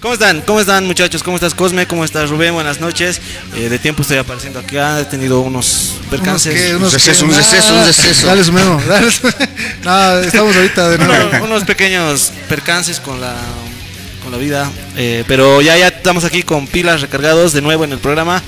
[0.00, 0.42] ¿Cómo están?
[0.42, 1.24] ¿Cómo están muchachos?
[1.24, 1.86] ¿Cómo estás Cosme?
[1.88, 2.54] ¿Cómo estás Rubén?
[2.54, 3.20] Buenas noches.
[3.56, 6.54] Eh, de tiempo estoy apareciendo acá, he tenido unos percances.
[6.54, 6.68] ¿Unos qué?
[6.76, 7.30] unos, ¿Unos receso, qué?
[7.32, 8.26] un receso, un receso.
[8.28, 8.80] Dale su memo.
[8.88, 9.26] dale su-
[9.84, 11.44] no, estamos ahorita de nuevo.
[11.44, 13.34] unos pequeños percances con la
[14.28, 17.92] con la vida, eh, pero ya ya estamos aquí con pilas recargados de nuevo en
[17.92, 18.42] el programa.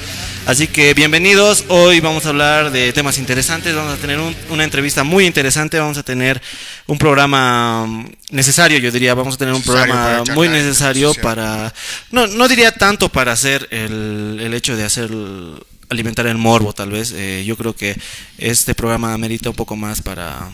[0.44, 1.64] Así que bienvenidos.
[1.68, 3.74] Hoy vamos a hablar de temas interesantes.
[3.74, 5.78] Vamos a tener un- una entrevista muy interesante.
[5.78, 6.42] Vamos a tener
[6.86, 9.14] un programa mm, necesario, yo diría.
[9.14, 11.72] Vamos a tener un programa muy necesario para.
[12.10, 15.10] No, no diría tanto para hacer el, el hecho de hacer.
[15.88, 17.12] alimentar el morbo, tal vez.
[17.16, 17.96] Eh, yo creo que
[18.36, 20.48] este programa amerita un poco más para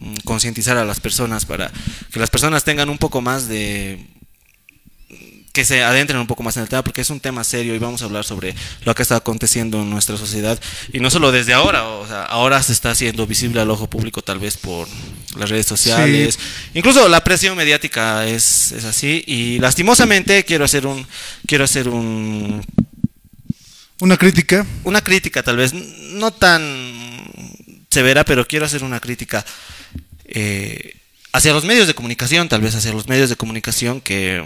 [0.00, 1.70] mm, concientizar a las personas, para
[2.12, 4.04] que las personas tengan un poco más de
[5.54, 7.78] que se adentren un poco más en el tema porque es un tema serio y
[7.78, 10.58] vamos a hablar sobre lo que está aconteciendo en nuestra sociedad.
[10.92, 14.20] Y no solo desde ahora, o sea, ahora se está haciendo visible al ojo público
[14.20, 14.88] tal vez por
[15.38, 16.40] las redes sociales,
[16.74, 19.22] incluso la presión mediática es, es así.
[19.28, 21.06] Y lastimosamente quiero hacer un
[21.46, 22.60] quiero hacer un
[24.00, 24.66] Una crítica.
[24.82, 25.72] una crítica tal vez.
[25.72, 26.60] No tan
[27.90, 29.46] severa, pero quiero hacer una crítica
[30.24, 30.96] eh,
[31.32, 34.44] hacia los medios de comunicación, tal vez hacia los medios de comunicación que,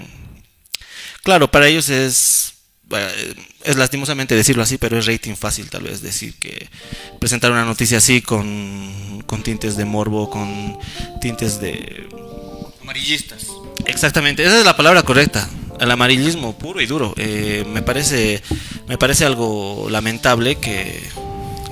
[1.28, 2.54] claro, para ellos es,
[2.90, 3.34] eh,
[3.64, 6.70] es lastimosamente decirlo así, pero es rating fácil tal vez decir que
[7.20, 10.78] presentar una noticia así con, con tintes de morbo, con
[11.20, 12.08] tintes de
[12.80, 13.48] Amarillistas.
[13.84, 15.46] Exactamente, esa es la palabra correcta.
[15.78, 17.12] El amarillismo puro y duro.
[17.18, 18.42] Eh, me parece,
[18.86, 21.02] me parece algo lamentable que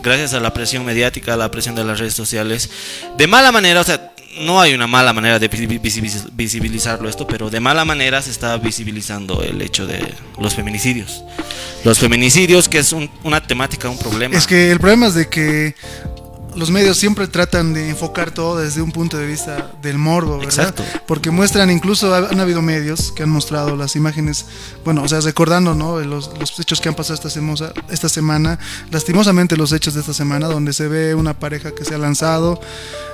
[0.02, 2.68] gracias a la presión mediática, a la presión de las redes sociales,
[3.16, 7.26] de mala manera, o sea, no hay una mala manera de visi- visi- visibilizarlo esto,
[7.26, 10.00] pero de mala manera se está visibilizando el hecho de
[10.38, 11.22] los feminicidios.
[11.84, 14.36] Los feminicidios, que es un- una temática, un problema.
[14.36, 15.74] Es que el problema es de que
[16.56, 20.54] los medios siempre tratan de enfocar todo desde un punto de vista del morbo, ¿verdad?
[20.70, 20.84] Exacto.
[21.06, 24.46] Porque muestran, incluso ha- han habido medios que han mostrado las imágenes,
[24.84, 26.00] bueno, o sea, recordando, ¿no?
[26.00, 28.58] Los, los hechos que han pasado esta, semosa- esta semana,
[28.90, 32.60] lastimosamente los hechos de esta semana, donde se ve una pareja que se ha lanzado.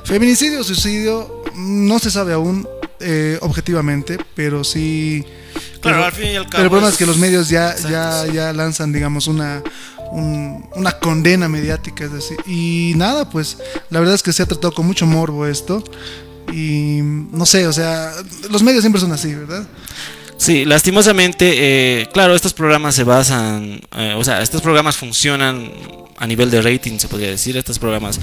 [0.04, 2.66] Feminicidio, suicidio, no se sabe aún
[3.00, 5.24] eh, objetivamente, pero sí...
[5.80, 7.48] Claro, pero- al fin y al pero cabo el problema es- es que los medios
[7.48, 8.32] ya, Exacto, ya, sí.
[8.34, 9.62] ya lanzan, digamos, una,
[10.12, 13.58] un- una condena mediática, es decir, y nada, pues
[13.90, 15.82] la verdad es que se ha tratado con mucho morbo esto,
[16.52, 18.12] y no sé, o sea,
[18.50, 19.64] los medios siempre son así, ¿verdad?
[20.36, 25.70] Sí, lastimosamente, eh, claro, estos programas se basan, eh, o sea, estos programas funcionan
[26.18, 28.18] a nivel de rating, se podría decir, estos programas,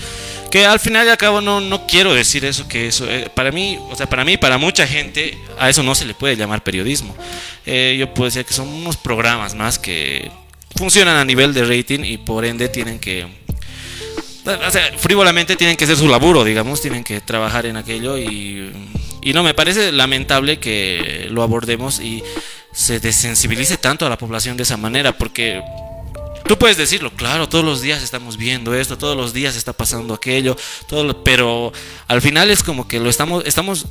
[0.51, 3.51] que al final y al cabo no, no quiero decir eso, que eso, eh, para
[3.51, 6.63] mí, o sea, para mí, para mucha gente, a eso no se le puede llamar
[6.63, 7.15] periodismo.
[7.65, 10.31] Yo puedo decir que son unos programas más que
[10.75, 13.27] funcionan a nivel de rating y por ende tienen que
[14.45, 18.71] o sea, frívolamente tienen que hacer su laburo, digamos, tienen que trabajar en aquello y,
[19.21, 22.23] y no, me parece lamentable que lo abordemos y
[22.71, 25.61] se desensibilice tanto a la población de esa manera, porque
[26.45, 30.13] tú puedes decirlo, claro, todos los días estamos viendo esto, todos los días está pasando
[30.13, 30.55] aquello,
[30.87, 31.73] todo pero
[32.07, 33.87] al final es como que lo estamos, estamos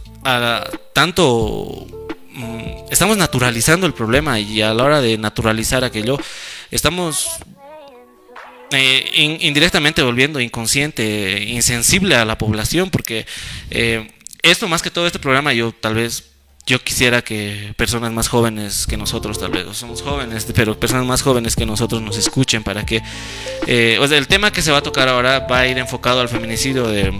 [0.92, 1.86] tanto
[2.32, 6.18] mm, estamos naturalizando el problema y a la hora de naturalizar aquello
[6.70, 7.28] estamos
[8.72, 13.26] eh, in- indirectamente volviendo inconsciente, insensible a la población, porque
[13.70, 14.10] eh,
[14.42, 16.24] esto más que todo este programa yo tal vez
[16.66, 21.06] yo quisiera que personas más jóvenes que nosotros, tal vez o somos jóvenes, pero personas
[21.06, 23.00] más jóvenes que nosotros nos escuchen para que,
[23.66, 26.20] eh, o sea, el tema que se va a tocar ahora va a ir enfocado
[26.20, 27.10] al feminicidio de,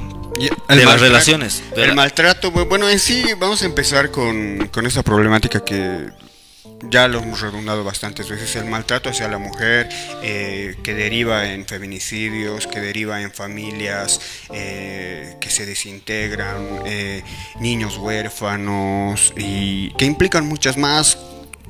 [0.69, 1.62] las relaciones.
[1.75, 5.64] de El la- maltrato, bu- bueno, en sí vamos a empezar con, con esta problemática
[5.64, 6.08] que
[6.82, 9.88] ya lo hemos redundado bastantes veces, el maltrato hacia la mujer
[10.22, 14.20] eh, que deriva en feminicidios, que deriva en familias
[14.52, 17.22] eh, que se desintegran, eh,
[17.60, 21.18] niños huérfanos y que implican muchas más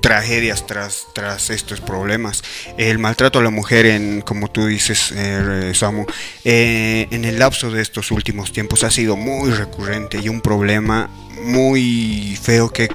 [0.01, 2.43] tragedias tras, tras estos problemas.
[2.77, 6.07] El maltrato a la mujer, en, como tú dices, eh, Samu,
[6.45, 11.11] eh, en el lapso de estos últimos tiempos ha sido muy recurrente y un problema
[11.43, 12.89] muy feo que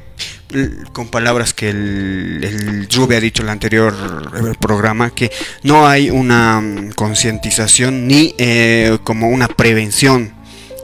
[0.92, 3.94] con palabras que el, el ha dicho en el anterior
[4.60, 5.32] programa, que
[5.64, 10.43] no hay una mm, concientización ni eh, como una prevención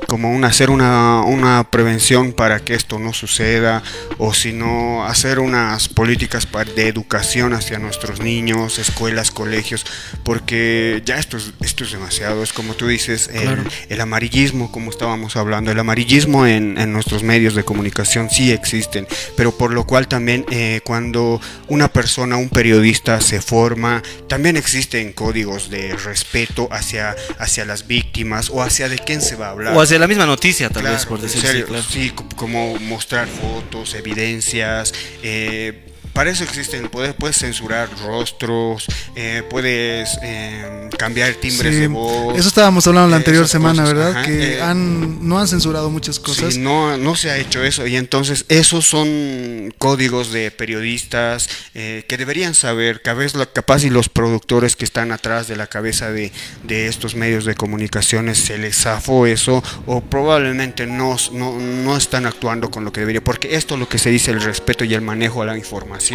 [0.09, 3.81] como un hacer una, una prevención para que esto no suceda
[4.17, 9.85] o sino hacer unas políticas de educación hacia nuestros niños, escuelas, colegios,
[10.23, 13.63] porque ya esto es, esto es demasiado, es como tú dices, el, Claro.
[13.87, 19.07] el amarillismo, como estábamos hablando, el amarillismo en, en nuestros medios de comunicación sí existen,
[19.37, 25.13] pero por lo cual también eh, cuando una persona, un periodista se forma, también existen
[25.13, 29.77] códigos de respeto hacia, hacia las víctimas o hacia de quién se va a hablar.
[29.77, 31.85] o hacia la misma noticia, tal Claro, vez, por en decir serio, sí, claro.
[31.89, 34.93] sí, co- como mostrar fotos, evidencias,
[35.23, 35.85] eh,
[36.19, 38.85] para eso existen, puedes, puedes censurar rostros,
[39.15, 42.37] eh, puedes eh, cambiar timbres Sí, de voz.
[42.37, 44.11] Eso estábamos hablando la anterior semana, cosas, ¿verdad?
[44.17, 46.55] ajá, que eh, han, no han censurado muchas cosas.
[46.55, 47.87] Sí, no, no se ha hecho eso.
[47.87, 54.09] Y entonces esos son códigos de periodistas eh, que deberían saber, capaz, capaz y los
[54.09, 56.33] productores que están atrás de la cabeza de,
[56.65, 62.25] de estos medios de comunicaciones se les zafó eso o probablemente no, no, no están
[62.25, 63.23] actuando con lo que debería.
[63.23, 66.08] Porque esto es lo que se dice el respeto y el manejo a la información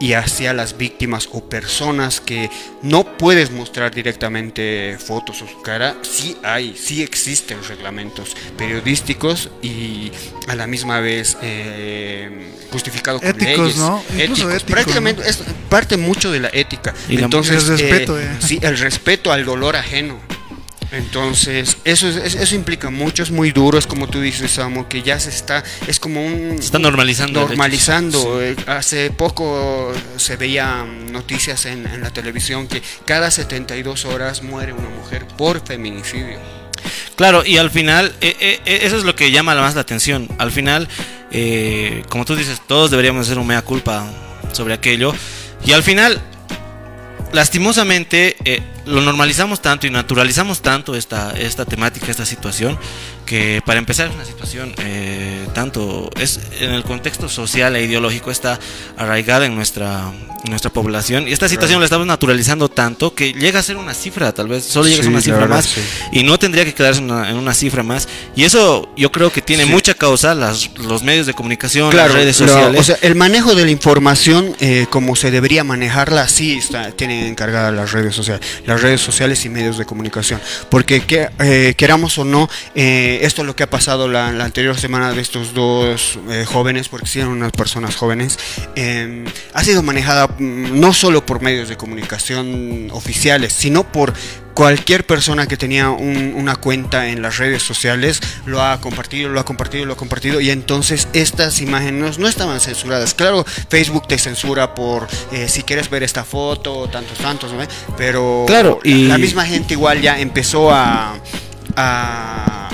[0.00, 2.50] y hacia las víctimas o personas que
[2.82, 10.12] no puedes mostrar directamente fotos o su cara, sí hay, sí existen reglamentos periodísticos y
[10.46, 13.76] a la misma vez eh, justificado con Éticos, leyes.
[13.76, 14.02] ¿no?
[14.16, 14.62] Éticos.
[14.64, 16.94] Prácticamente es parte mucho de la ética.
[17.08, 18.36] Y Entonces, el respeto, eh, eh.
[18.38, 20.18] sí, el respeto al dolor ajeno.
[20.90, 24.88] Entonces, eso, es- es- eso implica mucho, es muy duro, es como tú dices, Samu,
[24.88, 26.56] que ya se está, es como un...
[26.58, 27.40] Se está normalizando.
[27.40, 28.42] Normalizando.
[28.42, 34.72] Eh, Hace poco se veían noticias en, en la televisión que cada 72 horas muere
[34.72, 36.38] una mujer por feminicidio.
[37.16, 40.28] Claro, y al final, eh, eh, eh, eso es lo que llama más la atención.
[40.38, 40.88] Al final,
[41.32, 44.10] eh, como tú dices, todos deberíamos hacer un mea culpa
[44.52, 45.12] sobre aquello.
[45.66, 46.20] Y al final,
[47.32, 52.78] lastimosamente, eh, lo normalizamos tanto y naturalizamos tanto esta, esta temática, esta situación,
[53.28, 58.30] que para empezar es una situación eh, tanto, es en el contexto social e ideológico
[58.30, 58.58] está
[58.96, 60.10] arraigada en nuestra,
[60.44, 61.28] en nuestra población.
[61.28, 64.64] Y esta situación la estamos naturalizando tanto que llega a ser una cifra, tal vez,
[64.64, 65.80] solo llega a ser una cifra verdad, más sí.
[66.12, 68.08] y no tendría que quedarse en una, en una cifra más.
[68.34, 69.70] Y eso yo creo que tiene Sí.
[69.70, 72.80] mucha causa las, los medios de comunicación, Claro, las redes lo- sociales.
[72.80, 77.26] o sea, el manejo de la información eh, como se debería manejarla, sí está, tienen
[77.26, 80.40] encargadas las redes sociales, las redes sociales y medios de comunicación.
[80.70, 84.44] Porque que, eh, queramos o no, eh, esto es lo que ha pasado la, la
[84.44, 88.38] anterior semana de estos dos eh, jóvenes, porque sí eran unas personas jóvenes,
[88.76, 89.24] eh,
[89.54, 94.12] ha sido manejada mm, no solo por medios de comunicación oficiales, sino por
[94.54, 99.38] cualquier persona que tenía un- una cuenta en las redes sociales lo ha compartido, lo
[99.38, 103.14] ha compartido, lo ha compartido y entonces estas imágenes no estaban censuradas.
[103.14, 107.58] Claro, Facebook te censura por eh, si quieres ver esta foto, tantos, tantos, ¿no?
[107.96, 111.14] pero Claro, y- la misma gente igual ya empezó a...
[111.76, 112.68] a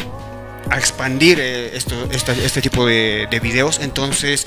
[0.70, 3.78] a expandir eh, esto, esta- este tipo de, de videos.
[3.80, 4.46] Entonces,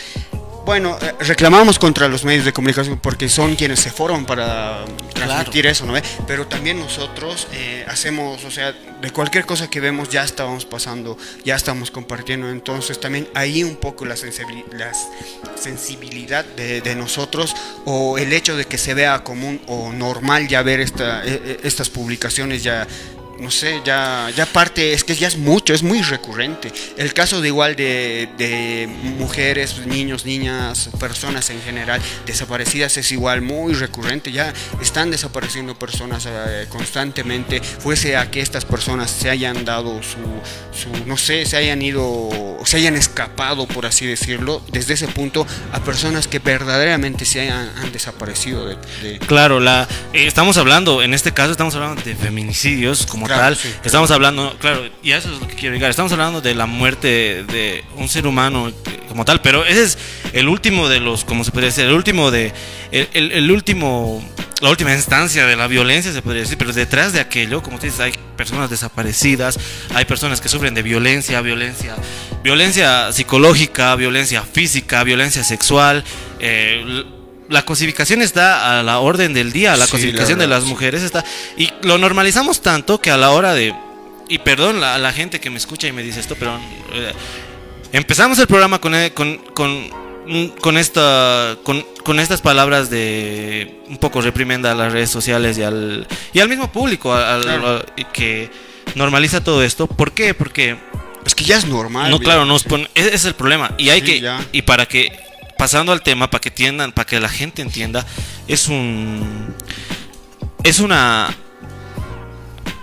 [0.65, 4.83] bueno, eh, reclamamos contra los medios de comunicación porque son quienes se forman para
[5.13, 5.93] transmitir eso, ¿no?
[6.27, 11.17] Pero también nosotros eh, hacemos, o sea, de cualquier cosa que vemos ya estábamos pasando,
[11.45, 12.49] ya estamos compartiendo.
[12.49, 14.91] Entonces, también ahí un poco la, sensibili- la
[15.55, 17.55] sensibilidad de, de nosotros
[17.85, 21.59] o el hecho de que se vea común o normal ya ver esta, eh, eh,
[21.63, 22.85] estas publicaciones ya
[23.39, 26.71] no sé, ya, ya parte, es que ya es mucho, es muy recurrente.
[26.97, 28.87] El caso de igual de, de
[29.17, 34.31] mujeres, niños, niñas, personas en general desaparecidas es igual muy recurrente.
[34.31, 37.61] Ya están desapareciendo personas eh, constantemente.
[37.61, 40.17] Fuese a que estas personas se hayan dado su,
[40.77, 42.29] su, no sé, se hayan ido,
[42.65, 47.69] se hayan escapado, por así decirlo, desde ese punto a personas que verdaderamente se hayan
[47.91, 53.05] desaparecido de, de- Claro, la eh, estamos hablando, en este caso estamos hablando de feminicidios
[53.05, 53.55] como Claro, tal.
[53.55, 53.81] sí, claro.
[53.85, 55.89] Estamos hablando, claro, y eso es lo que quiero llegar.
[55.89, 58.73] Estamos hablando de la muerte de un ser humano eh,
[59.07, 59.97] como tal, pero ese es
[60.33, 62.53] el último de los, como se podría decir, el último de
[62.91, 64.23] el, el- el último
[64.59, 67.85] la última instancia de la violencia se podría decir, pero detrás de aquello, como tú
[67.85, 69.59] dices, hay personas desaparecidas,
[69.93, 71.95] hay personas que sufren de violencia, violencia,
[72.43, 76.03] violencia psicológica, violencia física, violencia sexual,
[76.39, 77.03] eh,
[77.49, 81.03] la cosificación está a la orden del día, la Sí, cosificación la de las mujeres
[81.03, 81.23] está
[81.57, 83.73] y lo normalizamos tanto que a la hora de
[84.29, 86.59] y perdón la- a la gente que me escucha y me dice esto, pero
[86.93, 87.13] eh,
[87.93, 89.89] empezamos el programa con eh, con, con
[90.27, 95.57] mm, con esta con, con estas palabras de un poco reprimenda a las redes sociales
[95.57, 97.67] y al y al mismo público al- Claro.
[97.67, 98.49] al- y que
[98.95, 99.87] normaliza todo esto.
[99.87, 100.33] ¿Por qué?
[100.33, 100.77] Porque
[101.25, 102.09] Es que ya es normal.
[102.09, 103.71] no, claro, nos pone, ese es el problema.
[103.77, 104.39] Y hay Sí, que, ya.
[104.53, 105.11] y para que,
[105.57, 108.05] pasando al tema, para que entiendan, para que la gente entienda,
[108.47, 109.53] es un,
[110.63, 111.35] es una,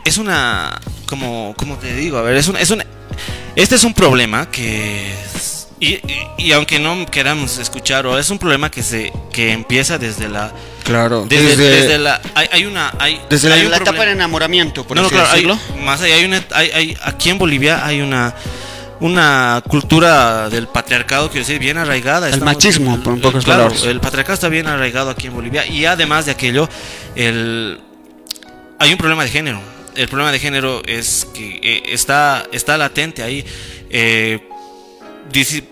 [0.05, 2.83] es una, como, como te digo, a ver, es un, es un,
[3.57, 5.15] este es un problema que,
[5.81, 6.03] y, y-
[6.39, 10.53] y aunque no queramos escuchar, o es un problema que se, que empieza desde la,
[10.85, 11.25] Claro.
[11.29, 14.13] desde, desde, desde la, hay, hay una, hay, desde la, hay un la etapa de
[14.13, 15.59] enamoramiento, por No, no, claro, hay- decirlo.
[15.83, 18.35] más allá hay una, hay, hay- aquí en Bolivia hay una
[19.01, 22.29] una cultura del patriarcado, quiero decir, bien arraigada.
[22.29, 23.85] El machismo, por en pocas claro, palabras.
[23.85, 26.69] el patriarcado está bien arraigado aquí en Bolivia y además de aquello,
[27.15, 27.81] el,
[28.79, 29.61] hay un problema de género.
[29.95, 33.45] El problema de género es que eh, está, está latente ahí.
[33.91, 34.49] eh,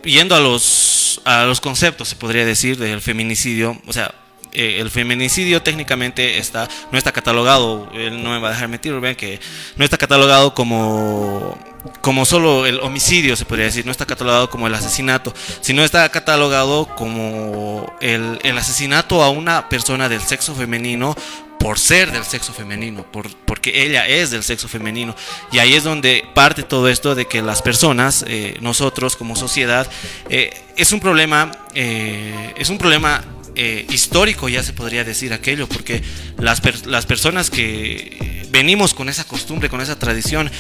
[0.05, 3.81] yendo a los a los conceptos, se podría decir, del feminicidio.
[3.87, 4.15] O sea,
[4.55, 8.93] eh, el feminicidio técnicamente está, no está catalogado, él no me va a dejar mentir,
[9.01, 9.41] vean que
[9.77, 11.59] no está catalogado como,
[12.03, 15.33] como solo el homicidio, se podría decir, no está catalogado como el asesinato,
[15.63, 21.17] sino está catalogado como el, el asesinato a una persona del sexo femenino
[21.59, 25.15] por ser del sexo femenino, por, porque ella es del sexo femenino.
[25.51, 29.89] Y ahí es donde parte todo esto de que las personas, eh, nosotros como sociedad,
[30.29, 33.23] eh, es un problema, es un problema
[33.55, 36.03] histórico, ya se podría decir aquello, porque
[36.39, 40.51] las, las personas que venimos con esa costumbre, con esa tradición,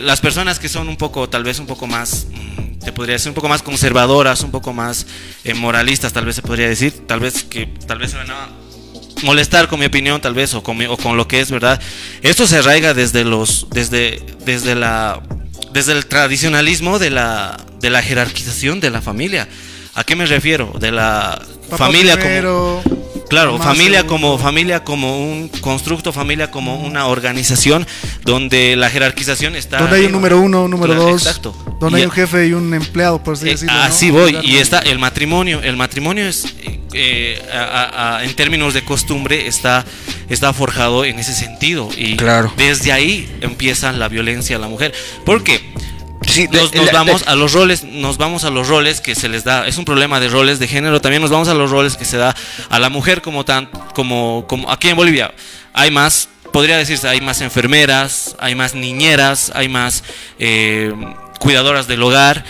[0.00, 3.28] las personas que son un poco, tal vez un poco más mm, te podría decir
[3.30, 5.06] un poco más conservadoras, un poco más
[5.56, 8.48] moralistas, tal vez se podría decir, tal vez que tal vez se van a
[9.22, 11.80] molestar con mi opinión tal vez o con, o con lo que es verdad.
[12.22, 15.22] Esto se arraiga desde los desde desde la
[15.72, 19.48] desde el tradicionalismo de la de la jerarquización de la familia.
[19.94, 20.72] ¿A qué me refiero?
[20.78, 21.40] De la
[21.70, 22.82] familia como
[23.28, 27.86] Claro, familia como familia como un constructo, familia como una organización
[28.22, 29.78] donde la jerarquización está.
[29.78, 31.22] Donde hay un número uno, un número dos.
[31.22, 31.54] Exacto.
[31.80, 33.74] Donde hay un jefe y un empleado, por así eh, decirlo.
[33.74, 34.38] Así voy.
[34.42, 35.60] Y está el matrimonio.
[35.62, 36.54] El matrimonio es,
[36.92, 37.42] eh,
[38.22, 39.84] en términos de costumbre, está,
[40.28, 41.88] está forjado en ese sentido.
[41.96, 42.52] Y claro.
[42.56, 44.92] desde ahí empieza la violencia a la mujer.
[45.24, 45.42] ¿Por
[46.50, 49.78] nos, vamos a los roles, nos vamos a los roles que se les da, es
[49.78, 52.34] un problema de roles de género, también nos vamos a los roles que se da
[52.68, 55.32] a la mujer como tan, como, como aquí en Bolivia.
[55.72, 60.04] Hay más, podría decirse, hay más enfermeras, hay más niñeras, hay más
[60.38, 60.92] eh,
[61.38, 62.44] cuidadoras del hogar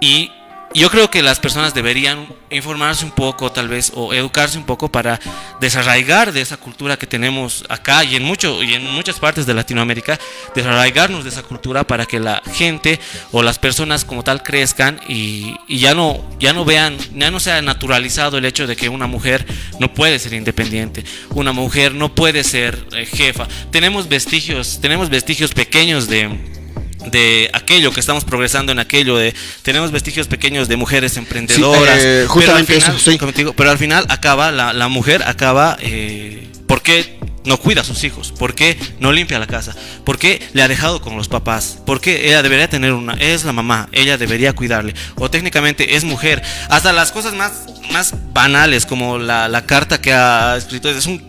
[0.00, 0.30] y
[0.74, 4.90] yo creo que las personas deberían informarse un poco, tal vez, o educarse un poco
[4.90, 5.20] para
[5.60, 9.54] desarraigar de esa cultura que tenemos acá y en, mucho, y en muchas partes de
[9.54, 10.18] Latinoamérica,
[10.54, 13.00] desarraigarnos de esa cultura para que la gente
[13.32, 17.60] o las personas como tal crezcan y, ya, no, ya no vean, ya no sea
[17.62, 19.46] naturalizado el hecho de que una mujer
[19.78, 23.46] no puede ser independiente, una mujer no puede ser eh, jefa.
[23.70, 26.61] Tenemos vestigios, tenemos vestigios pequeños de
[27.06, 32.26] de aquello que estamos progresando en aquello de tenemos vestigios pequeños de mujeres emprendedoras eh,
[32.28, 36.82] justamente pero, al final, eso, pero al final acaba la, la mujer acaba eh, ¿por
[36.82, 38.32] qué no cuida a sus hijos?
[38.32, 39.74] ¿Por qué no limpia la casa?
[40.04, 41.78] ¿Por qué le ha dejado con los papás?
[41.84, 43.14] ¿Por qué ella debería tener una?
[43.14, 44.94] Es la mamá, ella debería cuidarle.
[45.16, 46.42] O técnicamente es mujer.
[46.68, 51.22] Hasta las cosas más, más banales como la, la carta que ha escrito es un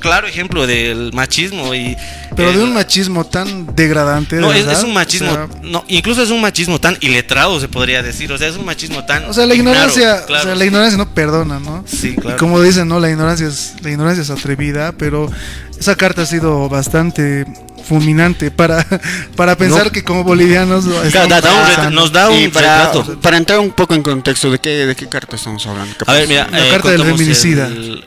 [0.00, 1.96] claro ejemplo del machismo y
[2.40, 6.80] pero de un machismo tan degradante no es, un machismo no incluso es un machismo
[6.80, 10.24] tan iletrado se podría decir o sea es un machismo tan o sea la ignorancia
[10.28, 12.36] o sea la ignorancia no perdona no sí claro.
[12.38, 15.30] como dicen no la ignorancia es la ignorancia es atrevida pero
[15.78, 17.46] esa carta ha sido bastante
[17.84, 18.86] fulminante para,
[19.36, 24.50] para pensar que como bolivianos nos da un para, para, entrar un poco en contexto
[24.50, 27.66] de qué de qué carta estamos hablando a ver mira la carta del feminicida.
[27.66, 28.04] el,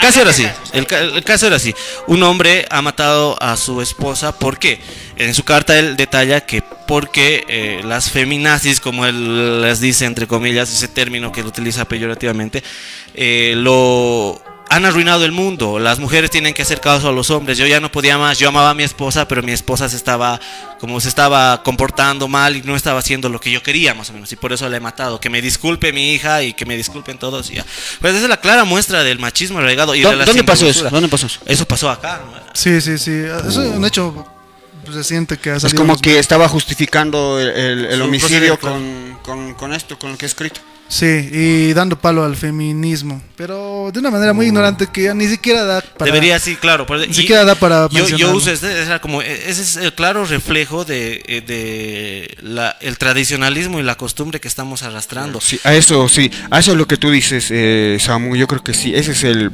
[0.00, 0.46] caso era así.
[0.72, 0.86] El,
[1.24, 1.74] caso era así.
[2.06, 4.38] Un hombre ha matado a su esposa.
[4.38, 4.80] ¿Por qué?
[5.16, 10.26] En su carta él detalla que porque eh, las feminazis, como él les dice entre
[10.26, 12.62] comillas, ese término que él utiliza peyorativamente,
[13.14, 15.78] eh, lo han arruinado el mundo.
[15.78, 17.58] Las mujeres tienen que hacer caso a los hombres.
[17.58, 18.38] Yo ya no podía más.
[18.38, 20.40] Yo amaba a mi esposa, pero mi esposa se estaba
[20.80, 24.14] como se estaba comportando mal y no estaba haciendo lo que yo quería, más o
[24.14, 24.32] menos.
[24.32, 25.20] Y por eso la he matado.
[25.20, 27.50] Que me disculpe mi hija y que me disculpen todos.
[27.50, 27.66] Y ya.
[28.00, 29.94] Pues esa es la clara muestra del machismo arraigado.
[29.94, 30.88] Y ¿Dónde, pasó eso?
[30.88, 31.40] ¿Dónde pasó eso?
[31.44, 32.22] Eso pasó acá.
[32.54, 33.12] Sí, sí, sí.
[33.46, 34.26] Eso es un hecho
[34.86, 40.12] reciente que ha Es como que estaba justificando el, homicidio con, con, con esto, con
[40.12, 40.62] lo que he escrito.
[40.92, 45.26] Sí, y dando palo al feminismo, pero de una manera muy ignorante que ya ni
[45.26, 46.04] siquiera da para...
[46.04, 46.84] Debería, sí, claro.
[47.08, 47.88] Ni siquiera da para...
[47.88, 48.68] Yo, yo uso este,
[49.00, 54.38] como, ese es el claro reflejo de, eh, de la, el tradicionalismo y la costumbre
[54.38, 55.40] que estamos arrastrando.
[55.40, 58.62] Sí, a eso, sí, a eso es lo que tú dices, eh, Samu, yo creo
[58.62, 59.50] que sí, ese es el...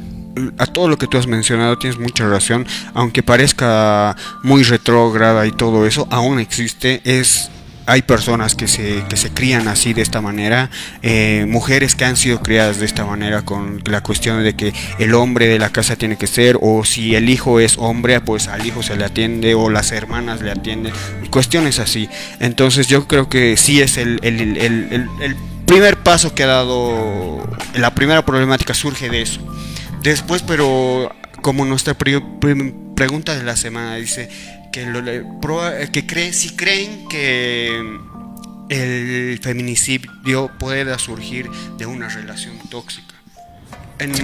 [0.57, 5.53] A todo lo que tú has mencionado tienes mucha razón, aunque parezca muy retrógrada y
[5.53, 7.49] todo eso, aún existe, es
[7.89, 10.69] hay personas que se, que se crían así de esta manera,
[11.01, 15.15] eh, mujeres que han sido criadas de esta manera con la cuestión de que el
[15.15, 18.63] hombre de la casa tiene que ser, o si el hijo es hombre, pues al
[18.63, 20.93] hijo se le atiende, o las hermanas le atienden,
[21.31, 22.07] cuestiones así.
[22.39, 28.23] Entonces yo creo que sí es el, el, primer paso que ha dado, la primera
[28.23, 29.41] problemática surge de eso.
[30.03, 34.29] Después, pero como nuestra pregunta de la semana dice,
[34.71, 35.03] que, lo,
[35.91, 37.99] que creen, si creen que
[38.69, 43.15] el feminicidio pueda surgir de una relación tóxica.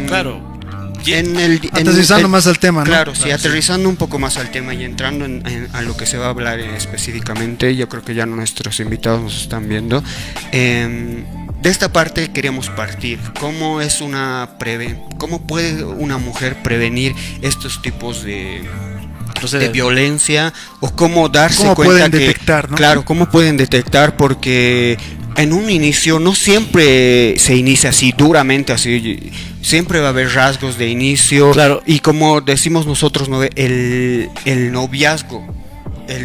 [0.07, 0.55] claro.
[1.07, 2.85] En el, aterrizando más al tema, ¿no?
[2.85, 5.27] Claro, sí, aterrizando un poco más al tema y entrando
[5.73, 9.41] a lo que se va a hablar específicamente, yo creo que ya nuestros invitados nos
[9.41, 10.03] están viendo.
[10.51, 11.25] Em,
[11.61, 13.19] de esta parte queremos partir.
[13.39, 18.67] ¿Cómo es una preve cómo puede una mujer prevenir estos tipos de
[19.51, 22.75] de violencia o cómo darse ¿Cómo cuenta pueden que detectar, ¿no?
[22.77, 24.97] claro cómo pueden detectar porque
[25.37, 30.77] en un inicio no siempre se inicia así duramente así siempre va a haber rasgos
[30.77, 31.83] de inicio Claro.
[31.85, 33.43] y como decimos nosotros ¿no?
[33.43, 35.45] el, el noviazgo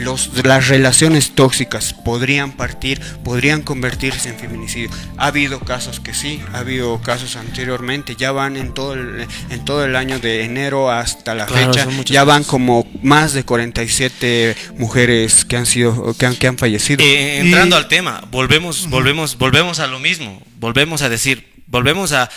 [0.03, 4.91] los, las relaciones tóxicas podrían partir, podrían convertirse en feminicidio.
[5.17, 9.65] Ha habido casos que sí, ha habido casos anteriormente, ya van en todo el, en
[9.65, 14.57] todo el año de enero hasta la Claro, fecha, ya van como más de 47
[14.77, 17.03] mujeres que han sido que han, que han fallecido.
[17.05, 22.13] Eh, entrando Y- al tema, volvemos, volvemos, volvemos a lo mismo, volvemos a decir, volvemos
[22.13, 22.29] a,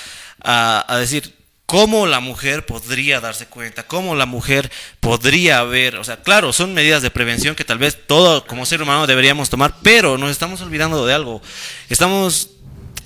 [0.41, 1.33] a- a decir
[1.73, 6.75] cómo la mujer podría darse cuenta, cómo la mujer podría ver, o sea, claro, son
[6.75, 10.61] medidas de prevención que tal vez todo como ser humano deberíamos tomar, pero nos estamos
[10.61, 11.41] olvidando de algo.
[11.89, 12.52] Estamos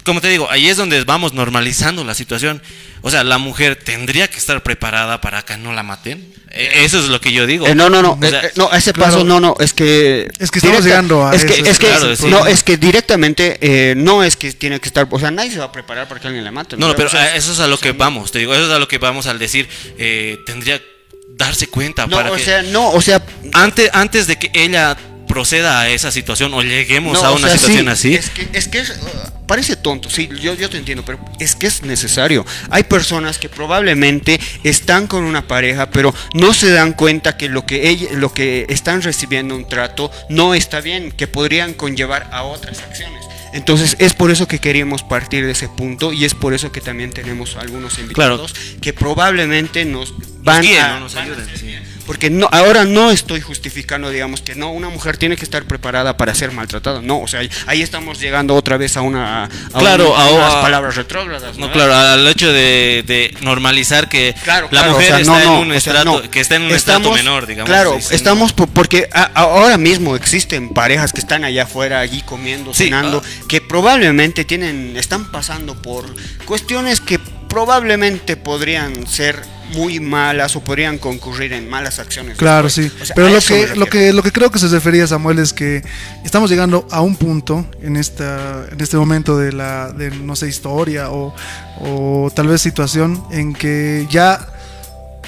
[0.08, 2.62] como te digo, ahí es donde vamos normalizando la situación.
[3.02, 6.34] O sea, la mujer tendría que estar preparada para que no la maten.
[6.50, 7.68] Eh, Eso es lo que yo digo.
[7.68, 9.12] Eh, no, no, no, O sea, eh, no, ese claro.
[9.12, 11.88] paso no, no, es que Es que estamos llegando a es que, eso, es que
[11.88, 12.28] claro, sí.
[12.28, 15.60] no, es que directamente eh, no es que tiene que estar, o sea, nadie se
[15.60, 16.78] va a preparar para que alguien la mate.
[16.78, 18.72] No, no, pero O sea, eso es a lo que vamos, te digo, eso es
[18.72, 20.82] a lo que vamos al decir, eh, tendría
[21.28, 23.22] darse cuenta no, para o que sea, no, o sea,
[23.54, 24.98] antes, antes de que ella
[25.38, 28.16] proceda a esa situación o lleguemos no, a o una sea, situación sí, así.
[28.16, 31.56] Es que es que es, uh, parece tonto, sí, yo, yo te entiendo, pero es
[31.56, 32.44] que es necesario.
[32.72, 37.68] Hay personas que probablemente están con una pareja, pero no se dan cuenta que lo
[37.68, 42.42] que ella, lo que están recibiendo un trato no está bien, que podrían conllevar a
[42.42, 43.24] otras acciones.
[43.54, 46.82] Entonces es por eso que queríamos partir de ese punto y es por eso que
[46.82, 51.02] también tenemos algunos invitados que probablemente nos van guíen, a, ¿no?
[51.02, 51.87] Nos van a ayuden.
[52.08, 56.16] Porque no, ahora no estoy justificando, digamos, que no, una mujer tiene que estar preparada
[56.18, 57.02] para ser maltratada.
[57.02, 60.62] No, o sea, ahí- estamos llegando otra vez a una a Claro, a- unas a-
[60.62, 61.58] palabras retrógradas.
[61.58, 65.32] No, claro, al hecho de, de normalizar que Claro, la claro, mujer o sea, está
[65.34, 67.70] no, en un o sea, estrato, que está en un Estamos- estrato menor, digamos.
[67.70, 72.22] Claro, sí, estamos po- porque a- ahora mismo existen parejas que están allá afuera, allí
[72.22, 73.44] comiendo, Sí, cenando, ah.
[73.50, 76.06] que probablemente tienen, están pasando por
[76.46, 79.42] cuestiones que probablemente podrían ser
[79.74, 82.38] muy malas o podrían concurrir en malas acciones.
[82.38, 82.84] Claro, sí.
[82.84, 83.02] después.
[83.02, 85.54] O sea, Pero lo que, lo que lo que creo que se refería Samuel es
[85.54, 85.84] que
[86.24, 90.48] estamos llegando a un punto en esta en este momento de la de no sé
[90.48, 91.36] historia o,
[91.80, 94.54] o tal vez situación en que ya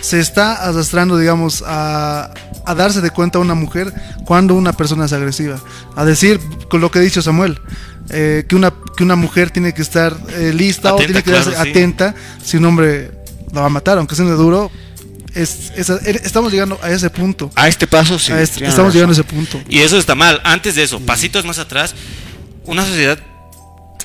[0.02, 2.32] se está arrastrando, digamos, a,
[2.66, 3.94] a darse de cuenta una mujer
[4.26, 5.60] cuando una persona es agresiva.
[5.96, 7.60] A decir, con lo que ha dicho Samuel,
[8.10, 11.52] eh, que, una, que una mujer tiene que estar eh, lista o tiene que claro,
[11.52, 11.58] sí.
[11.58, 13.12] atenta si un hombre
[13.54, 14.72] la va a matar, aunque sea duro.
[15.36, 17.52] Es, es- estamos llegando a ese punto.
[17.56, 18.32] A este paso sí.
[18.32, 19.62] A este- estamos llegando a ese punto.
[19.70, 20.42] Y eso está mal.
[20.44, 21.94] Antes de eso, pasitos más atrás,
[22.66, 23.20] una sociedad,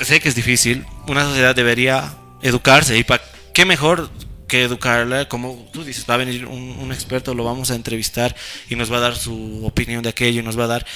[0.02, 2.98] sé que es difícil, una sociedad debería educarse.
[2.98, 3.22] ¿Y para
[3.54, 4.10] qué mejor
[4.48, 5.26] que educarla?
[5.28, 8.36] Como tú dices, va a venir un, un experto, lo vamos a entrevistar
[8.68, 10.86] y nos va a dar su opinión de aquello y nos va a dar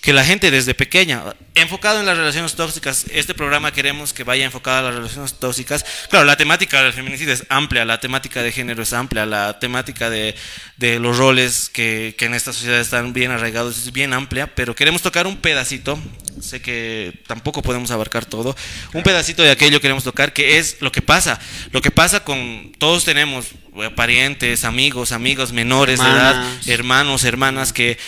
[0.00, 1.22] que la gente desde pequeña,
[1.54, 5.84] enfocado en las relaciones tóxicas, este programa queremos que vaya enfocado a las relaciones tóxicas.
[6.08, 10.08] Claro, la temática del feminicidio es amplia, la temática de género es amplia, la temática
[10.08, 10.36] de,
[10.76, 14.76] de los roles que, que en esta sociedad están bien arraigados es bien amplia, pero
[14.76, 15.98] queremos tocar un pedacito,
[16.40, 18.56] sé que tampoco podemos abarcar todo,
[18.92, 21.40] un pedacito de aquello queremos tocar, que es lo que pasa,
[21.72, 27.72] lo que pasa con, todos tenemos eh, parientes, amigos, amigos menores de edad, hermanos, hermanas
[27.72, 27.98] que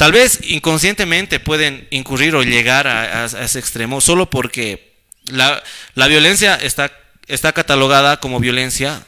[0.00, 4.94] tal vez inconscientemente pueden incurrir o llegar a, a- ese extremo solo porque
[5.26, 5.62] la,
[5.94, 6.90] la violencia está,
[7.26, 9.04] está catalogada como violencia.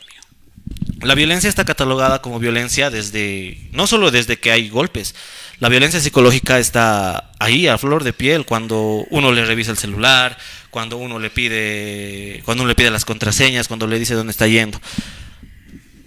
[1.00, 5.14] La violencia está catalogada como violencia desde, no solo desde que hay golpes,
[5.60, 10.36] la violencia psicológica está ahí a flor de piel cuando uno le revisa el celular,
[10.68, 14.46] cuando uno le pide, cuando uno le pide las contraseñas, cuando le dice dónde está
[14.46, 14.78] yendo.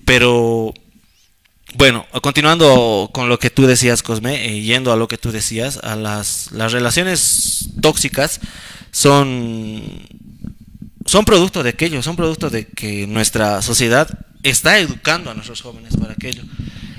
[0.06, 0.76] Pero
[1.78, 5.78] bueno, continuando con lo que tú decías, Cosme, eh, yendo a lo que tú decías,
[5.84, 8.40] a las, las relaciones tóxicas
[8.92, 9.84] son,
[11.06, 14.08] son producto de aquello, son producto de que nuestra sociedad
[14.44, 16.44] está educando a nuestros jóvenes para aquello.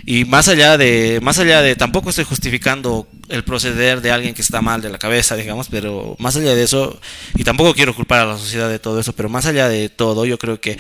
[0.05, 4.43] Y más allá de, más allá de, tampoco estoy justificando el proceder de alguien que
[4.43, 7.01] está mal de la cabeza, digamos, pero más allá de eso,
[7.35, 10.27] y tampoco quiero culpar a la sociedad de todo eso, pero más allá de todo,
[10.27, 10.79] yo creo que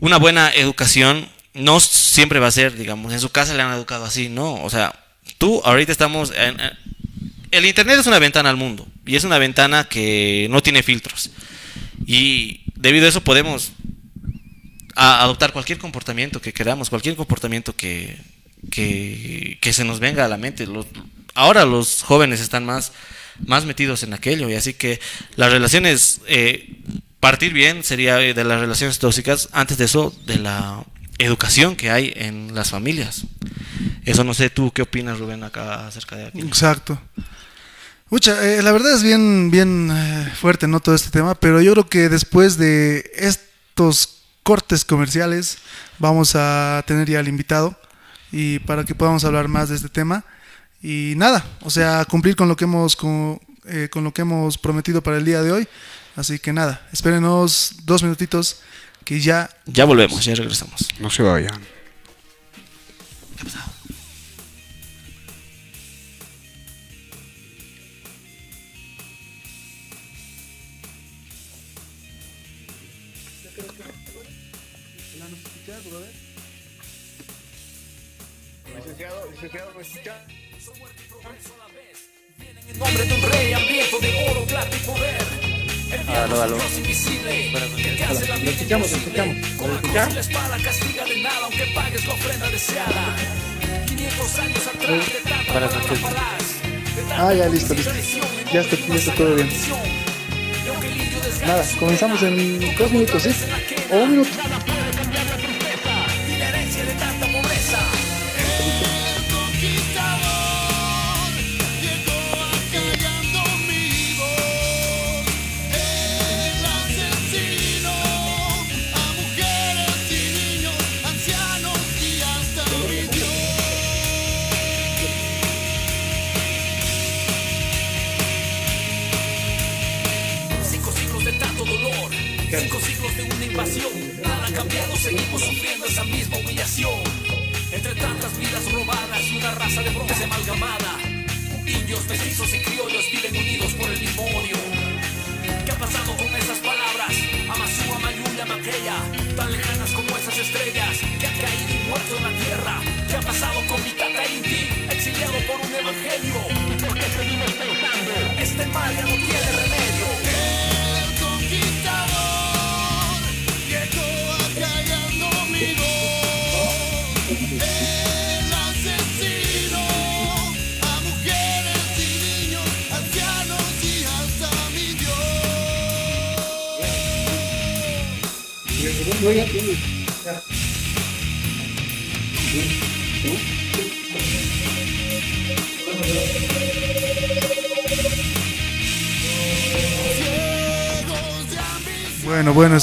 [0.00, 4.04] una buena educación no siempre va a ser, digamos, en su casa le han educado
[4.04, 4.94] así, no, o sea,
[5.38, 6.56] tú ahorita estamos en,
[7.50, 11.30] el internet es una ventana al mundo y es una ventana que no tiene filtros.
[12.06, 13.72] Y debido a eso podemos
[14.94, 18.18] adoptar cualquier comportamiento que queramos, cualquier comportamiento que,
[18.70, 20.66] que, se nos venga a la mente.
[20.66, 20.86] Los-
[21.34, 22.92] ahora los jóvenes están más,
[23.46, 24.48] más metidos en aquello.
[24.50, 25.00] Y así que
[25.36, 26.80] las relaciones, eh,
[27.20, 30.84] partir bien sería de las relaciones tóxicas, antes de eso, de la
[31.18, 33.24] educación que hay en las familias.
[34.04, 36.40] Eso no sé, tú qué opinas, Rubén, acá acerca de aquí.
[36.40, 37.00] Exacto.
[38.10, 40.80] Mucha, eh, la verdad es bien, bien eh, fuerte, ¿no?
[40.80, 45.58] Todo este tema, pero yo creo que después de estos cortes comerciales
[45.98, 47.78] vamos a tener ya al invitado
[48.32, 50.24] y para que podamos hablar más de este tema
[50.82, 54.56] y nada, o sea, cumplir con lo que hemos con, eh, con lo que hemos
[54.56, 55.68] prometido para el día de hoy.
[56.16, 58.62] Así que nada, espérenos dos minutitos
[59.08, 60.86] que ya Ya volvemos, ya regresamos.
[61.00, 61.62] No se vayan.
[63.36, 63.72] ¿Qué ha pasado?
[78.76, 80.26] Licenciado, licenciado, ¿me escucha?
[82.68, 85.47] En nombre de un rey hambriento de oro, plata y poder.
[85.90, 86.56] Aló, Lo
[88.50, 89.36] escuchamos, lo escuchamos.
[89.58, 90.14] ¿Lo escuchamos?
[90.14, 93.16] la espada castiga de nada, aunque pagues la ofrenda deseada.
[93.86, 95.72] 500 años atrás de tanta Buenas
[97.16, 97.90] Ah, ya, listo, listo.
[98.52, 99.48] Ya está, ya está todo bien.
[101.46, 103.30] Nada, comenzamos en dos minutos, ¿sí?
[103.90, 104.37] O un minuto.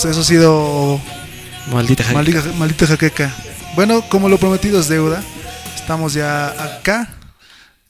[0.04, 1.00] Eso ha sido
[1.72, 2.16] Maldita jaque.
[2.16, 3.34] maldita, maldita jaqueca.
[3.76, 5.24] Bueno, como lo prometido es deuda,
[5.76, 7.10] estamos ya acá.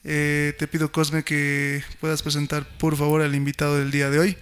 [0.04, 4.36] Eh, te pido, Cosme, que puedas presentar por favor al invitado del día de hoy.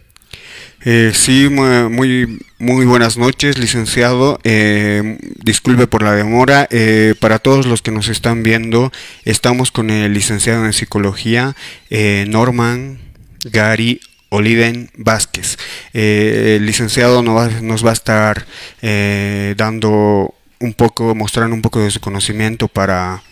[0.85, 4.38] Eh, sí, mu- muy, muy buenas noches, licenciado.
[4.44, 6.68] Eh, disculpe por la demora.
[6.70, 8.92] Eh, para todos los que nos están viendo,
[9.24, 11.55] estamos con el licenciado en psicología,
[11.88, 12.98] eh, Norman
[13.44, 14.00] Gary
[14.35, 15.57] Oliven Vázquez.
[15.92, 18.47] Eh, el licenciado nos va, nos va a estar
[18.83, 23.23] eh, dando un poco, mostrando un poco de su conocimiento para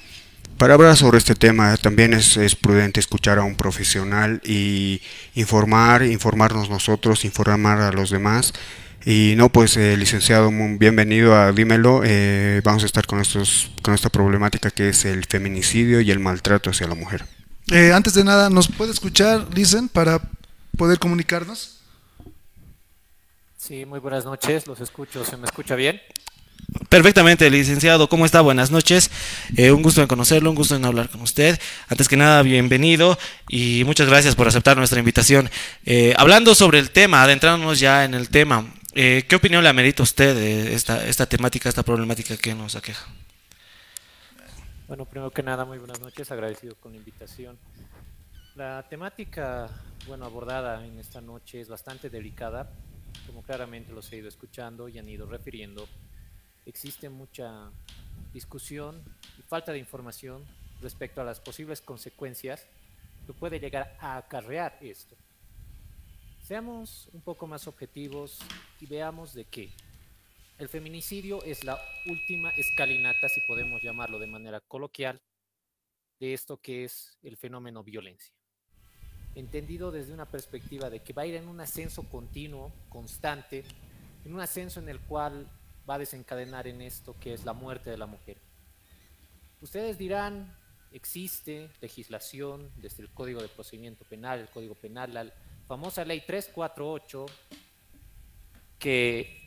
[0.59, 5.03] para hablar sobre este tema también es, es prudente escuchar a un profesional y
[5.35, 8.53] informar, informarnos nosotros, informar a los demás.
[9.05, 12.03] Y no, pues eh, licenciado, bienvenido a Dímelo.
[12.05, 16.21] Eh, vamos a estar con, estos, con esta problemática que es el feminicidio y el
[16.21, 17.25] maltrato hacia la mujer.
[17.93, 20.21] Antes de nada, ¿nos puede escuchar, Listen, para
[20.77, 21.81] poder comunicarnos?
[23.57, 26.01] Sí, muy buenas noches, los escucho, ¿se me escucha bien?
[26.89, 28.09] Perfectamente, licenciado.
[28.09, 28.41] ¿Cómo está?
[28.41, 29.11] Buenas noches.
[29.57, 31.59] Eh, un gusto en conocerlo, un gusto en hablar con usted.
[31.89, 35.51] Antes que nada, bienvenido y muchas gracias por aceptar nuestra invitación.
[35.85, 40.03] Eh, hablando sobre el tema, adentrándonos ya en el tema, eh, ¿qué opinión le amerita
[40.03, 43.07] usted de esta, esta temática, esta problemática que nos aqueja?
[44.89, 47.59] Bueno, primero que nada, muy buenas noches, agradecido con la invitación.
[48.55, 49.71] La temática,
[50.07, 52.73] bueno, abordada en esta noche es bastante delicada,
[53.27, 55.87] como claramente los he ido escuchando y han ido refiriendo.
[56.67, 57.71] Existe mucha
[58.33, 59.03] discusión
[59.39, 60.45] y falta de información
[60.81, 62.67] respecto a las posibles consecuencias
[63.27, 65.17] que puede llegar a acarrear esto.
[66.43, 68.41] Seamos un poco más objetivos
[68.81, 69.73] y veamos de qué.
[70.59, 75.21] El feminicidio es la última escalinata, si podemos llamarlo de manera coloquial,
[76.19, 78.35] de esto que es el fenómeno violencia.
[79.35, 83.65] Entendido desde una perspectiva de que va a ir en un ascenso continuo, constante,
[84.25, 85.49] en un ascenso en el cual
[85.89, 88.37] va a desencadenar en esto que es la muerte de la mujer.
[89.61, 90.55] Ustedes dirán,
[90.93, 95.33] existe legislación desde el Código de Procedimiento Penal, el Código Penal, la
[95.67, 97.27] famosa ley 348,
[98.79, 99.41] que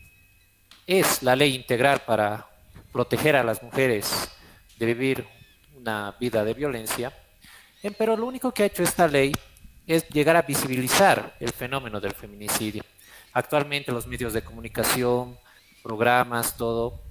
[0.88, 2.50] es la ley integral para
[2.91, 4.30] proteger a las mujeres
[4.78, 5.28] de vivir
[5.76, 7.13] una vida de violencia,
[7.98, 9.32] pero lo único que ha hecho esta ley
[9.88, 12.84] es llegar a visibilizar el fenómeno del feminicidio.
[13.34, 15.38] Actualmente los medios de comunicación,
[15.84, 17.02] programas, todo,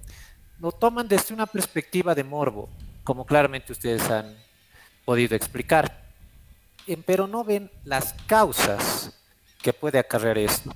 [0.59, 2.69] lo toman desde una perspectiva de morbo,
[3.03, 4.35] como claramente ustedes han
[5.05, 6.05] podido explicar,
[7.05, 9.17] pero no ven las causas
[9.61, 10.71] que puede acarrear esto.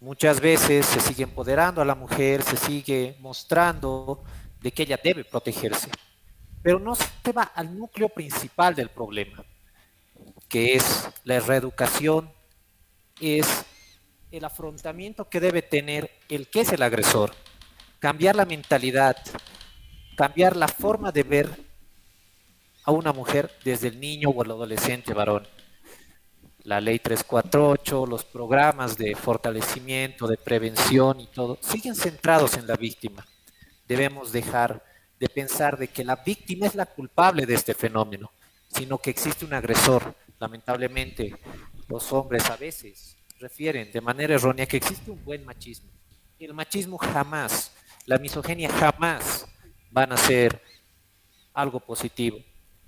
[0.00, 4.22] Muchas veces se sigue empoderando a la mujer, se sigue mostrando
[4.60, 5.90] de que ella debe protegerse,
[6.62, 9.44] pero no se va al núcleo principal del problema,
[10.50, 12.30] que es la reeducación,
[13.20, 13.46] es
[14.32, 17.32] el afrontamiento que debe tener el que es el agresor,
[18.00, 19.16] cambiar la mentalidad,
[20.16, 21.50] cambiar la forma de ver
[22.84, 25.46] a una mujer desde el niño o el adolescente varón.
[26.64, 32.76] La ley 348, los programas de fortalecimiento, de prevención y todo, siguen centrados en la
[32.76, 33.26] víctima.
[33.86, 34.84] Debemos dejar
[35.18, 38.30] de pensar de que la víctima es la culpable de este fenómeno,
[38.68, 40.14] sino que existe un agresor.
[40.40, 41.36] Lamentablemente,
[41.86, 45.90] los hombres a veces refieren de manera errónea que existe un buen machismo.
[46.38, 47.72] El machismo jamás,
[48.06, 49.46] la misoginia jamás
[49.90, 50.62] van a ser
[51.52, 52.38] algo positivo.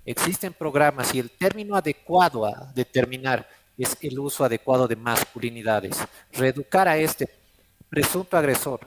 [0.03, 6.03] Existen programas y el término adecuado a determinar es el uso adecuado de masculinidades.
[6.31, 7.29] Reeducar a este
[7.87, 8.79] presunto agresor,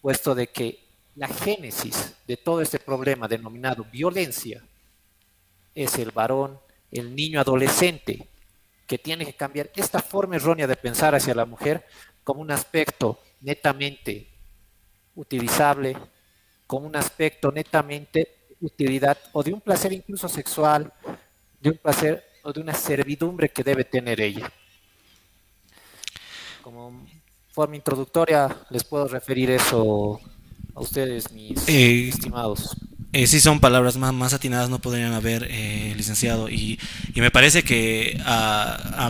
[0.00, 4.60] puesto de que la génesis de todo este problema denominado violencia
[5.74, 6.58] es el varón,
[6.92, 8.28] el niño adolescente,
[8.86, 11.84] que tiene que cambiar esta forma errónea de pensar hacia la mujer
[12.24, 14.28] como un aspecto netamente
[15.14, 15.96] utilizable,
[16.66, 20.92] como un aspecto netamente utilidad o de un placer incluso sexual,
[21.60, 24.50] de un placer o de una servidumbre que debe tener ella.
[26.62, 27.06] Como
[27.50, 30.20] forma introductoria les puedo referir eso
[30.74, 32.76] a ustedes, mis eh, estimados.
[33.12, 36.48] Eh, sí son palabras más, más atinadas, no podrían haber, eh, licenciado.
[36.48, 36.78] Y,
[37.14, 38.18] y, me parece que,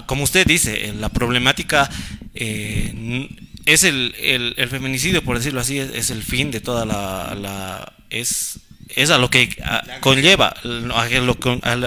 [0.07, 1.89] como usted dice, la problemática
[2.35, 3.29] eh,
[3.65, 4.15] es el,
[4.57, 7.35] el, feminicidio, por decirlo así, es, el fin de toda la...
[7.35, 8.59] la es,
[8.95, 9.57] es a lo que
[10.01, 10.95] conlleva, a lo,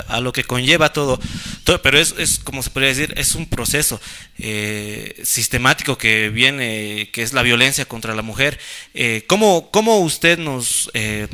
[0.07, 1.19] a lo, que conlleva todo,
[1.63, 4.01] todo pero es, es, como se podría decir, es un proceso
[4.39, 8.59] eh, sistemático que viene, que es la violencia contra la mujer.
[8.95, 11.27] Eh, ¿cómo, ¿Cómo usted nos eh,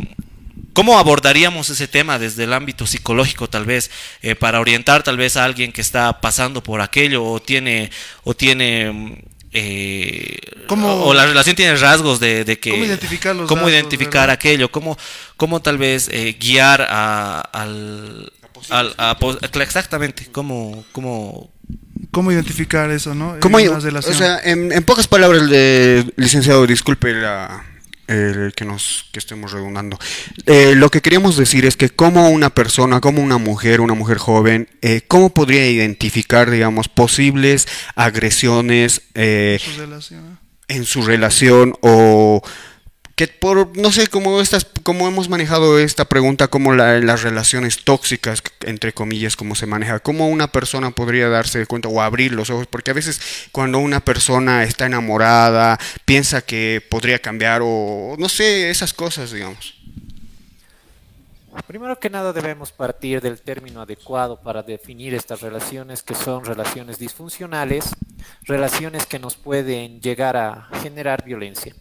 [0.74, 5.36] ¿Cómo abordaríamos ese tema desde el ámbito psicológico tal vez eh, para orientar tal vez
[5.38, 7.92] a alguien que está pasando por aquello o tiene
[8.24, 10.38] o tiene eh,
[10.70, 14.98] o, la relación tiene rasgos de, que cómo identificar, cómo identificar aquello cómo
[15.36, 18.32] cómo tal vez eh, guiar a, al,
[18.70, 19.18] a,
[19.56, 21.52] exactamente cómo cómo
[22.12, 27.71] cómo identificar eso no ¿Cómo, o sea en, en pocas palabras de licenciado disculpe la
[28.08, 29.98] el que nos que estemos redundando.
[30.46, 34.18] Eh, lo que queríamos decir es que como una persona, como una mujer, una mujer
[34.18, 39.60] joven, eh, ¿cómo podría identificar, digamos, posibles agresiones eh,
[40.68, 42.42] en su relación o
[43.16, 48.42] que por, no sé, cómo, estas, cómo hemos manejado esta pregunta, como las relaciones tóxicas,
[48.62, 52.68] entre comillas, cómo se maneja, cómo una persona podría darse cuenta o abrir los ojos,
[52.68, 53.22] porque a veces
[53.52, 59.76] cuando una persona está enamorada, piensa que podría cambiar o no sé, esas cosas, digamos.
[61.68, 66.98] Primero que nada debemos partir del término adecuado para definir estas relaciones que son relaciones
[66.98, 67.90] disfuncionales,
[68.44, 71.76] relaciones que nos pueden llegar a generar violencia.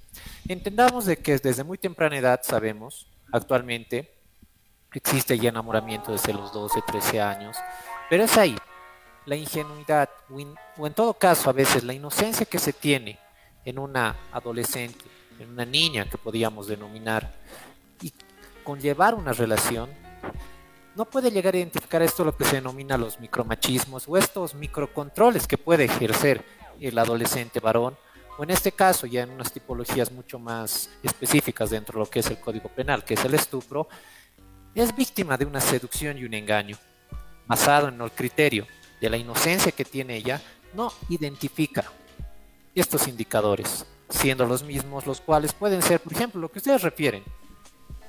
[0.50, 4.12] Entendamos de que desde muy temprana edad sabemos, actualmente,
[4.92, 7.56] existe ya enamoramiento desde los 12, 13 años,
[8.08, 8.56] pero es ahí,
[9.26, 10.10] la ingenuidad,
[10.76, 13.16] o en todo caso a veces la inocencia que se tiene
[13.64, 15.04] en una adolescente,
[15.38, 17.32] en una niña que podíamos denominar,
[18.02, 18.12] y
[18.64, 19.88] conllevar una relación,
[20.96, 25.46] no puede llegar a identificar esto lo que se denomina los micromachismos o estos microcontroles
[25.46, 26.44] que puede ejercer
[26.80, 27.96] el adolescente varón
[28.40, 32.20] o en este caso ya en unas tipologías mucho más específicas dentro de lo que
[32.20, 33.86] es el Código Penal, que es el estupro,
[34.74, 36.78] es víctima de una seducción y un engaño,
[37.46, 38.66] basado en el criterio
[38.98, 40.40] de la inocencia que tiene ella,
[40.72, 41.84] no identifica
[42.74, 47.22] estos indicadores, siendo los mismos los cuales pueden ser, por ejemplo, lo que ustedes refieren,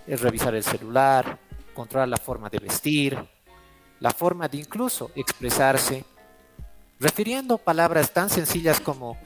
[0.08, 1.40] es revisar el celular,
[1.74, 3.18] controlar la forma de vestir,
[4.00, 6.06] la forma de incluso expresarse,
[7.02, 9.18] refiriendo palabras tan sencillas como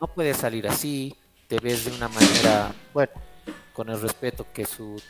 [0.00, 1.14] no puedes salir así,
[1.48, 3.12] te ves de una manera, bueno,
[3.72, 5.00] con el respeto que su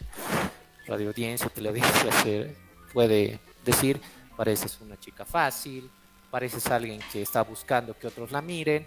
[0.87, 2.55] radio audiencia, teleaudiencia
[2.92, 4.01] puede decir,
[4.37, 5.90] pareces una chica fácil,
[6.31, 8.87] pareces alguien que está buscando que otros la miren,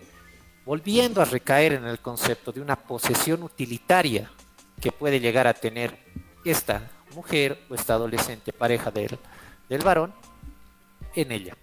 [0.65, 4.29] volviendo a recaer en el concepto de una posesión utilitaria
[4.81, 5.97] que puede llegar a tener
[6.43, 9.17] esta mujer o esta adolescente pareja del,
[9.69, 10.13] del varón
[11.15, 11.55] en ella.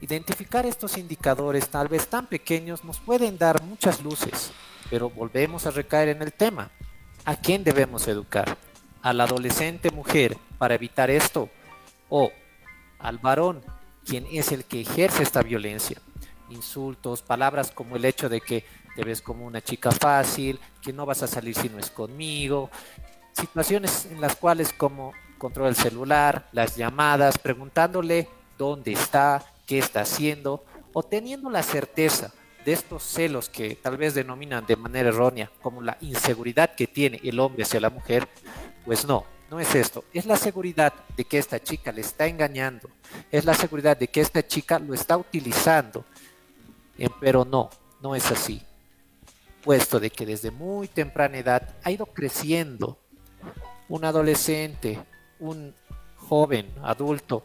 [0.00, 4.52] Identificar estos indicadores tal vez tan pequeños nos pueden dar muchas luces,
[4.90, 6.70] pero volvemos a recaer en el tema.
[7.24, 8.56] ¿A quién debemos educar?
[9.02, 11.48] ¿A la adolescente mujer para evitar esto?
[12.08, 12.30] ¿O
[13.00, 13.60] al varón,
[14.06, 16.00] quien es el que ejerce esta violencia?
[16.48, 21.06] Insultos, palabras como el hecho de que te ves como una chica fácil, que no
[21.06, 22.70] vas a salir si no es conmigo,
[23.32, 30.00] situaciones en las cuales como controla el celular, las llamadas, preguntándole dónde está, qué está
[30.00, 32.32] haciendo, o teniendo la certeza
[32.64, 37.20] de estos celos que tal vez denominan de manera errónea como la inseguridad que tiene
[37.22, 38.26] el hombre hacia la mujer,
[38.86, 42.88] pues no, no es esto, es la seguridad de que esta chica le está engañando,
[43.30, 46.04] es la seguridad de que esta chica lo está utilizando,
[47.20, 47.68] pero no,
[48.00, 48.62] no es así,
[49.62, 52.98] puesto de que desde muy temprana edad ha ido creciendo
[53.90, 54.98] un adolescente,
[55.38, 55.74] un
[56.16, 57.44] joven, adulto,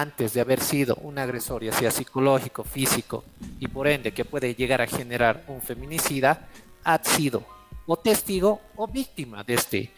[0.00, 3.24] antes de haber sido un agresor, ya sea psicológico, físico,
[3.58, 6.48] y por ende que puede llegar a generar un feminicida,
[6.84, 7.46] ha sido
[7.86, 9.90] o testigo o víctima de este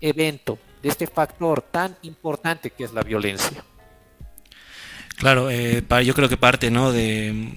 [0.00, 3.62] evento, de este factor tan importante que es la violencia.
[5.16, 6.90] Claro, eh, yo creo que parte, ¿no?
[6.90, 7.56] De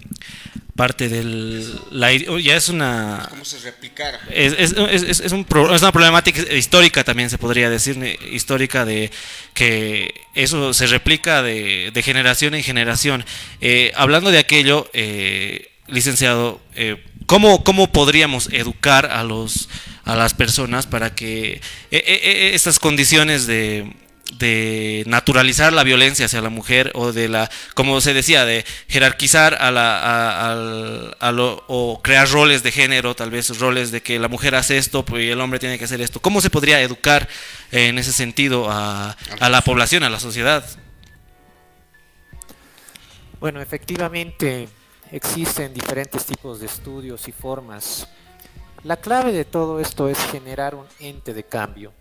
[0.78, 4.18] parte del la, ya es una ¿Cómo se replicara?
[4.30, 7.98] Es, es, es, es, un es una problemática histórica también se podría decir
[8.32, 9.12] histórica de
[9.54, 13.26] que eso se replica de, de generación en generación
[13.60, 19.68] eh, hablando de aquello eh, licenciado eh, ¿cómo, cómo podríamos educar a los
[20.08, 21.62] a las personas para que eh,
[21.92, 23.92] eh, estas condiciones de
[24.34, 29.56] de naturalizar la violencia hacia la mujer o de la, como se decía, de jerarquizar
[29.56, 34.28] a la, a, lo, o crear roles de género, tal vez roles de que la
[34.28, 36.22] mujer hace esto pues, y el hombre tiene que hacer esto.
[36.22, 37.28] ¿Cómo se podría educar
[37.72, 40.66] en ese sentido a, a la población, a la sociedad?
[43.40, 44.68] Bueno, efectivamente
[45.12, 48.08] existen diferentes tipos de estudios y formas.
[48.84, 51.94] La clave de todo esto es generar un ente de cambio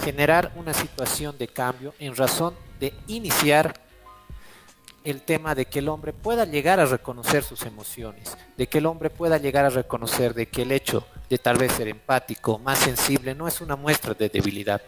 [0.00, 3.80] generar una situación de cambio en razón de iniciar
[5.04, 8.86] el tema de que el hombre pueda llegar a reconocer sus emociones, de que el
[8.86, 12.78] hombre pueda llegar a reconocer de que el hecho de tal vez ser empático, más
[12.78, 14.82] sensible, no es una muestra de debilidad.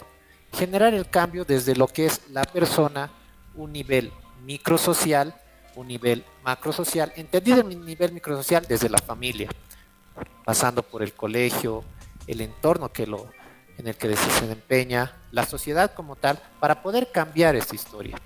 [0.52, 3.10] Generar el cambio desde lo que es la persona,
[3.56, 4.12] un nivel
[4.44, 5.34] microsocial,
[5.74, 9.48] un nivel macrosocial, entendido el nivel microsocial desde la familia,
[10.44, 11.82] pasando por el colegio,
[12.28, 13.30] el entorno que lo,
[13.78, 18.16] en el que se desempeña la sociedad como tal para poder cambiar esta historia.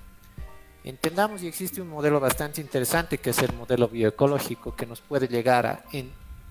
[0.84, 5.28] Entendamos y existe un modelo bastante interesante que es el modelo bioecológico que nos puede
[5.28, 5.84] llegar a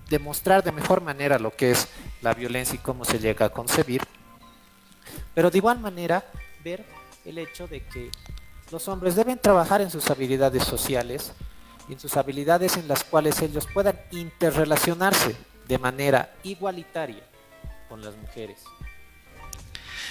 [0.08, 1.88] demostrar de mejor manera lo que es
[2.22, 4.02] la violencia y cómo se llega a concebir,
[5.34, 6.24] pero de igual manera
[6.64, 6.84] ver
[7.24, 8.10] el hecho de que
[8.70, 11.32] los hombres deben trabajar en sus habilidades sociales
[11.88, 17.22] y en sus habilidades en las cuales ellos puedan interrelacionarse de manera igualitaria
[17.88, 18.64] con las mujeres.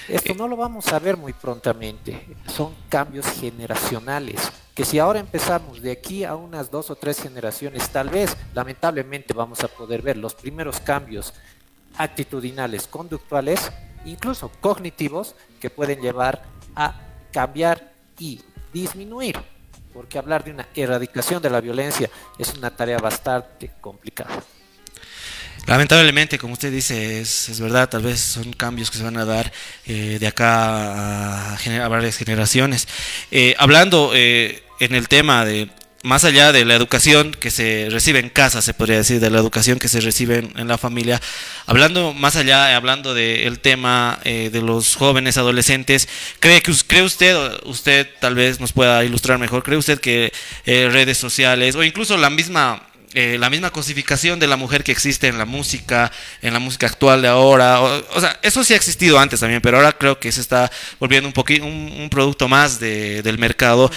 [0.07, 2.25] Esto no lo vamos a ver muy prontamente.
[2.47, 4.51] Son cambios generacionales.
[4.73, 9.33] Que si ahora empezamos de aquí a unas dos o tres generaciones, tal vez, lamentablemente,
[9.33, 11.33] vamos a poder ver los primeros cambios
[11.97, 13.71] actitudinales, conductuales,
[14.05, 16.43] incluso cognitivos, que pueden llevar
[16.75, 17.01] a
[17.33, 19.37] cambiar y disminuir.
[19.93, 24.43] Porque hablar de una erradicación de la violencia es una tarea bastante complicada.
[25.67, 29.25] Lamentablemente, como usted dice, es, es, verdad, tal vez son cambios que se van a
[29.25, 29.51] dar
[29.85, 32.87] eh, de acá a, varias generaciones.
[33.31, 35.69] Eh, hablando eh, en el tema de,
[36.03, 39.39] más allá de la educación que se recibe en casa, se podría decir, de la
[39.39, 41.21] educación que se recibe en, la familia,
[41.65, 46.07] hablando más allá, hablando del tema de los jóvenes adolescentes,
[46.39, 50.31] ¿cree, que, ¿cree usted, usted tal vez nos pueda ilustrar mejor, cree usted que
[50.65, 52.87] redes sociales o incluso la misma
[53.19, 56.11] eh, la misma cosificación de la mujer que existe en la música,
[56.43, 57.81] en la música actual de ahora.
[57.81, 61.27] O, sea, eso sí ha existido antes también, pero ahora creo que se está volviendo
[61.27, 63.89] un poquito un, producto más de, del mercado,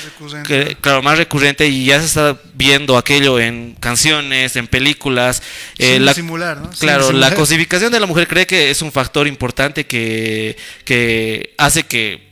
[0.47, 5.43] que, claro, más recurrente y ya se está viendo aquello en canciones, en películas.
[5.77, 6.71] Eh, la, simular, ¿no?
[6.71, 10.57] Claro, la cosificación de la mujer cree que es un factor importante que,
[10.87, 12.27] que hace que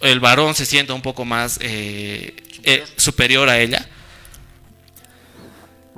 [0.00, 2.34] el varón se sienta un poco más eh,
[2.96, 3.86] superior a ella.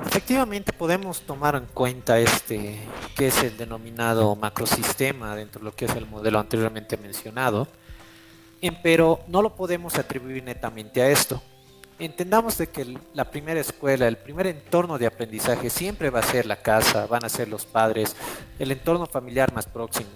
[0.06, 2.78] Efectivamente podemos tomar en cuenta este
[3.16, 7.66] que es el denominado macrosistema dentro de lo que es el modelo anteriormente mencionado,
[8.82, 11.42] pero no lo podemos atribuir netamente a esto.
[11.98, 16.46] Entendamos de que la primera escuela, el primer entorno de aprendizaje siempre va a ser
[16.46, 18.14] la casa, van a ser los padres,
[18.60, 20.10] el entorno familiar más próximo.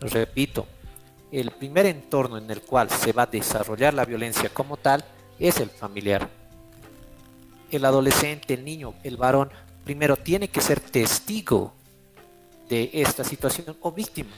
[0.00, 0.66] Repito,
[1.30, 5.04] el primer entorno en el cual se va a desarrollar la violencia como tal
[5.38, 6.41] es el familiar.
[7.72, 9.50] El adolescente, el niño, el varón,
[9.82, 11.72] primero tiene que ser testigo
[12.68, 14.30] de esta situación o víctima.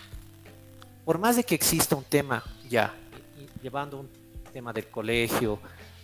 [1.05, 2.95] Por más de que exista un tema ya,
[3.61, 4.09] llevando un
[4.53, 5.59] tema del colegio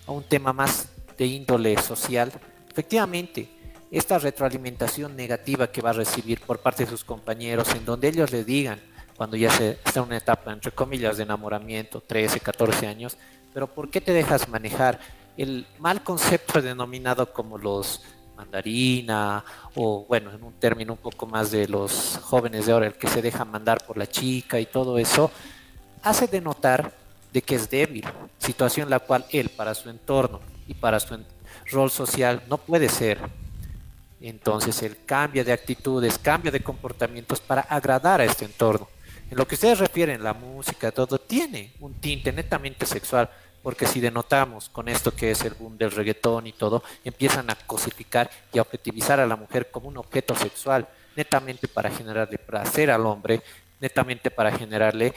[0.06, 2.32] a un tema más de índole social,
[2.68, 3.48] efectivamente,
[3.90, 8.30] esta retroalimentación negativa que va a recibir por parte de sus compañeros, en donde ellos
[8.32, 8.80] le digan,
[9.16, 13.16] cuando ya se está en una etapa, entre comillas, de enamoramiento, 13, 14 años,
[13.52, 15.00] pero ¿por qué te dejas manejar?
[15.36, 18.02] El mal concepto denominado como los
[18.36, 22.94] mandarina o bueno, en un término un poco más de los jóvenes de ahora, el
[22.94, 25.30] que se deja mandar por la chica y todo eso,
[26.02, 26.92] hace denotar
[27.32, 28.04] de que es débil,
[28.38, 31.18] situación la cual él para su entorno y para su
[31.70, 33.18] rol social no puede ser.
[34.20, 38.88] Entonces él cambia de actitudes, cambia de comportamientos para agradar a este entorno.
[39.30, 43.30] En lo que ustedes refieren, la música, todo tiene un tinte netamente sexual,
[43.62, 47.54] porque si denotamos con esto que es el boom del reggaetón y todo, empiezan a
[47.54, 52.90] cosificar y a objetivizar a la mujer como un objeto sexual, netamente para generarle placer
[52.90, 53.42] al hombre,
[53.80, 55.14] netamente para generarle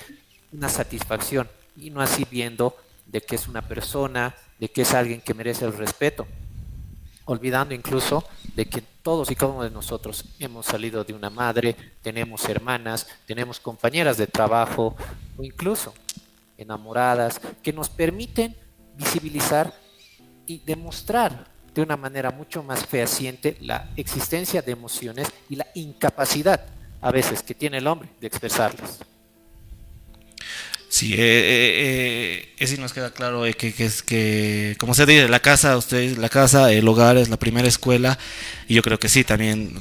[0.52, 1.50] una satisfacción.
[1.78, 2.76] Y no así viendo
[3.06, 6.28] de que es una persona, de que es alguien que merece el respeto,
[7.26, 8.26] olvidando incluso
[8.56, 13.08] de que todos y cada uno de nosotros hemos salido de una madre, tenemos hermanas,
[13.26, 14.96] tenemos compañeras de trabajo
[15.38, 15.94] o incluso
[16.58, 18.56] enamoradas que nos permiten
[18.96, 19.74] visibilizar
[20.46, 26.66] y demostrar de una manera mucho más fehaciente la existencia de emociones y la incapacidad
[27.02, 29.00] a veces que tiene el hombre de expresarlas.
[30.94, 35.76] Sí, eh, eh, eh nos queda claro que, es que, como se dice, la casa,
[35.76, 38.20] ustedes, la casa, el hogar es la primera escuela,
[38.68, 39.74] y yo creo que sí, también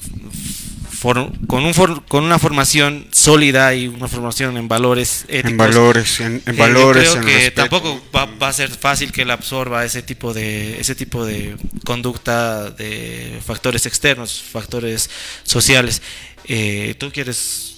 [1.03, 1.72] con, un
[2.09, 5.50] con una formación sólida y una formación en valores éticos.
[5.50, 7.14] En valores, en, valores.
[7.14, 10.94] Yo creo que tampoco va, a ser fácil que él absorba ese tipo de ese
[10.94, 15.11] tipo de conducta de factores externos, factores
[15.42, 16.03] sociales.
[16.44, 17.72] Eh, ¿Tú quieres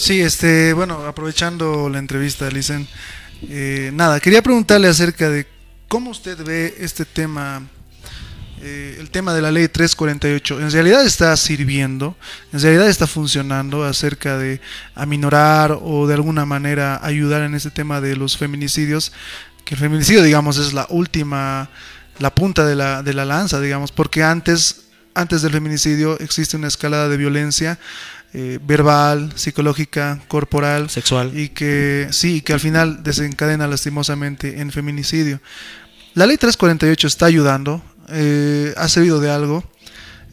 [0.00, 2.88] Sí, este, bueno, aprovechando la entrevista, Licen,
[3.50, 5.46] eh, nada, quería preguntarle acerca de
[5.88, 7.68] cómo usted ve este tema,
[8.62, 10.60] eh, el tema de la ley 348.
[10.60, 12.16] ¿En realidad está sirviendo?
[12.52, 14.60] ¿En realidad está funcionando acerca de
[14.94, 19.12] aminorar o de alguna manera ayudar en este tema de los feminicidios?
[19.64, 21.70] Que el feminicidio, digamos, es la última,
[22.18, 24.82] la punta de la, de la lanza, digamos, porque antes,
[25.14, 27.78] antes del feminicidio existe una escalada de violencia
[28.32, 35.40] eh, verbal, psicológica, corporal, sexual y que sí, que al final desencadena lastimosamente en feminicidio.
[36.14, 39.64] La ley 348 está ayudando, eh, ha servido de algo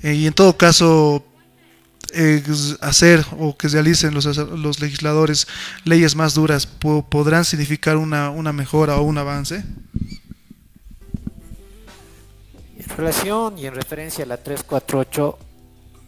[0.03, 1.23] eh, y en todo caso
[2.81, 5.45] hacer o que realicen los, los, legisladores
[5.83, 9.63] leyes más duras podrán significar una, una mejora o un avance.
[12.77, 15.37] En relación y en referencia a la 348,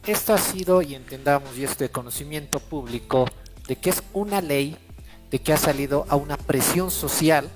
[0.07, 3.25] esto ha sido, y entendamos, y este conocimiento público,
[3.67, 4.77] de que es una ley,
[5.29, 7.49] de que ha salido a una presión social,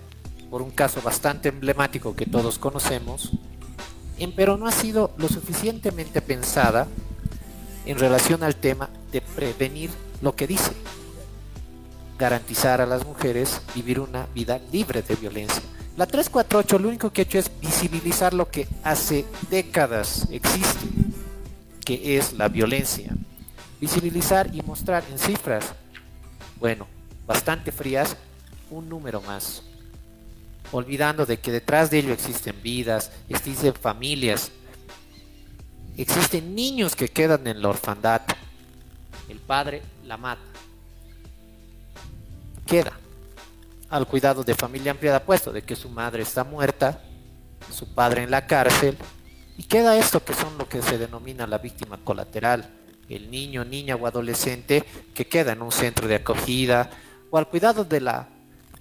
[0.51, 3.31] por un caso bastante emblemático que todos conocemos,
[4.35, 6.87] pero no ha sido lo suficientemente pensada
[7.85, 9.89] en relación al tema de prevenir
[10.21, 10.71] lo que dice,
[12.17, 15.61] garantizar a las mujeres vivir una vida libre de violencia.
[15.97, 20.87] La 348 lo único que ha hecho es visibilizar lo que hace décadas existe
[21.83, 23.11] que es la violencia.
[23.79, 25.73] Visibilizar y mostrar en cifras,
[26.59, 26.87] bueno,
[27.27, 28.15] bastante frías,
[28.69, 29.63] un número más.
[30.73, 34.51] Olvidando de que detrás de ello existen vidas, existen familias,
[35.95, 38.23] existen niños que quedan en la orfandad.
[39.29, 40.41] El padre la mata.
[42.65, 42.93] Queda
[43.89, 47.03] al cuidado de familia ampliada, puesto de que su madre está muerta,
[47.71, 48.97] su padre en la cárcel
[49.55, 52.67] y queda esto que son lo que se denomina la víctima colateral,
[53.07, 56.89] el niño, niña o adolescente que queda en un centro de acogida
[57.29, 58.29] o al cuidado de la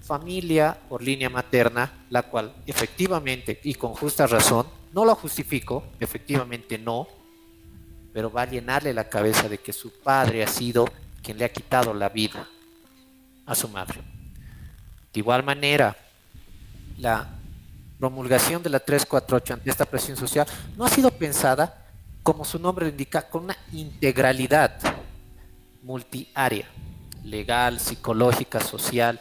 [0.03, 6.77] familia por línea materna, la cual efectivamente y con justa razón, no lo justifico, efectivamente
[6.77, 7.07] no,
[8.13, 10.87] pero va a llenarle la cabeza de que su padre ha sido
[11.23, 12.47] quien le ha quitado la vida
[13.47, 14.01] a su madre.
[15.13, 15.97] De igual manera,
[16.99, 17.29] la
[17.99, 20.47] promulgación de la 348 ante esta presión social
[20.77, 21.87] no ha sido pensada,
[22.23, 24.79] como su nombre indica, con una integralidad
[25.83, 26.67] multiárea,
[27.25, 29.21] legal, psicológica, social,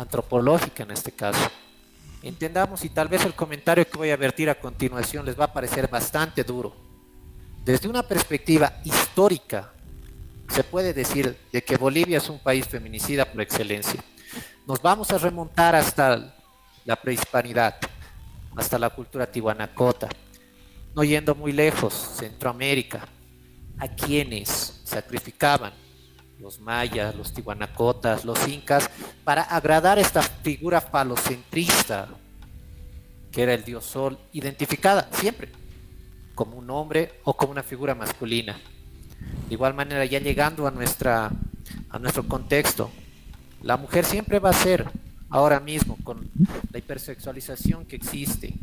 [0.00, 1.50] antropológica en este caso.
[2.22, 5.52] Entendamos y tal vez el comentario que voy a vertir a continuación les va a
[5.52, 6.74] parecer bastante duro.
[7.64, 9.72] Desde una perspectiva histórica,
[10.48, 14.02] se puede decir de que Bolivia es un país feminicida por excelencia.
[14.66, 16.34] Nos vamos a remontar hasta
[16.84, 17.76] la prehispanidad,
[18.56, 20.08] hasta la cultura tihuanacota,
[20.94, 23.06] no yendo muy lejos, Centroamérica,
[23.78, 25.72] a quienes sacrificaban
[26.40, 28.90] los mayas, los tihuanacotas, los incas,
[29.24, 32.08] para agradar esta figura falocentrista,
[33.30, 35.50] que era el dios sol, identificada siempre
[36.34, 38.58] como un hombre o como una figura masculina.
[39.48, 41.30] De igual manera, ya llegando a, nuestra,
[41.90, 42.90] a nuestro contexto,
[43.62, 44.88] la mujer siempre va a ser,
[45.28, 46.30] ahora mismo, con
[46.72, 48.54] la hipersexualización que existe,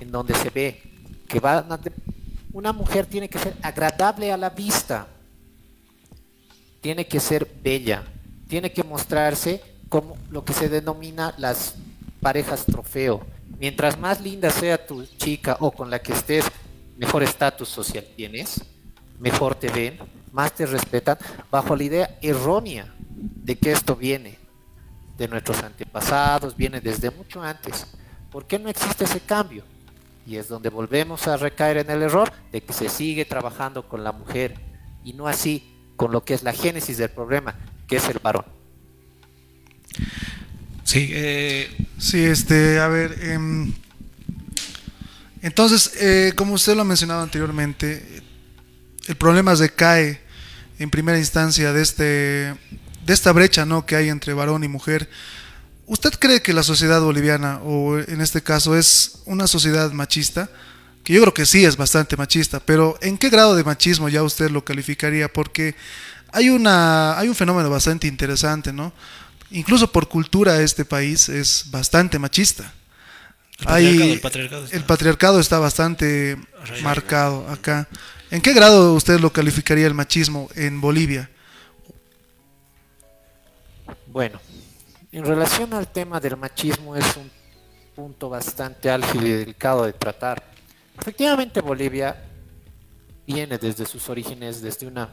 [0.00, 0.80] en donde se ve
[1.26, 1.66] que va,
[2.52, 5.08] una mujer tiene que ser agradable a la vista,
[6.80, 8.04] tiene que ser bella,
[8.48, 11.74] tiene que mostrarse como lo que se denomina las
[12.20, 13.20] parejas trofeo.
[13.58, 16.44] Mientras más linda sea tu chica o con la que estés,
[16.96, 18.62] mejor estatus social tienes,
[19.18, 19.98] mejor te ven,
[20.32, 21.18] más te respetan,
[21.50, 24.38] bajo la idea errónea de que esto viene
[25.18, 27.86] de nuestros antepasados, viene desde mucho antes.
[28.30, 29.64] ¿Por qué no existe ese cambio?
[30.26, 34.04] Y es donde volvemos a recaer en el error de que se sigue trabajando con
[34.04, 34.54] la mujer
[35.04, 37.54] y no así con lo que es la génesis del problema,
[37.86, 38.46] que es el varón.
[40.82, 43.70] Sí, eh, sí, este, a ver, em,
[45.42, 48.22] entonces, eh, como usted lo ha mencionado anteriormente,
[49.08, 50.22] el problema se cae
[50.78, 53.84] en primera instancia de este, de esta brecha, ¿no?
[53.84, 55.06] Que hay entre varón y mujer.
[55.84, 60.48] ¿Usted cree que la sociedad boliviana, o en este caso, es una sociedad machista?
[61.10, 64.22] Que yo creo que sí es bastante machista, pero ¿en qué grado de machismo ya
[64.22, 65.26] usted lo calificaría?
[65.26, 65.74] Porque
[66.30, 68.92] hay, una, hay un fenómeno bastante interesante, ¿no?
[69.50, 72.72] Incluso por cultura este país es bastante machista.
[73.58, 76.36] El patriarcado, el patriarcado, está, el patriarcado está bastante
[76.84, 77.88] marcado acá.
[78.30, 81.28] ¿En qué grado usted lo calificaría el machismo en Bolivia?
[84.06, 84.40] Bueno,
[85.10, 87.28] en relación al tema del machismo es un
[87.96, 90.50] punto bastante álgido y delicado de tratar
[91.00, 92.14] Efectivamente Bolivia
[93.26, 95.08] viene desde sus orígenes, desde una,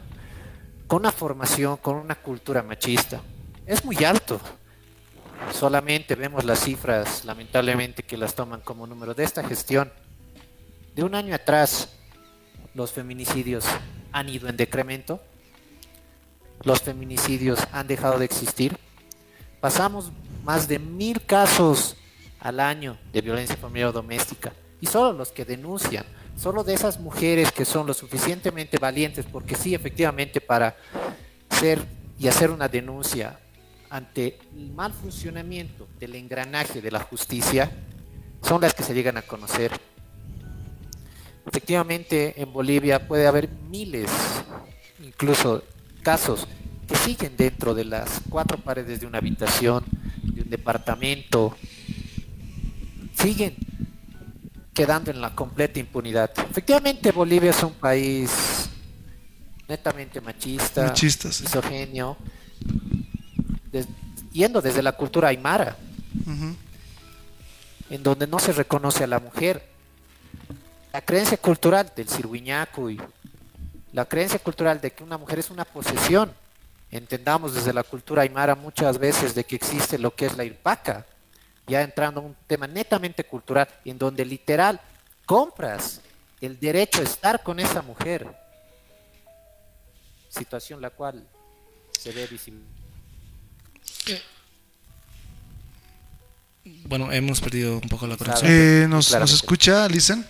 [0.86, 3.22] con una formación, con una cultura machista.
[3.64, 4.38] Es muy alto.
[5.50, 9.90] Solamente vemos las cifras, lamentablemente, que las toman como número de esta gestión.
[10.94, 11.88] De un año atrás,
[12.74, 13.64] los feminicidios
[14.12, 15.22] han ido en decremento.
[16.64, 18.76] Los feminicidios han dejado de existir.
[19.58, 20.12] Pasamos
[20.44, 21.96] más de mil casos
[22.40, 26.04] al año de violencia familiar doméstica y solo los que denuncian,
[26.36, 30.76] solo de esas mujeres que son lo suficientemente valientes, porque sí, efectivamente, para
[31.50, 31.84] ser
[32.18, 33.38] y hacer una denuncia
[33.90, 37.70] ante el mal funcionamiento del engranaje de la justicia,
[38.42, 39.72] son las que se llegan a conocer.
[41.46, 44.10] Efectivamente, en Bolivia puede haber miles,
[45.02, 45.62] incluso
[46.02, 46.46] casos,
[46.86, 49.84] que siguen dentro de las cuatro paredes de una habitación,
[50.22, 51.56] de un departamento,
[53.14, 53.56] siguen
[54.78, 56.30] quedando en la completa impunidad.
[56.38, 58.70] Efectivamente, Bolivia es un país
[59.66, 62.16] netamente machista, Machista, misogenio,
[64.32, 65.76] yendo desde la cultura aymara,
[67.90, 69.68] en donde no se reconoce a la mujer.
[70.92, 73.00] La creencia cultural del cirguiñaco y
[73.92, 76.32] la creencia cultural de que una mujer es una posesión.
[76.92, 81.04] Entendamos desde la cultura aymara muchas veces de que existe lo que es la irpaca,
[81.68, 84.80] ya entrando a un tema netamente cultural, en donde literal
[85.26, 86.00] compras
[86.40, 88.26] el derecho a estar con esa mujer.
[90.28, 91.26] Situación la cual
[91.98, 92.64] se ve visible.
[96.84, 98.50] Bueno, hemos perdido un poco la conexión.
[98.50, 100.24] Eh, ¿nos, ¿Nos escucha, Listen?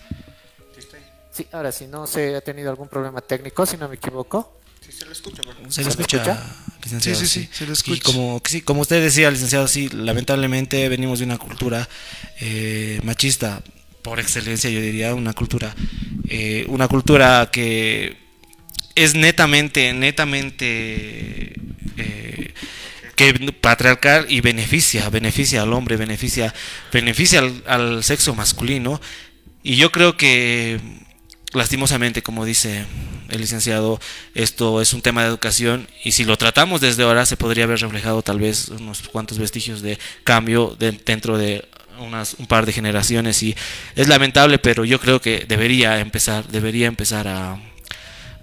[1.31, 4.59] Sí, ahora si no se ha tenido algún problema técnico, si no me equivoco.
[4.89, 6.43] Sí, se le escucha, Se le escucha,
[6.83, 7.19] licenciado.
[7.19, 7.95] Sí, sí, sí, se le escucha.
[7.95, 11.87] Y como, sí, como usted decía, licenciado, sí, lamentablemente venimos de una cultura
[12.39, 13.61] eh, machista
[14.01, 15.75] por excelencia, yo diría, una cultura,
[16.27, 18.17] eh, una cultura que
[18.95, 21.53] es netamente, netamente
[21.97, 22.53] eh,
[23.15, 26.51] que patriarcal y beneficia, beneficia al hombre, beneficia,
[26.91, 28.99] beneficia al, al sexo masculino.
[29.61, 30.79] Y yo creo que
[31.53, 32.85] lastimosamente, como dice
[33.29, 33.99] el licenciado,
[34.33, 37.79] esto es un tema de educación y si lo tratamos desde ahora se podría haber
[37.79, 41.67] reflejado tal vez unos cuantos vestigios de cambio dentro de
[41.99, 43.55] unas, un par de generaciones y
[43.95, 47.59] es lamentable, pero yo creo que debería empezar, debería empezar a,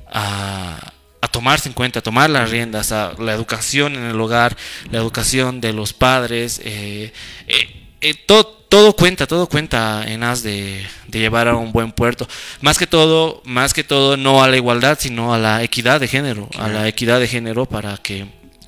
[0.08, 4.56] a, a tomarse en cuenta, a tomar las riendas, a la educación en el hogar,
[4.90, 7.12] la educación de los padres, eh,
[7.48, 11.92] eh, eh, todo, todo cuenta, todo cuenta en as de, de, llevar a un buen
[11.92, 12.28] puerto.
[12.60, 16.08] Más que todo, más que todo, no a la igualdad, sino a la equidad de
[16.08, 18.26] género, a la equidad de género para que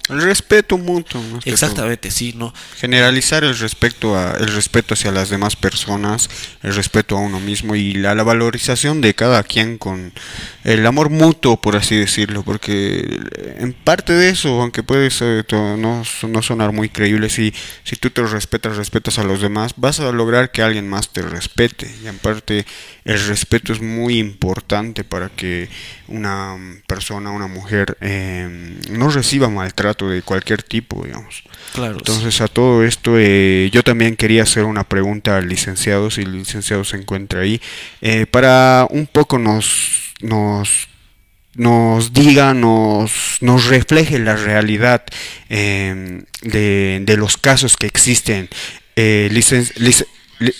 [0.09, 1.23] el respeto mutuo.
[1.45, 2.55] Exactamente, sí, no.
[2.77, 6.29] Generalizar el respeto a, el respeto hacia las demás personas,
[6.63, 10.13] el respeto a uno mismo y la, la valorización de cada quien con
[10.65, 13.21] el amor mutuo, por así decirlo, porque
[13.59, 17.55] en parte de eso, aunque puede ser, no, no sonar muy creíble, si,
[17.85, 21.23] si tú te respetas, respetas a los demás, vas a lograr que alguien más te
[21.23, 21.91] respete.
[22.03, 22.67] Y en parte
[23.05, 25.69] el respeto es muy importante para que
[26.09, 26.57] una
[26.87, 31.43] persona, una mujer, eh, no reciba maltrato de cualquier tipo, digamos.
[31.75, 31.97] Claro.
[31.99, 36.33] Entonces, a todo esto, eh, yo también quería hacer una pregunta al licenciado, si el
[36.33, 37.61] licenciado se encuentra ahí,
[38.01, 40.89] eh, para un poco nos, nos,
[41.55, 45.05] nos diga, nos, nos refleje la realidad
[45.49, 48.49] eh, de, de, los casos que existen.
[48.97, 49.67] Licen,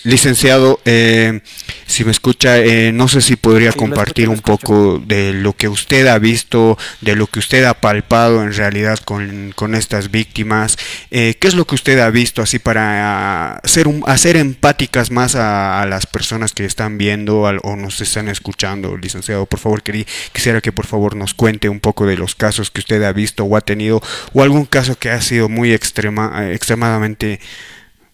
[0.03, 1.39] Licenciado, eh,
[1.85, 5.53] si me escucha, eh, no sé si podría sí, compartir escucho, un poco de lo
[5.53, 10.11] que usted ha visto, de lo que usted ha palpado en realidad con, con estas
[10.11, 10.77] víctimas.
[11.11, 15.35] Eh, ¿Qué es lo que usted ha visto así para hacer, un, hacer empáticas más
[15.35, 18.97] a, a, las personas que están viendo al, o nos están escuchando?
[18.97, 22.69] Licenciado, por favor, quería, quisiera que por favor nos cuente un poco de los casos
[22.69, 24.01] que usted ha visto o ha tenido,
[24.33, 27.39] o algún caso que ha sido muy extrema, extremadamente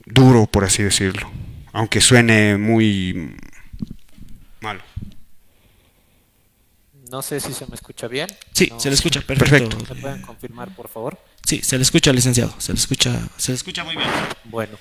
[0.05, 1.44] duro, por así decirlo
[1.75, 3.35] aunque suene muy
[4.61, 4.81] malo.
[7.11, 8.29] No sé si se me escucha bien.
[8.53, 9.77] Sí, no, se le escucha perfecto.
[9.93, 11.19] ¿Me pueden confirmar, por favor?
[11.45, 12.55] Sí, se le escucha, licenciado.
[12.59, 14.07] Se le escucha, se le escucha muy bien.
[14.45, 14.77] Bueno,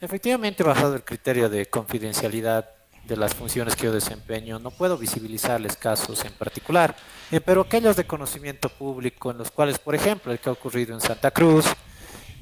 [0.00, 2.68] efectivamente, basado el criterio de confidencialidad
[3.06, 6.96] de las funciones que yo desempeño, no puedo visibilizarles casos en particular,
[7.30, 10.94] eh, pero aquellos de conocimiento público en los cuales, por ejemplo, el que ha ocurrido
[10.94, 11.64] en Santa Cruz,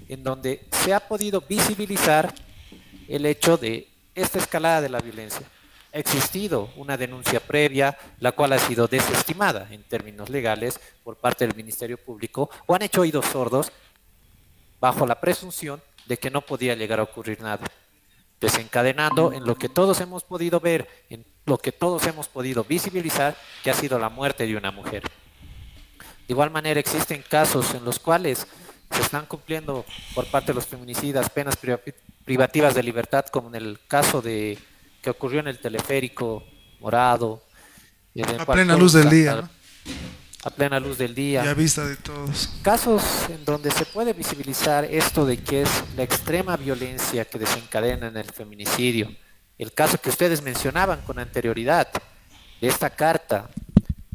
[0.08, 2.34] en donde se ha podido visibilizar
[3.08, 5.46] el hecho de esta escalada de la violencia.
[5.92, 11.46] Ha existido una denuncia previa, la cual ha sido desestimada en términos legales por parte
[11.46, 13.72] del Ministerio Público, o han hecho oídos sordos
[14.80, 17.66] bajo la presunción de que no podía llegar a ocurrir nada,
[18.40, 23.36] desencadenando en lo que todos hemos podido ver, en lo que todos hemos podido visibilizar,
[23.62, 25.02] que ha sido la muerte de una mujer.
[25.02, 28.46] De igual manera existen casos en los cuales
[28.90, 29.84] se están cumpliendo
[30.14, 31.56] por parte de los feminicidas penas
[32.26, 34.58] privativas de libertad, como en el caso de
[35.00, 36.44] que ocurrió en el teleférico
[36.80, 37.42] morado.
[38.38, 39.36] a plena luz del día.
[39.36, 39.48] ¿no?
[40.42, 41.44] A plena luz del día.
[41.44, 42.50] Y a vista de todos.
[42.62, 48.08] Casos en donde se puede visibilizar esto de que es la extrema violencia que desencadena
[48.08, 49.08] en el feminicidio.
[49.56, 51.88] El caso que ustedes mencionaban con anterioridad,
[52.60, 53.48] de esta carta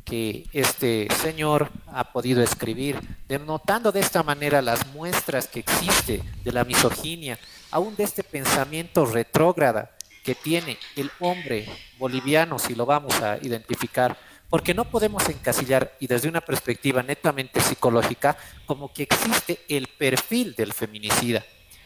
[0.03, 2.99] que este señor ha podido escribir,
[3.29, 7.39] denotando de esta manera las muestras que existe de la misoginia,
[7.71, 11.67] aún de este pensamiento retrógrada que tiene el hombre
[11.97, 14.17] boliviano, si lo vamos a identificar,
[14.49, 20.53] porque no podemos encasillar, y desde una perspectiva netamente psicológica, como que existe el perfil
[20.55, 21.43] del feminicida.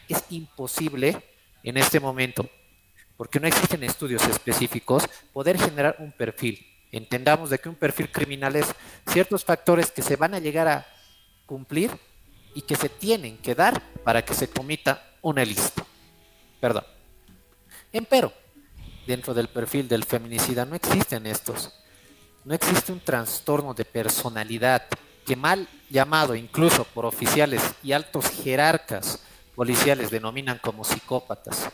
[0.09, 1.21] Es imposible
[1.63, 2.49] en este momento,
[3.17, 6.65] porque no existen estudios específicos, poder generar un perfil.
[6.91, 8.73] Entendamos de que un perfil criminal es
[9.07, 10.87] ciertos factores que se van a llegar a
[11.45, 11.91] cumplir
[12.55, 15.83] y que se tienen que dar para que se comita una lista.
[16.59, 16.85] Perdón.
[17.91, 18.31] Empero,
[19.07, 21.73] dentro del perfil del feminicida no existen estos.
[22.43, 24.83] No existe un trastorno de personalidad
[25.25, 29.23] que mal llamado incluso por oficiales y altos jerarcas
[29.55, 31.69] policiales denominan como psicópatas.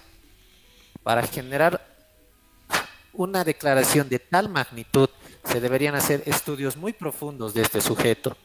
[1.03, 1.85] Para generar
[3.13, 5.09] una declaración de tal magnitud
[5.43, 8.37] se deberían hacer estudios muy profundos de este sujeto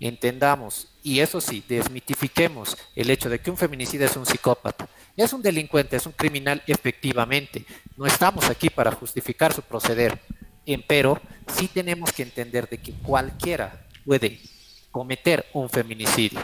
[0.00, 4.88] entendamos, y eso sí, desmitifiquemos el hecho de que un feminicida es un psicópata.
[5.14, 7.64] Es un delincuente, es un criminal efectivamente.
[7.98, 10.18] No estamos aquí para justificar su proceder,
[10.86, 11.20] pero
[11.56, 14.40] sí tenemos que entender de que cualquiera puede
[14.90, 16.42] cometer un feminicidio.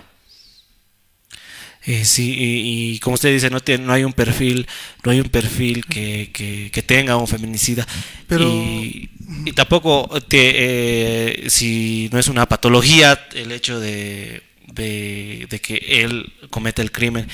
[1.87, 4.67] Eh, sí, y, y, como usted dice, no, tiene, no hay un perfil,
[5.03, 7.87] no hay un perfil que, que, que tenga un feminicida.
[8.29, 8.45] Pero...
[8.45, 9.11] Y,
[9.47, 14.43] y tampoco, te, eh, si no es una patología, el hecho de,
[14.73, 17.27] de, que él comete el crimen,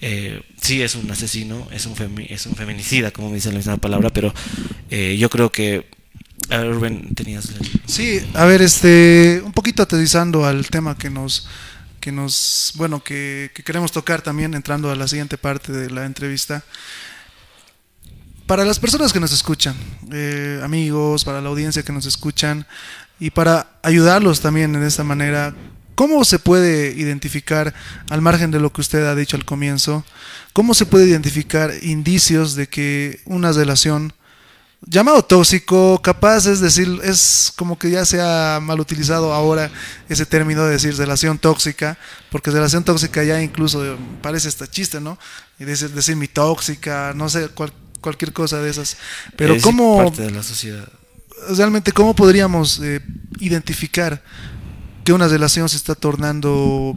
[0.00, 1.94] eh, sí es un asesino, es un,
[2.28, 4.32] es un feminicida, como dice la misma palabra, pero
[4.90, 5.86] eh, yo creo que
[6.50, 7.48] a ver, Rubén, tenías.
[7.86, 11.48] Sí, a ver, este, un poquito aterrizando al tema que nos,
[12.00, 16.04] que nos, bueno, que, que, queremos tocar también, entrando a la siguiente parte de la
[16.04, 16.64] entrevista.
[18.46, 19.74] para las personas que nos escuchan,
[20.12, 22.66] eh, amigos, para la audiencia que nos escuchan,
[23.20, 25.54] y para ayudarlos también en esta manera,
[25.94, 27.74] ¿cómo se puede identificar,
[28.10, 30.04] al margen de lo que usted ha dicho al comienzo,
[30.52, 34.12] cómo se puede identificar indicios de que una relación
[34.86, 39.70] llamado tóxico, capaz es decir, es como que ya se ha mal utilizado ahora
[40.08, 41.98] ese término de decir relación tóxica,
[42.30, 45.18] porque relación tóxica ya incluso parece hasta chiste, ¿no?
[45.58, 47.48] Y decir, decir mi tóxica, no sé,
[48.00, 48.96] cualquier cosa de esas.
[49.36, 50.88] Pero Es cómo parte de la sociedad.
[51.56, 53.00] realmente cómo podríamos eh,
[53.38, 54.22] identificar
[55.04, 56.96] que una relación se está tornando,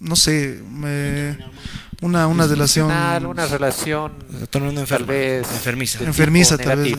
[0.00, 1.38] no sé, eh,
[2.00, 6.04] una, una relación una relación una tal enferma, vez enfermiza.
[6.04, 6.96] Enfermiza, tal vez.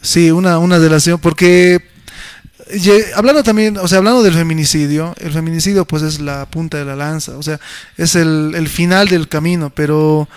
[0.00, 1.80] Sí, una, una relación, porque
[3.14, 6.96] hablando también, o sea, hablando del feminicidio, el feminicidio pues es la punta de la
[6.96, 7.60] lanza, o sea,
[7.96, 10.28] es el, el final del camino, pero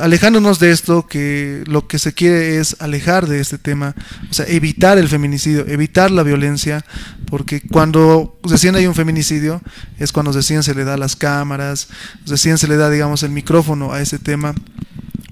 [0.00, 3.94] alejándonos de esto, que lo que se quiere es alejar de este tema,
[4.30, 6.84] o sea, evitar el feminicidio, evitar la violencia,
[7.26, 9.60] porque cuando recién hay un feminicidio
[9.98, 11.88] es cuando recién se le da las cámaras,
[12.26, 14.54] recién se le da, digamos, el micrófono a ese tema.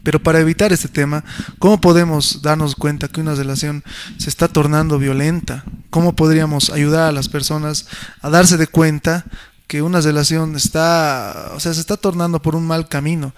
[0.03, 1.23] Pero para evitar este tema,
[1.61, 3.85] ¿cómo podemos darnos cuenta que una relación
[4.19, 5.65] se está tornando violenta?
[5.91, 7.87] ¿Cómo podríamos ayudar a las personas
[8.21, 9.25] a darse de cuenta
[9.69, 13.33] que una relación está, o sea, se está tornando por un mal camino?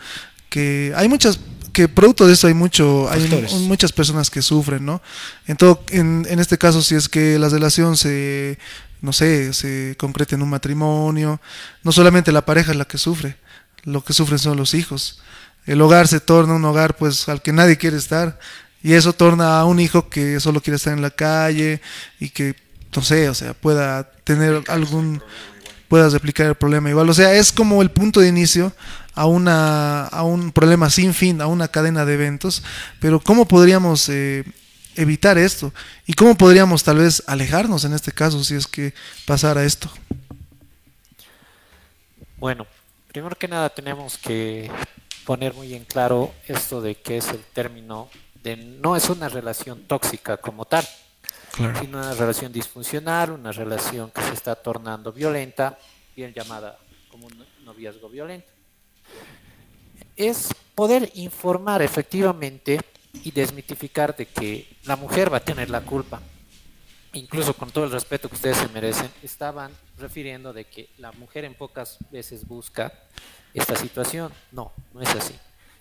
[0.55, 1.41] Que hay muchas
[1.73, 3.53] que producto de eso hay mucho hay Factores.
[3.55, 5.03] muchas personas que sufren, ¿no?
[5.49, 8.59] En todo en, en este caso si es que la relación se
[9.01, 11.41] no sé, se concreta en un matrimonio,
[11.83, 13.37] no solamente la pareja es la que sufre,
[13.83, 15.21] lo que sufren son los hijos
[15.67, 18.39] el hogar se torna un hogar pues al que nadie quiere estar
[18.83, 21.81] y eso torna a un hijo que solo quiere estar en la calle
[22.21, 22.55] y que
[22.95, 25.23] no sé, o sea, pueda tener algún
[25.89, 28.73] pueda replicar el problema igual, o sea, es como el punto de inicio
[29.15, 32.63] a una a un problema sin fin, a una cadena de eventos,
[33.01, 34.45] pero cómo podríamos eh,
[34.97, 35.73] evitar esto
[36.07, 38.95] y cómo podríamos tal vez alejarnos en este caso si es que
[39.27, 39.91] pasara esto.
[42.39, 42.67] Bueno,
[43.09, 44.71] primero que nada tenemos que
[45.25, 48.11] poner muy en claro esto de que es el término
[48.43, 50.87] de no es una relación tóxica como tal,
[51.53, 51.79] Claro.
[51.81, 55.79] sino una relación disfuncional, una relación que se está tornando violenta,
[56.17, 56.77] bien llamada
[57.09, 58.54] como un noviazgo violento.
[60.17, 62.81] Es poder informar efectivamente
[63.13, 66.21] y desmitificar de que la mujer va a tener la culpa.
[67.13, 71.45] Incluso con todo el respeto que ustedes se merecen, estaban refiriendo de que la mujer
[71.45, 72.93] en pocas veces busca
[73.53, 74.33] esta situación.
[74.51, 75.35] No, no es así.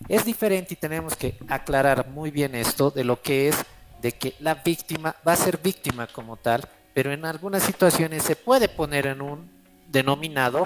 [0.08, 3.56] Es diferente y tenemos que aclarar muy bien esto de lo que es
[4.00, 8.36] de que la víctima va a ser víctima como tal, pero en algunas situaciones se
[8.36, 9.50] puede poner en un
[9.88, 10.64] denominado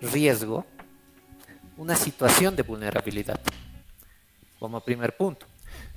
[0.00, 0.64] riesgo
[1.78, 3.40] una situación de vulnerabilidad,
[4.58, 5.46] como primer punto.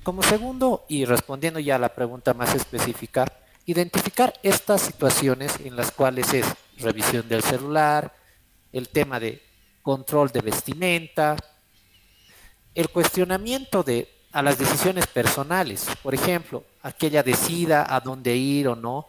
[0.04, 3.26] Como segundo, y respondiendo ya a la pregunta más específica,
[3.66, 6.46] identificar estas situaciones en las cuales es
[6.78, 8.14] revisión del celular,
[8.72, 9.42] el tema de
[9.82, 11.36] control de vestimenta,
[12.76, 18.76] el cuestionamiento de a las decisiones personales, por ejemplo, aquella decida a dónde ir o
[18.76, 19.08] no,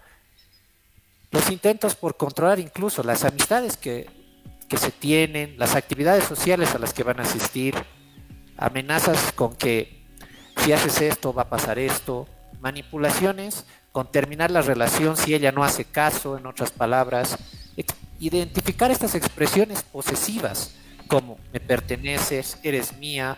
[1.30, 4.21] los intentos por controlar incluso las amistades que,
[4.72, 7.74] que se tienen, las actividades sociales a las que van a asistir,
[8.56, 10.02] amenazas con que
[10.64, 12.26] si haces esto va a pasar esto,
[12.58, 17.36] manipulaciones con terminar la relación si ella no hace caso, en otras palabras,
[18.18, 20.70] identificar estas expresiones posesivas
[21.06, 23.36] como me perteneces, eres mía.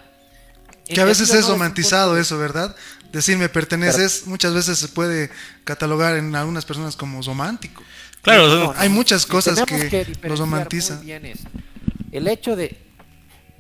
[0.85, 2.77] Que a veces es romantizado eso, ¿verdad?
[3.11, 5.33] Decir me perteneces, muchas veces se puede
[5.65, 7.83] catalogar en algunas personas como romántico.
[8.25, 10.97] Claro, No, Hay muchas cosas que diferenciar los romantizan.
[10.97, 11.49] muy bien esto.
[12.11, 12.77] El hecho de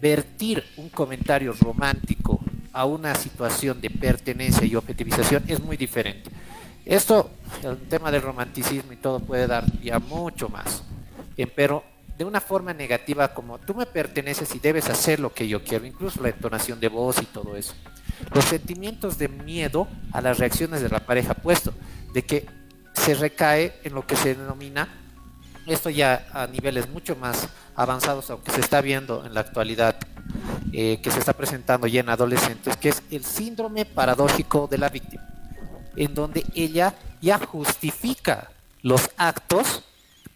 [0.01, 2.41] vertir un comentario romántico
[2.73, 6.31] a una situación de pertenencia y objetivización es muy diferente.
[6.85, 7.31] Esto,
[7.62, 10.83] el tema del romanticismo y todo puede dar ya mucho más.
[11.55, 11.85] Pero
[12.19, 15.85] de una forma negativa como tú me perteneces y debes hacer lo que yo quiero,
[15.85, 17.75] incluso la entonación de voz y todo eso.
[18.33, 21.75] Los sentimientos de miedo a las reacciones de la pareja puesto,
[22.12, 22.47] de que
[22.95, 24.88] se recae en lo que se denomina,
[25.66, 29.97] esto ya a niveles mucho más avanzados, aunque se está viendo en la actualidad,
[30.72, 34.88] eh, que se está presentando ya en adolescentes, que es el síndrome paradójico de la
[34.88, 35.26] víctima,
[35.97, 38.51] en donde ella ya justifica
[38.82, 39.82] los actos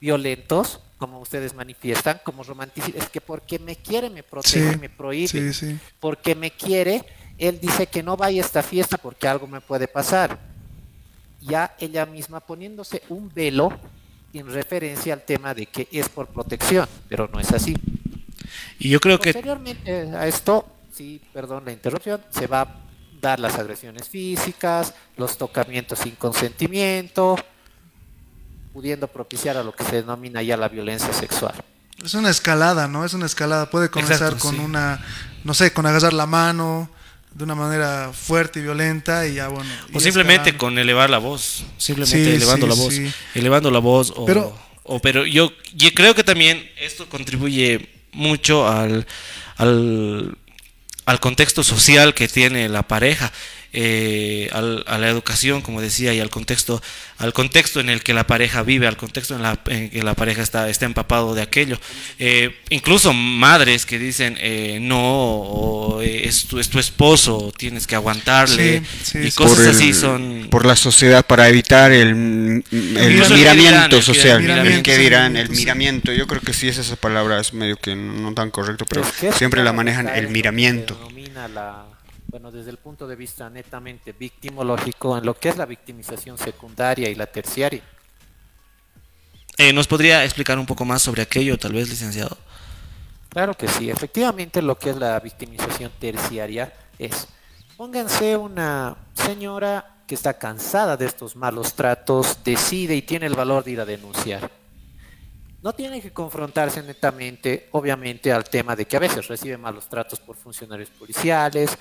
[0.00, 4.88] violentos, como ustedes manifiestan, como romanticismo, es que porque me quiere me protege, Sí, me
[4.88, 5.78] prohíbe, Sí, sí.
[6.00, 7.04] porque me quiere,
[7.36, 10.38] él dice que no vaya a esta fiesta porque algo me puede pasar.
[11.40, 13.78] Ya ella misma poniéndose un velo
[14.32, 17.76] en referencia al tema de que es por protección, pero no es así.
[18.78, 22.82] Y yo creo que Posteriormente a esto, sí, perdón la interrupción, se va
[23.20, 27.36] dar las agresiones físicas, los tocamientos sin consentimiento,
[28.72, 31.54] pudiendo propiciar a lo que se denomina ya la violencia sexual.
[32.04, 33.04] Es una escalada, ¿no?
[33.04, 33.70] Es una escalada.
[33.70, 34.60] Puede comenzar Exacto, con sí.
[34.60, 35.04] una,
[35.42, 36.88] no sé, con agarrar la mano
[37.38, 39.70] de una manera fuerte y violenta y ya, bueno.
[39.94, 40.58] O simplemente escalando.
[40.58, 43.12] con elevar la voz, simplemente Sí, elevando sí, la voz, sí.
[43.34, 44.12] elevando la voz.
[44.16, 49.06] O, Pero- o- pero yo, yo creo que también esto contribuye mucho al,
[49.56, 50.36] al,
[51.04, 53.32] al contexto social que tiene la pareja,
[53.72, 56.80] eh, al- a la educación, como decía, y al contexto,
[57.18, 60.14] al contexto en el que la pareja vive, al contexto en, la, en que la
[60.14, 61.78] pareja está, está empapado de aquello.
[62.18, 67.86] Eh, incluso madres que dicen eh, no, o eh, es, tu, es tu esposo, tienes
[67.86, 69.36] que aguantarle, Sí, sí, y sí.
[69.36, 70.48] cosas por el- así son...
[70.50, 76.12] por la sociedad para evitar el, el el miramiento social el que dirán el miramiento
[76.12, 79.02] yo creo que sí es esa palabra es medio que no tan correcto pero
[79.36, 80.98] siempre la manejan el miramiento
[81.54, 81.86] la,
[82.28, 87.08] bueno, desde el punto de vista netamente victimológico, en lo que es la victimización secundaria
[87.08, 87.82] y la terciaria.
[89.56, 92.36] Eh, ¿Nos podría explicar un poco más sobre aquello, tal vez, licenciado?
[93.30, 97.28] Claro que sí, efectivamente lo que es la victimización terciaria es,
[97.76, 103.64] pónganse una señora que está cansada de estos malos tratos, decide y tiene el valor
[103.64, 104.50] de ir a denunciar.
[105.60, 110.20] No tiene que confrontarse netamente, obviamente, al tema de que a veces recibe malos tratos
[110.20, 111.76] por funcionarios policiales,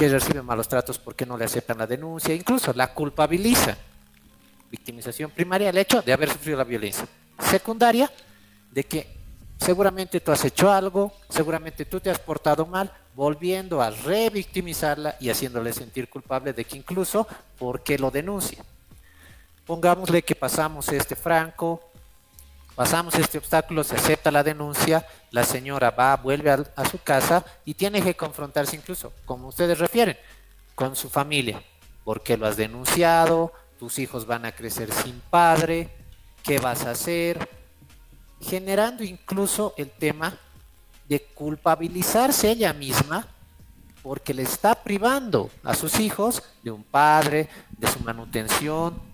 [0.00, 3.76] que recibe malos tratos porque no le aceptan la denuncia, incluso la culpabiliza.
[4.70, 7.06] Victimización primaria, el hecho de haber sufrido la violencia.
[7.38, 8.10] Secundaria,
[8.70, 9.14] de que
[9.58, 15.28] seguramente tú has hecho algo, seguramente tú te has portado mal, volviendo a revictimizarla y
[15.28, 17.28] haciéndole sentir culpable de que incluso
[17.58, 18.64] porque lo denuncia.
[19.66, 21.89] Pongámosle que pasamos este franco,
[22.80, 27.44] pasamos este obstáculo, se acepta la denuncia, la señora va, vuelve al- a, su casa
[27.66, 30.16] y tiene que confrontarse incluso, como ustedes refieren,
[30.74, 31.62] con su familia.
[32.04, 33.52] ¿Por qué lo has denunciado?
[33.78, 35.90] Tus hijos van a crecer sin padre.
[36.42, 37.50] ¿Qué vas a hacer?
[38.40, 40.38] Generando incluso el tema
[41.06, 43.28] de culpabilizarse ella misma
[44.02, 49.09] porque le está privando a sus hijos de un padre, de su manutención,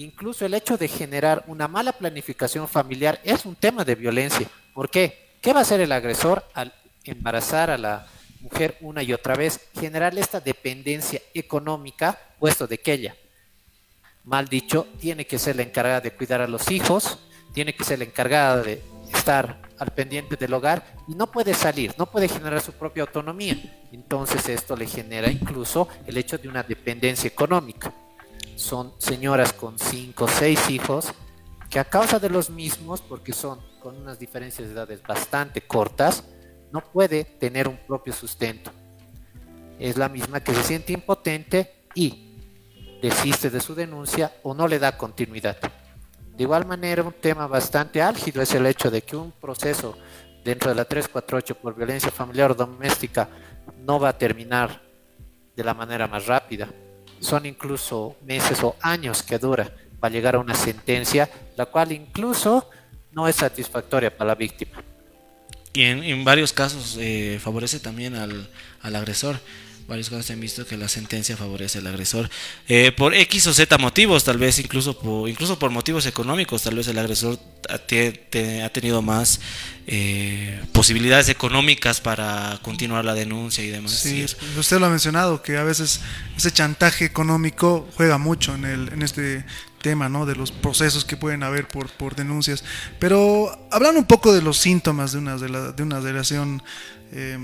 [0.00, 4.46] Incluso el hecho de generar una mala planificación familiar es un tema de violencia.
[4.72, 5.34] ¿Por qué?
[5.42, 6.72] ¿Qué va a hacer el agresor al
[7.02, 8.06] embarazar a la
[8.40, 9.60] mujer una y otra vez?
[9.74, 13.16] Generarle esta dependencia económica, puesto de que ella,
[14.22, 17.18] mal dicho, tiene que ser la encargada de cuidar a los hijos,
[17.52, 18.80] tiene que ser la encargada de
[19.12, 23.56] estar al pendiente del hogar y no puede salir, no puede generar su propia autonomía.
[23.90, 27.92] Entonces esto le genera incluso el hecho de una dependencia económica
[28.58, 31.12] son señoras con cinco o seis hijos
[31.70, 36.24] que a causa de los mismos, porque son con unas diferencias de edades bastante cortas,
[36.72, 38.72] no puede tener un propio sustento.
[39.78, 44.80] Es la misma que se siente impotente y desiste de su denuncia o no le
[44.80, 45.56] da continuidad.
[46.36, 49.96] De igual manera, un tema bastante álgido es el hecho de que un proceso
[50.44, 53.28] dentro de la 348 por violencia familiar o doméstica
[53.76, 54.82] no va a terminar
[55.54, 56.68] de la manera más rápida
[57.20, 62.68] son incluso meses o años que dura para llegar a una sentencia, la cual incluso
[63.12, 64.82] no es satisfactoria para la víctima.
[65.72, 68.50] Y en, varios casos eh, favorece también al,
[68.80, 69.38] al agresor.
[69.88, 72.28] Varios casos se han visto que la sentencia favorece al agresor.
[72.68, 76.74] Eh, por X o Z motivos, tal vez incluso por, incluso por motivos económicos, tal
[76.76, 77.38] vez el agresor
[77.70, 79.40] ha, te- te- ha tenido más
[79.86, 83.92] eh, posibilidades económicas para continuar la denuncia y demás.
[83.92, 84.26] Sí,
[84.58, 86.00] usted lo ha mencionado, que a veces
[86.36, 89.46] ese chantaje económico juega mucho en, el, en este
[89.80, 90.26] tema, ¿no?
[90.26, 92.62] De los procesos que pueden haber por, por denuncias.
[92.98, 96.62] Pero hablando un poco de los síntomas de una, de la- de una relación
[97.12, 97.38] eh,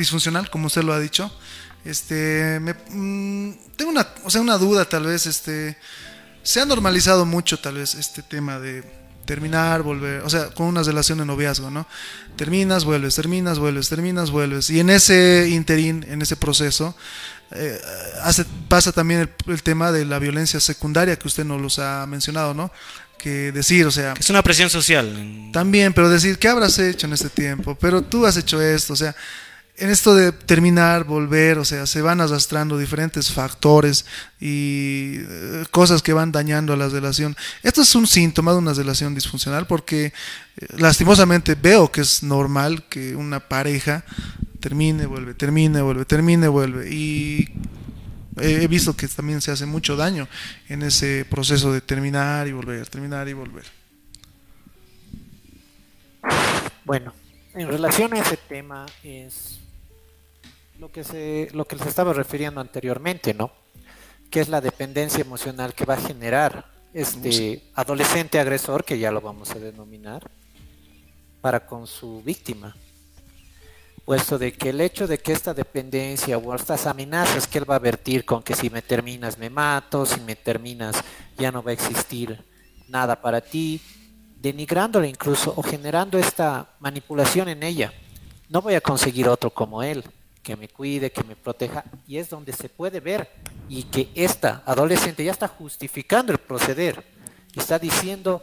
[0.00, 1.30] disfuncional, como usted lo ha dicho,
[1.84, 5.76] este, me- mm, tengo una, o sea, una duda tal vez, este,
[6.42, 8.82] se ha normalizado mucho tal vez este tema de
[9.24, 11.86] terminar, volver, o sea, con una relación de noviazgo, ¿no?
[12.36, 14.70] Terminas, vuelves, terminas, vuelves, terminas, vuelves.
[14.70, 16.96] Y en ese interín, en ese proceso,
[17.52, 17.78] eh,
[18.22, 22.06] hace, pasa también el, el tema de la violencia secundaria que usted nos los ha
[22.06, 22.72] mencionado, ¿no?
[23.18, 25.50] Que decir, o sea, Es una presión social.
[25.52, 27.76] también, pero decir, ¿qué habrás hecho en este tiempo?
[27.76, 29.14] Pero tú has hecho esto, o sea,
[29.80, 34.04] en esto de terminar, volver, o sea, se van arrastrando diferentes factores
[34.38, 37.34] y eh, cosas que van dañando a la relación.
[37.62, 40.12] Esto es un síntoma de una relación disfuncional porque eh,
[40.76, 44.04] lastimosamente veo que es normal que una pareja
[44.60, 46.94] termine, vuelve, termine, vuelve, termine, vuelve.
[46.94, 47.48] Y
[48.38, 50.28] he he visto que también se hace mucho daño
[50.68, 53.64] en ese proceso de terminar y volver, terminar y volver.
[56.84, 57.14] Bueno,
[57.54, 59.59] en relación a ese tema es
[60.80, 63.52] lo que se lo que les estaba refiriendo anteriormente, ¿no?
[64.30, 66.64] Que es la dependencia emocional que va a generar
[66.94, 70.30] este adolescente agresor, que ya lo vamos a denominar,
[71.42, 72.74] para con su víctima.
[74.06, 77.76] Puesto de que el hecho de que esta dependencia o estas amenazas que él va
[77.76, 80.96] a vertir con que si me terminas me mato, si me terminas
[81.36, 82.42] ya no va a existir
[82.88, 83.82] nada para ti,
[84.40, 87.92] denigrándole incluso o generando esta manipulación en ella.
[88.48, 90.02] No voy a conseguir otro como él,
[90.42, 93.30] que me cuide, que me proteja, y es donde se puede ver
[93.68, 97.04] y que esta adolescente ya está justificando el proceder,
[97.54, 98.42] está diciendo,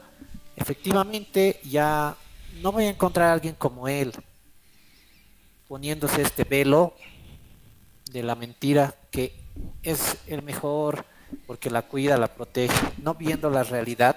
[0.55, 2.15] efectivamente, ya
[2.61, 4.13] no voy a encontrar a alguien como él,
[5.67, 6.93] poniéndose este velo
[8.11, 9.33] de la mentira que
[9.83, 11.05] es el mejor
[11.45, 14.15] porque la cuida, la protege, no viendo la realidad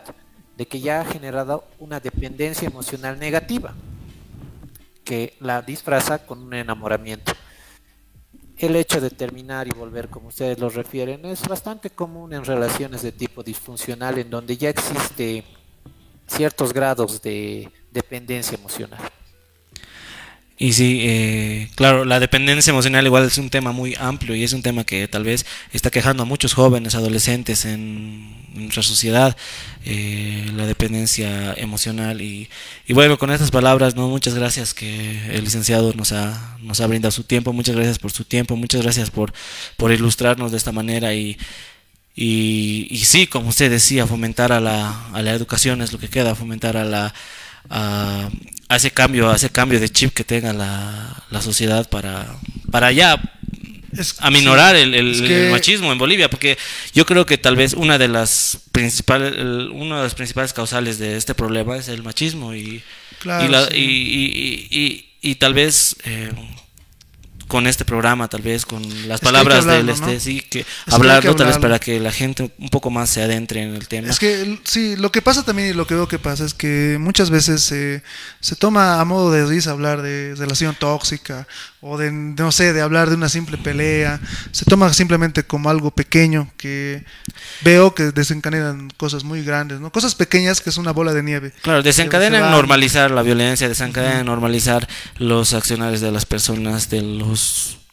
[0.57, 3.74] de que ya ha generado una dependencia emocional negativa
[5.05, 7.33] que la disfraza con un enamoramiento.
[8.61, 13.00] El hecho de terminar y volver, como ustedes lo refieren, es bastante común en relaciones
[13.00, 15.44] de tipo disfuncional en donde ya existe
[16.26, 19.00] ciertos grados de dependencia emocional.
[20.62, 24.52] Y sí, eh, claro, la dependencia emocional igual es un tema muy amplio y es
[24.52, 29.38] un tema que tal vez está quejando a muchos jóvenes, adolescentes en, nuestra sociedad,
[29.86, 32.20] eh, la dependencia emocional.
[32.20, 32.50] Y,
[32.86, 36.86] y, bueno, con estas palabras, no muchas gracias que el licenciado nos ha, nos ha
[36.86, 39.32] brindado su tiempo, muchas gracias por su tiempo, muchas gracias por,
[39.78, 41.14] por ilustrarnos de esta manera.
[41.14, 41.38] Y,
[42.14, 46.11] y, y sí, como usted decía, fomentar a la, a la educación es lo que
[46.11, 47.14] queda, fomentar a la
[48.77, 52.37] ese cambio, ese cambio de chip que tenga la, la sociedad para,
[52.71, 53.21] para ya
[54.18, 56.57] aminorar el, el, machismo en Bolivia, porque
[56.95, 59.35] yo creo que tal vez una de las principales,
[59.73, 62.83] una de las principales causales de este problema es el machismo y,
[63.75, 66.31] y, y, tal vez eh,
[67.51, 71.59] con este programa, tal vez con las palabras del este, sí, que hablarlo, tal vez
[71.59, 74.09] para que la gente un poco más se adentre en el tema.
[74.09, 76.96] Es que sí, lo que pasa también y lo que veo que pasa es que
[77.01, 81.48] muchas veces se toma a modo de risa hablar de relación tóxica
[81.80, 84.20] o de, no sé, de hablar de una simple pelea,
[84.53, 87.05] se toma simplemente como algo pequeño que
[87.62, 89.90] veo que desencadenan cosas muy grandes, ¿no?
[89.90, 91.53] Cosas pequeñas que es una bola de nieve.
[91.62, 94.86] Claro, desencadenan normalizar la violencia, desencadenan normalizar
[95.16, 97.39] los accionarios de las personas, de los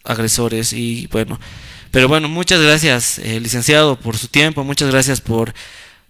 [0.03, 1.39] agresores y bueno,
[1.91, 5.53] pero bueno, muchas gracias, eh, licenciado, por su tiempo, muchas gracias por,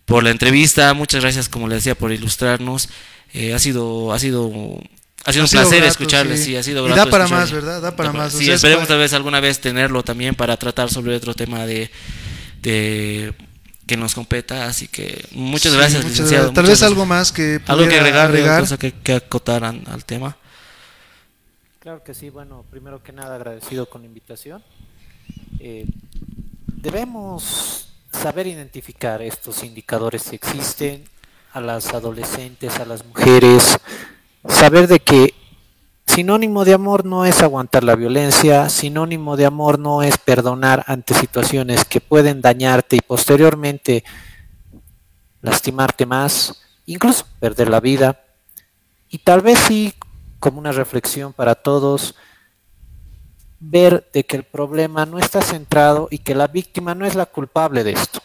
[0.05, 2.89] por la entrevista, muchas gracias, como le decía, por ilustrarnos.
[3.33, 4.51] Eh, ha sido ha sido
[5.25, 6.55] ha sido un placer escucharle, sí.
[6.55, 7.01] ha sido grato.
[7.01, 7.81] Y da para más, ¿verdad?
[7.81, 8.33] Da para más.
[8.33, 11.91] Sí, esperemos tal vez alguna vez tenerlo también para tratar sobre otro tema de,
[12.61, 13.33] de
[13.85, 16.53] que nos competa, así que muchas gracias, licenciado.
[16.53, 18.61] Tal vez algo más que algo que agregar, agregar.
[18.61, 20.38] Cosa que, que acotar al tema.
[21.88, 24.61] Claro que sí, bueno, primero que nada agradecido con la invitación.
[25.57, 25.85] Eh,
[26.65, 31.05] debemos saber identificar estos indicadores que existen
[31.53, 33.79] a las adolescentes, a las mujeres,
[34.49, 35.33] saber de que
[36.05, 41.13] sinónimo de amor no es aguantar la violencia, sinónimo de amor no es perdonar ante
[41.13, 44.03] situaciones que pueden dañarte y posteriormente
[45.41, 48.25] lastimarte más, incluso perder la vida.
[49.09, 49.93] Y tal vez sí,
[50.39, 52.15] como una reflexión para todos,
[53.59, 57.25] ver de que el problema no está centrado y que la víctima no es la
[57.25, 58.21] culpable de esto,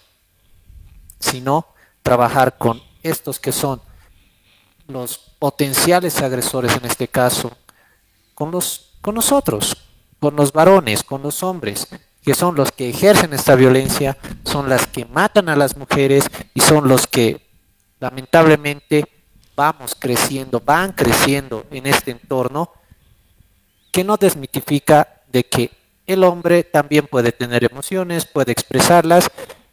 [1.19, 1.67] sino
[2.03, 3.81] trabajar con estos que son
[4.89, 7.57] los potenciales agresores en este caso,
[8.35, 9.77] con, los, con nosotros,
[10.21, 11.89] con los varones, con los hombres,
[12.23, 16.61] que son los que ejercen esta violencia, son las que matan a las mujeres y
[16.61, 17.49] son los que
[17.99, 19.22] lamentablemente
[19.57, 22.73] vamos creciendo, van creciendo en este entorno,
[23.91, 25.71] que no desmitifica de que
[26.07, 29.31] el hombre también puede tener emociones, puede expresarlas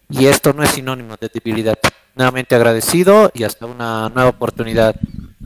[0.09, 1.77] y esto no es sinónimo de debilidad.
[2.15, 4.95] Nuevamente agradecido y hasta una nueva oportunidad.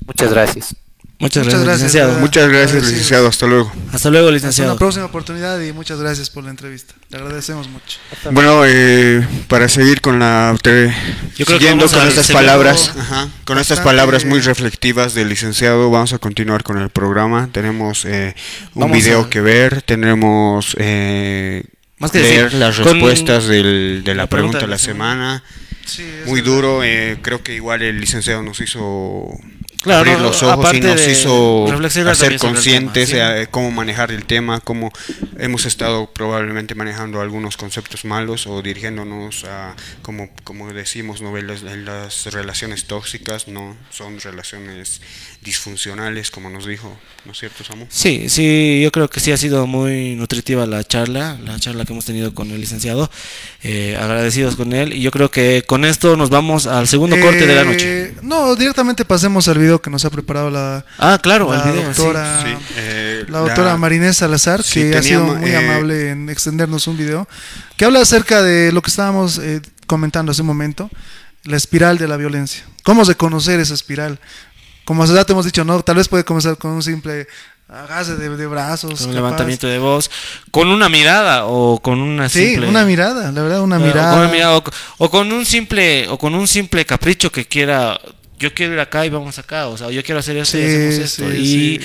[0.05, 0.75] Muchas gracias.
[1.23, 2.19] Muchas, gracias, licenciado.
[2.19, 3.29] Muchas gracias, licenciado.
[3.29, 3.71] Hasta luego.
[3.93, 4.71] Hasta luego, licenciado.
[4.71, 6.95] Hasta una próxima oportunidad y muchas gracias por la entrevista.
[7.09, 7.97] Le agradecemos mucho.
[8.31, 10.53] Bueno, eh, para seguir con la.
[10.61, 12.91] Yo creo siguiendo con estas palabras,
[13.45, 17.47] con estas palabras muy reflectivas del licenciado, vamos a continuar con el programa.
[17.53, 18.35] Tenemos eh,
[18.73, 20.75] un video que ver, tenemos.
[20.77, 21.63] Eh,
[21.99, 25.41] Más que leer las respuestas del, de la, pregunta, de la semana.
[26.25, 29.39] muy duro, eh, creo que igual el licenciado nos hizo
[29.91, 31.65] abrir los ojos y nos hizo
[32.09, 34.91] hacer conscientes de cómo manejar el tema, cómo
[35.37, 42.25] hemos estado probablemente manejando algunos conceptos malos o dirigiéndonos a, como, como decimos, novelas, las
[42.27, 45.01] relaciones tóxicas, no son relaciones
[45.41, 47.85] disfuncionales, como nos dijo, ¿no es cierto, Samu?
[47.89, 51.93] Sí, sí, yo creo que sí ha sido muy nutritiva la charla, la charla que
[51.93, 53.09] hemos tenido con el licenciado,
[53.61, 57.45] eh, agradecidos con él, y yo creo que con esto nos vamos al segundo corte
[57.45, 58.03] de la noche.
[58.03, 62.43] Eh, no, directamente pasemos al video que nos ha preparado la, ah, claro, la doctora,
[62.75, 67.27] eh, la doctora Marinés Salazar, que ha sido muy amable en extendernos un video,
[67.77, 69.39] que habla acerca de lo que estábamos
[69.87, 70.89] comentando hace un momento,
[71.43, 72.63] la espiral de la violencia.
[72.83, 74.19] ¿Cómo reconocer esa espiral?
[74.85, 75.81] como ya te hemos dicho, ¿no?
[75.81, 77.27] Tal vez puede comenzar con un simple
[77.67, 78.99] agase de, brazos.
[78.99, 80.11] Con un levantamiento de voz,
[80.51, 82.65] con una mirada o con una simple...
[82.65, 84.57] Sí, una mirada, la verdad, una mirada.
[84.97, 87.99] O con, un simple, o con un simple capricho que quiera,
[88.43, 90.95] yo quiero ir acá y vamos acá, o sea, yo quiero hacer eso y hacemos
[90.95, 91.33] esto.
[91.33, 91.79] y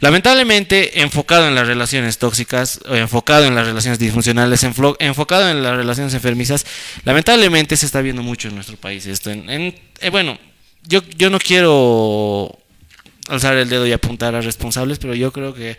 [0.00, 6.12] lamentablemente, enfocado en las relaciones tóxicas, enfocado en las relaciones disfuncionales, enfocado en las relaciones
[6.14, 6.66] enfermizas,
[7.04, 9.30] lamentablemente se está viendo mucho en nuestro país esto.
[9.30, 10.36] En, eh, bueno,
[10.82, 12.58] yo, yo no quiero
[13.28, 15.78] alzar el dedo y apuntar a responsables, pero yo creo que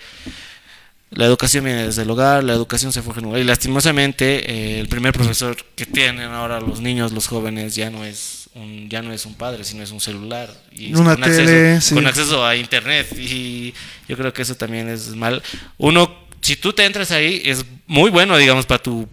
[1.09, 3.41] la educación viene desde el hogar, la educación se forja en el hogar.
[3.41, 8.05] Y lastimosamente, eh, el primer profesor que tienen ahora los niños, los jóvenes, ya no
[8.05, 10.53] es un, ya no es un padre, sino es un celular.
[10.71, 13.07] Y Una con, tele, acceso, con acceso a internet.
[13.17, 13.73] Y
[14.07, 15.41] yo creo que eso también es mal.
[15.77, 19.07] Uno, si tú te entras ahí, es muy bueno, digamos, para tu,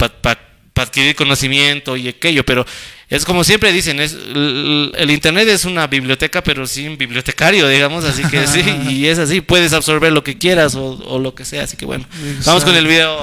[0.78, 2.64] para adquirir conocimiento y aquello, pero
[3.08, 8.22] es como siempre dicen, es, el, Internet es una biblioteca, pero sin bibliotecario, digamos, así
[8.22, 11.76] que sí, y es así, puedes absorber lo que quieras o, lo que sea, así
[11.76, 12.06] que bueno,
[12.46, 13.18] vamos con el video.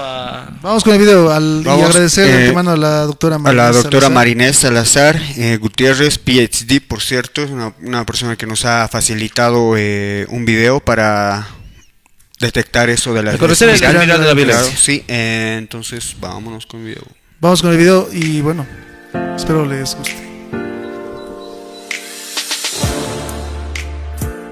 [0.61, 4.09] Vamos con el video al, y agradecer eh, a la doctora Marinés A la doctora
[4.09, 10.25] Marinés Salazar eh, Gutiérrez, PhD, por cierto, es una, persona que nos ha facilitado eh,
[10.27, 11.47] un video para
[12.41, 14.75] detectar eso de la, conocer el de la violencia.
[14.75, 17.24] sí, entonces vámonos con el video.
[17.41, 18.65] Vamos con el video y bueno,
[19.35, 20.25] espero les guste.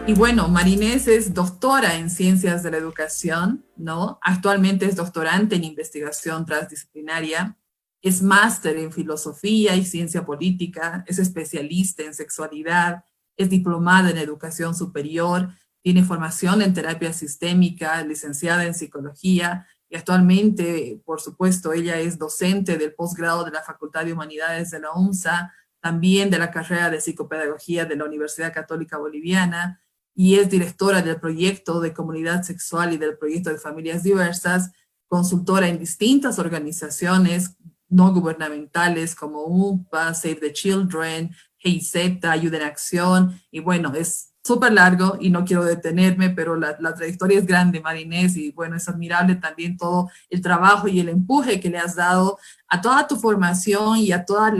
[0.06, 4.20] Y bueno, Marinés es doctora en ciencias de la educación, ¿no?
[4.22, 7.58] Actualmente es doctorante en investigación transdisciplinaria,
[8.02, 13.06] es máster en filosofía y ciencia política, es especialista en sexualidad,
[13.38, 21.00] es diplomada en educación superior, tiene formación en terapia sistémica, licenciada en psicología, y actualmente,
[21.06, 25.54] por supuesto, ella es docente del posgrado de la Facultad de Humanidades de la UNSA,
[25.82, 29.84] también de la carrera de psicopedagogía de la Universidad Católica Boliviana,
[30.16, 34.72] y es directora del proyecto de comunidad sexual y del proyecto de familias diversas,
[35.08, 37.56] consultora en distintas organizaciones
[37.88, 44.74] no gubernamentales como UPA, Save the Children, GIZ, Ayuda en Acción, y bueno, es súper
[44.74, 49.36] largo y no quiero detenerme, pero la, trayectoria es grande, Marinés, y bueno, es admirable
[49.36, 52.38] también todo el trabajo y el empuje que le has dado
[52.68, 54.54] a toda tu formación y a todas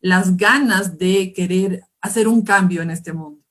[0.00, 3.42] las ganas de querer hacer un cambio en este mundo.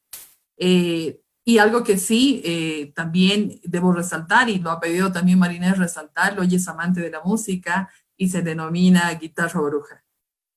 [0.57, 5.79] Eh, y algo que sí, eh, también debo resaltar, y lo ha pedido también Marinés
[5.79, 10.03] resaltarlo, ella es amante de la música y se denomina guitarra bruja.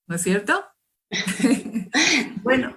[0.07, 0.63] ¿No es cierto?
[2.43, 2.77] bueno,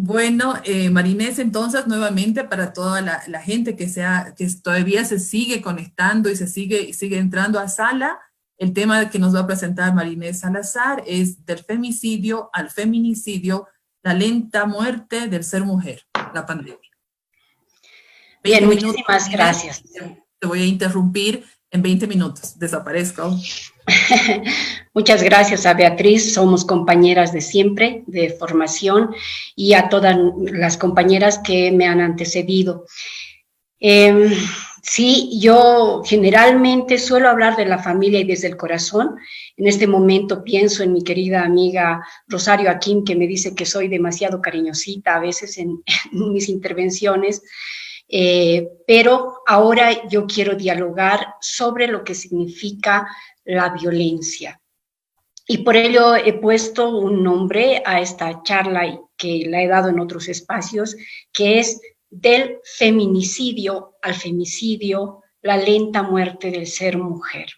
[0.00, 5.60] bueno, eh, Marinés, entonces nuevamente para toda la, gente que, sea, que todavía se sigue
[5.60, 8.20] conectando y se sigue, sigue entrando a sala,
[8.58, 13.66] el tema que nos va a presentar Marinés Salazar es del femicidio al feminicidio,
[14.04, 16.78] la lenta muerte del ser mujer, la pandemia.
[18.44, 19.82] Bien, muchísimas gracias.
[20.38, 23.36] Te voy a interrumpir en 20 minutos, desaparezco.
[24.94, 29.14] Muchas gracias a Beatriz, somos compañeras de siempre, de formación,
[29.54, 32.86] y a todas las compañeras que me han antecedido.
[33.80, 34.30] Em,
[34.82, 39.16] sí, yo generalmente suelo hablar de la familia y desde el corazón.
[39.56, 43.88] En este momento pienso en mi querida amiga Rosario Aquín, que me dice que soy
[43.88, 45.82] demasiado cariñosita a veces en,
[46.12, 47.42] mis intervenciones.
[48.08, 53.06] Eh, pero ahora yo quiero dialogar sobre lo que significa
[53.44, 54.60] la violencia.
[55.46, 60.00] Y por ello he puesto un nombre a esta charla que la he dado en
[60.00, 60.96] otros espacios,
[61.32, 61.80] que es
[62.10, 67.48] del feminicidio al femicidio, la lenta muerte del ser mujer.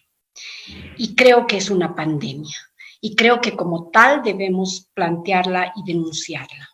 [0.97, 2.55] Y creo que es una pandemia.
[3.01, 6.69] Y creo que como tal debemos plantearla y denunciarla.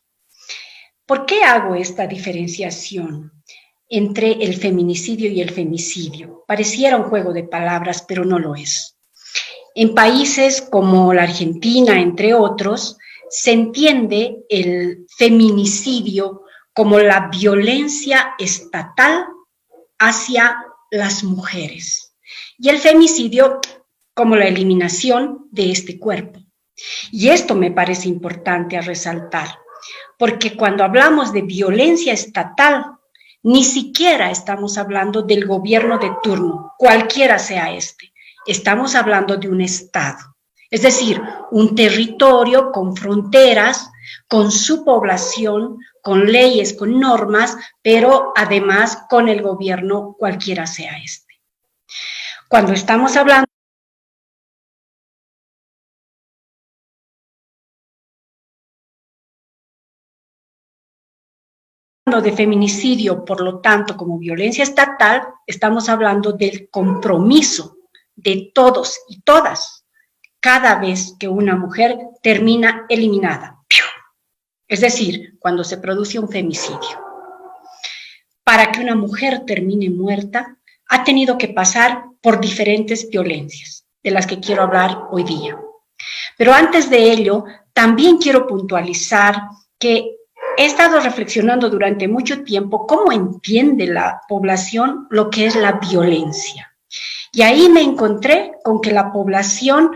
[1.05, 3.36] ¿Por qué hago esta diferenciación
[3.89, 6.43] entre el feminicidio y el femicidio?
[6.47, 8.97] Pareciera un juego de palabras, pero no lo es.
[9.75, 12.97] En países como la Argentina, entre otros,
[13.29, 16.43] se entiende el feminicidio
[16.73, 19.25] como la violencia estatal
[19.99, 20.57] hacia
[20.91, 22.15] las mujeres
[22.57, 23.59] y el femicidio
[24.13, 26.39] como la eliminación de este cuerpo.
[27.11, 29.47] Y esto me parece importante a resaltar,
[30.17, 32.96] porque cuando hablamos de violencia estatal,
[33.43, 38.13] ni siquiera estamos hablando del gobierno de turno, cualquiera sea este.
[38.45, 40.35] Estamos hablando de un Estado,
[40.69, 43.89] es decir, un territorio con fronteras,
[44.27, 51.35] con su población, con leyes, con normas, pero además con el gobierno, cualquiera sea este.
[52.47, 53.47] Cuando estamos hablando
[62.07, 67.77] de feminicidio, por lo tanto, como violencia estatal, estamos hablando del compromiso
[68.15, 69.85] de todos y todas
[70.39, 73.57] cada vez que una mujer termina eliminada.
[74.69, 77.03] Es decir, cuando se produce un femicidio.
[78.43, 80.57] Para que una mujer termine muerta,
[80.87, 85.57] ha tenido que pasar por diferentes violencias, de las que quiero hablar hoy día.
[86.37, 87.43] Pero antes de ello,
[87.73, 89.41] también quiero puntualizar
[89.79, 90.16] que
[90.57, 96.73] he estado reflexionando durante mucho tiempo cómo entiende la población lo que es la violencia.
[97.31, 99.91] Y ahí me encontré con que la población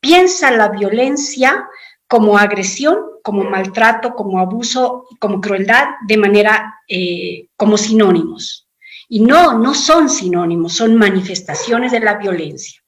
[0.00, 1.68] piensa la violencia
[2.08, 8.66] como agresión, como maltrato, como abuso, como crueldad, de manera eh, como sinónimos.
[9.08, 12.82] Y no, no son sinónimos, son manifestaciones de la violencia.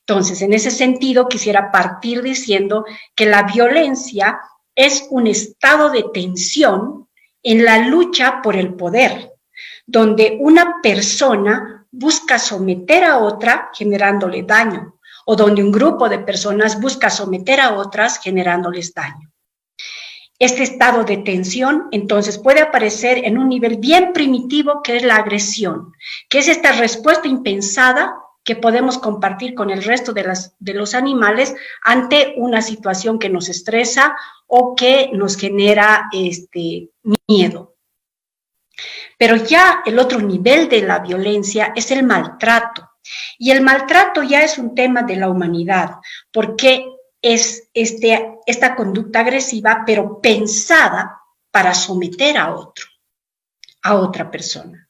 [0.00, 2.84] Entonces, en ese sentido, quisiera partir diciendo
[3.14, 4.40] que la violencia
[4.74, 7.08] es un estado de tensión
[7.42, 9.32] en la lucha por el poder,
[9.86, 16.80] donde una persona busca someter a otra generándole daño, o donde un grupo de personas
[16.80, 19.30] busca someter a otras generándoles daño.
[20.38, 25.16] Este estado de tensión entonces puede aparecer en un nivel bien primitivo que es la
[25.16, 25.92] agresión,
[26.28, 32.34] que es esta respuesta impensada que podemos compartir con el resto de, los animales ante
[32.36, 34.16] una situación que nos estresa
[34.46, 36.90] o que nos genera este,
[37.26, 37.76] miedo.
[39.18, 42.90] Pero ya el otro nivel de la violencia es el maltrato.
[43.38, 45.96] Y el maltrato ya es un tema de la humanidad,
[46.32, 46.86] porque
[47.20, 52.86] es este, esta conducta agresiva, pero pensada para someter a otro,
[53.82, 54.88] a otra persona.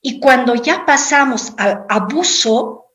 [0.00, 2.86] Y cuando ya pasamos al abuso,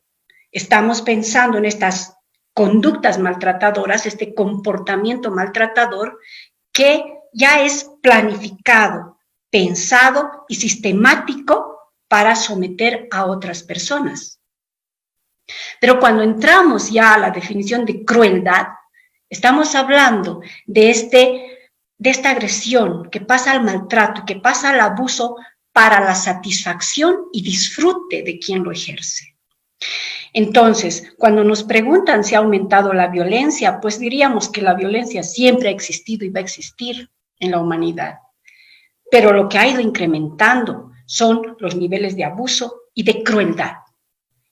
[0.52, 2.17] estamos pensando en estas
[2.58, 6.18] conductas maltratadoras, este comportamiento maltratador
[6.72, 9.16] que ya es planificado,
[9.48, 11.78] pensado y sistemático
[12.08, 14.40] para someter a otras personas.
[15.80, 18.66] Pero cuando entramos ya a la definición de crueldad,
[19.30, 25.36] estamos hablando de, este, de esta agresión que pasa al maltrato, que pasa al abuso
[25.72, 29.36] para la satisfacción y disfrute de quien lo ejerce.
[30.32, 35.68] Entonces, cuando nos preguntan si ha aumentado la violencia, pues diríamos que la violencia siempre
[35.68, 38.18] ha existido y va a existir en la humanidad.
[39.10, 43.76] Pero lo que ha ido incrementando son los niveles de abuso y de crueldad.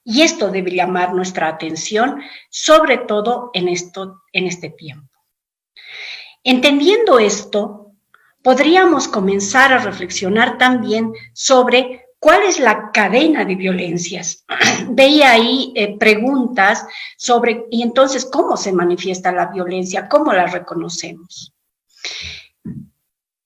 [0.03, 5.11] Y esto debe llamar nuestra atención, sobre todo en, esto, en este tiempo.
[6.43, 7.91] Entendiendo esto,
[8.41, 14.43] podríamos comenzar a reflexionar también sobre ¿Cuál es la cadena de violencias?
[14.89, 16.85] Veía ahí eh, preguntas
[17.15, 20.09] sobre, y entonces, ¿cómo se manifiesta la violencia?
[20.09, 21.53] ¿Cómo la reconocemos?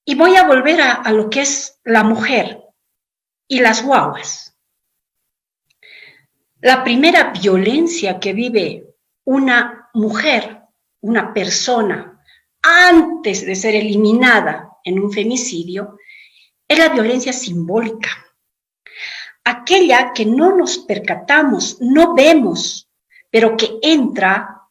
[0.06, 2.62] Y voy a volver a, a lo que es la mujer
[3.48, 4.56] y las guaguas.
[6.62, 8.86] La primera violencia que vive
[9.26, 10.62] una mujer,
[11.02, 12.24] una persona,
[12.62, 15.98] antes de ser eliminada en un femicidio,
[16.68, 18.10] es la violencia simbólica
[19.44, 22.90] aquella que no nos percatamos, no vemos,
[23.30, 24.62] pero que entra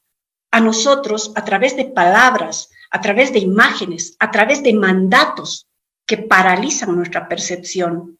[0.50, 5.66] a nosotros a través de palabras, a través de imágenes, a través de mandatos
[6.06, 8.18] que paralizan nuestra percepción.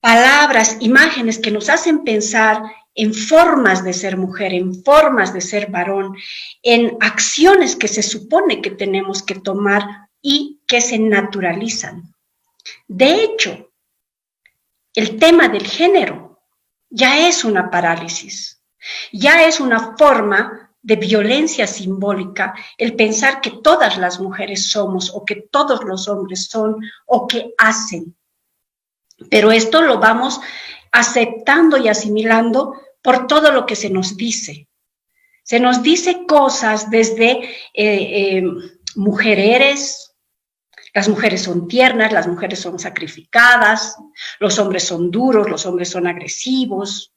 [0.00, 2.62] Palabras, imágenes que nos hacen pensar
[2.94, 6.16] en formas de ser mujer, en formas de ser varón,
[6.62, 12.14] en acciones que se supone que tenemos que tomar y que se naturalizan.
[12.86, 13.70] De hecho,
[14.94, 16.40] el tema del género
[16.88, 18.62] ya es una parálisis,
[19.12, 25.24] ya es una forma de violencia simbólica el pensar que todas las mujeres somos o
[25.24, 26.76] que todos los hombres son
[27.06, 28.14] o que hacen.
[29.30, 30.40] Pero esto lo vamos
[30.92, 34.68] aceptando y asimilando por todo lo que se nos dice.
[35.42, 38.42] Se nos dice cosas desde eh, eh,
[40.94, 43.96] Las mujeres son tiernas, las mujeres son sacrificadas,
[44.38, 47.12] los hombres son duros, los hombres son agresivos.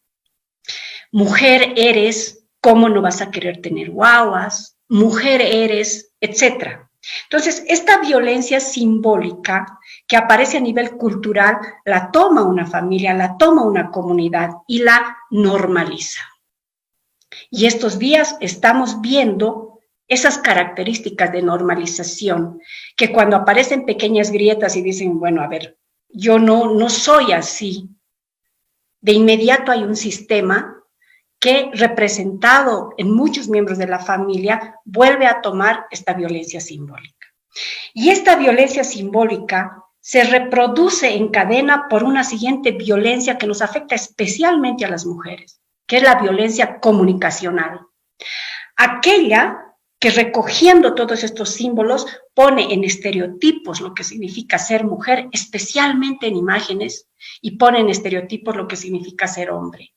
[1.12, 4.78] Mujer eres, ¿cómo no vas a querer tener guaguas?
[4.90, 6.90] Mujer eres, etcétera.
[7.24, 13.64] Entonces, esta violencia simbólica que aparece a nivel cultural la toma una familia, la toma
[13.64, 16.22] una comunidad y la normaliza.
[17.50, 19.67] Y estos días estamos viendo
[20.08, 22.62] esas características de normalización,
[22.96, 25.78] que cuando aparecen pequeñas grietas y dicen, bueno, a ver,
[26.10, 27.90] yo no, no soy así,
[29.02, 30.78] de inmediato hay un sistema
[31.40, 37.28] que representado en muchos miembros de la familia vuelve a tomar esta violencia simbólica.
[37.94, 43.94] Y esta violencia simbólica se reproduce en cadena por una siguiente violencia que nos afecta
[43.94, 47.82] especialmente a las mujeres, que es la violencia comunicacional.
[48.76, 49.67] Aquella
[50.00, 56.36] que recogiendo todos estos símbolos pone en estereotipos lo que significa ser mujer, especialmente en
[56.36, 57.08] imágenes,
[57.42, 59.94] y pone en estereotipos lo que significa ser hombre.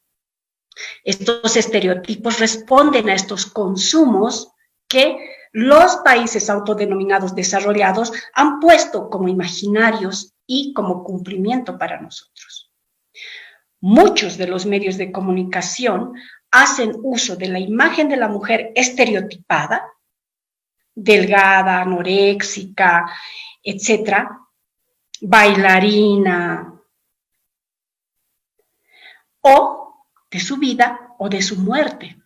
[1.04, 4.52] Estos estereotipos responden a estos consumos
[4.88, 5.18] que
[5.52, 12.72] los países autodenominados desarrollados han puesto como imaginarios y como cumplimiento para nosotros.
[13.80, 16.14] Muchos de los medios de comunicación
[16.50, 19.84] hacen uso de la imagen de la mujer estereotipada,
[20.94, 23.10] delgada, anoréxica,
[23.62, 24.40] etcétera,
[25.20, 26.80] bailarina,
[29.42, 32.16] o de su vida o de su muerte.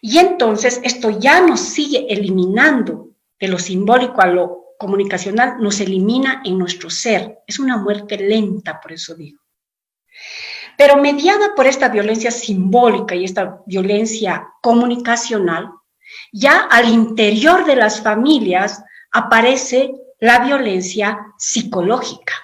[0.00, 6.42] Y entonces esto ya nos sigue eliminando de lo simbólico a lo comunicacional, nos elimina
[6.44, 7.38] en nuestro ser.
[7.46, 9.40] Es una muerte lenta, por eso digo.
[10.76, 15.70] Pero mediada por esta violencia simbólica y esta violencia comunicacional,
[16.32, 18.82] ya al interior de las familias
[19.12, 22.34] aparece la violencia psicológica.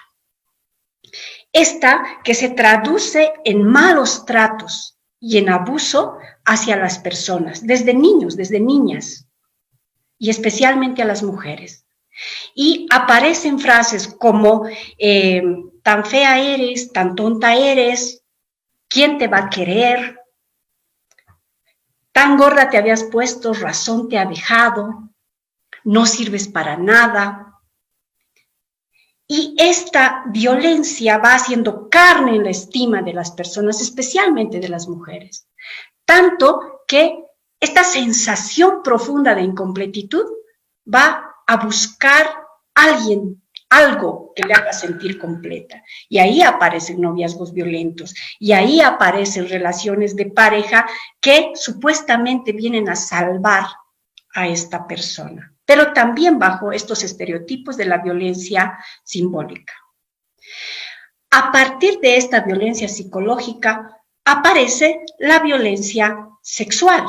[1.51, 8.35] Esta que se traduce en malos tratos y en abuso hacia las personas, desde niños,
[8.35, 9.27] desde niñas,
[10.17, 11.85] y especialmente a las mujeres.
[12.53, 14.65] Y aparecen frases como,
[14.97, 15.41] eh,
[15.81, 18.18] tan fea eres, tan tonta eres,
[18.89, 20.19] ¿quién te va a querer?
[22.11, 25.09] Tan gorda te habías puesto, razón te ha dejado,
[25.85, 27.49] no sirves para nada,
[29.31, 34.87] y esta violencia va haciendo carne en la estima de las personas, especialmente de las
[34.87, 35.47] mujeres.
[36.03, 37.25] Tanto que
[37.59, 40.25] esta sensación profunda de incompletitud
[40.91, 42.27] va a buscar
[42.73, 45.83] alguien, algo que le haga sentir completa.
[46.07, 50.87] Y ahí aparecen noviazgos violentos, y ahí aparecen relaciones de pareja
[51.19, 53.65] que supuestamente vienen a salvar
[54.33, 59.71] a esta persona pero también bajo estos estereotipos de la violencia simbólica.
[61.29, 67.05] A partir de esta violencia psicológica aparece la violencia sexual.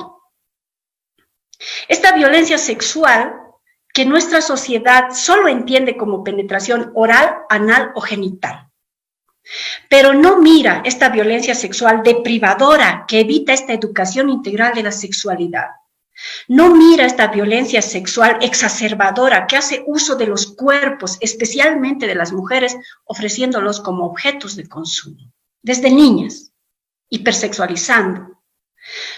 [1.88, 3.39] Esta violencia sexual
[3.92, 8.68] que nuestra sociedad solo entiende como penetración oral, anal o genital.
[9.88, 15.68] Pero no mira esta violencia sexual deprivadora que evita esta educación integral de la sexualidad.
[16.48, 22.32] No mira esta violencia sexual exacerbadora que hace uso de los cuerpos, especialmente de las
[22.32, 26.52] mujeres, ofreciéndolos como objetos de consumo, desde niñas,
[27.08, 28.39] hipersexualizando.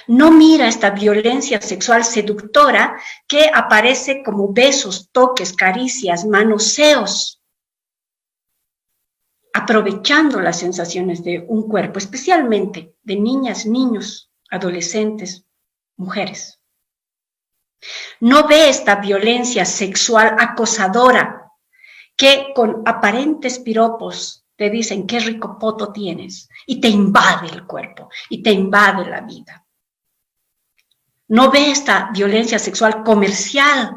[0.07, 2.97] No mira esta violencia sexual seductora
[3.27, 7.41] que aparece como besos, toques, caricias, manoseos,
[9.53, 15.45] aprovechando las sensaciones de un cuerpo, especialmente de niñas, niños, adolescentes,
[15.97, 16.61] mujeres.
[18.21, 21.51] No ve esta violencia sexual acosadora
[22.17, 28.09] que con aparentes piropos te dicen qué rico poto tienes y te invade el cuerpo
[28.29, 29.62] y te invade la vida.
[31.33, 33.97] No ve esta violencia sexual comercial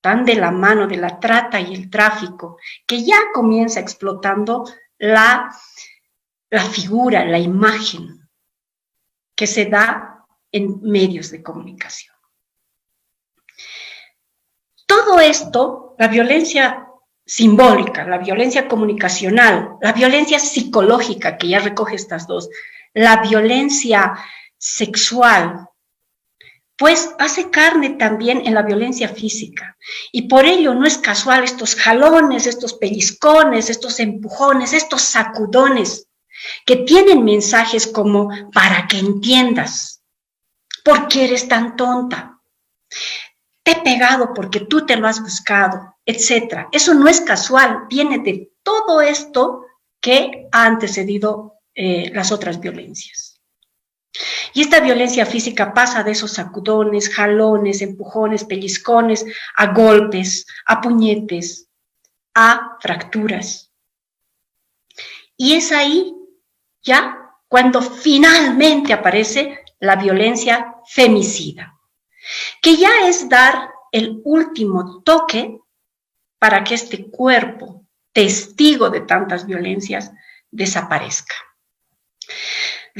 [0.00, 4.64] tan de la mano de la trata y el tráfico que ya comienza explotando
[4.96, 5.54] la,
[6.48, 8.26] la figura, la imagen
[9.34, 12.16] que se da en medios de comunicación.
[14.86, 16.88] Todo esto, la violencia
[17.26, 22.48] simbólica, la violencia comunicacional, la violencia psicológica, que ya recoge estas dos,
[22.94, 24.14] la violencia
[24.56, 25.66] sexual,
[26.80, 29.76] pues hace carne también en la violencia física.
[30.12, 36.08] Y por ello no es casual estos jalones, estos pellizcones, estos empujones, estos sacudones,
[36.64, 40.02] que tienen mensajes como para que entiendas,
[40.82, 42.40] ¿por qué eres tan tonta?
[43.62, 45.96] Te he pegado porque tú te lo has buscado.
[46.06, 46.70] etcétera.
[46.72, 49.66] Eso no es casual, viene de todo esto
[50.00, 53.29] que ha antecedido eh, las otras violencias.
[54.52, 59.24] Y esta violencia física pasa de esos sacudones, jalones, empujones, pellizcones,
[59.56, 61.68] a golpes, a puñetes,
[62.34, 63.70] a fracturas.
[65.36, 66.14] Y es ahí
[66.82, 67.16] ya
[67.48, 71.78] cuando finalmente aparece la violencia femicida,
[72.60, 75.58] que ya es dar el último toque
[76.38, 80.12] para que este cuerpo, testigo de tantas violencias,
[80.50, 81.34] desaparezca.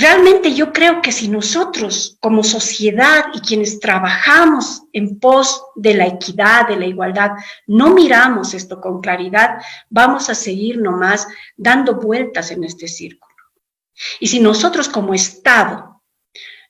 [0.00, 6.06] Realmente yo creo que si nosotros como sociedad y quienes trabajamos en pos de la
[6.06, 7.32] equidad, de la igualdad,
[7.66, 9.58] no miramos esto con claridad,
[9.90, 13.34] vamos a seguir nomás dando vueltas en este círculo.
[14.18, 16.02] Y si nosotros como Estado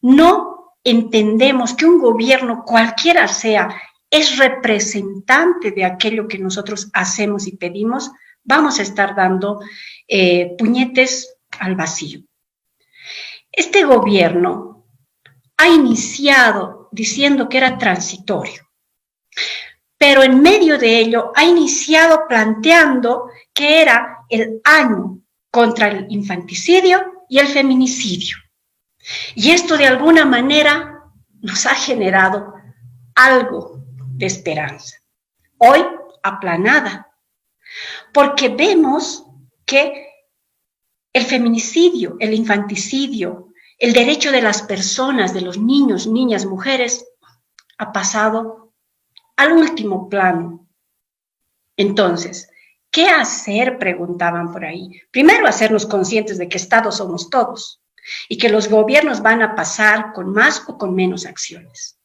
[0.03, 3.81] no entendemos que un gobierno, cualquiera sea,
[4.11, 8.11] es representante de aquello que nosotros hacemos y pedimos,
[8.43, 9.61] vamos a estar dando
[10.09, 12.25] eh, puñetes al vacío.
[13.53, 14.87] Este gobierno
[15.57, 18.63] ha iniciado diciendo que era transitorio,
[19.99, 25.21] pero en medio de ello ha iniciado planteando que era el año
[25.51, 28.37] contra el infanticidio y el feminicidio.
[29.35, 31.05] Y esto de alguna manera
[31.41, 32.55] nos ha generado
[33.15, 34.97] algo de esperanza.
[35.59, 35.85] Hoy
[36.23, 37.11] aplanada,
[38.13, 39.25] porque vemos
[39.65, 40.10] que
[41.13, 47.07] el feminicidio, el infanticidio, el derecho de las personas, de los niños, niñas, mujeres,
[47.79, 48.73] ha pasado
[49.37, 50.69] al último plano.
[51.77, 52.51] Entonces,
[52.91, 53.79] ¿qué hacer?
[53.79, 55.01] Preguntaban por ahí.
[55.11, 57.81] Primero, hacernos conscientes de que Estados somos todos
[58.29, 61.99] y que los gobiernos van a pasar con más o con menos acciones.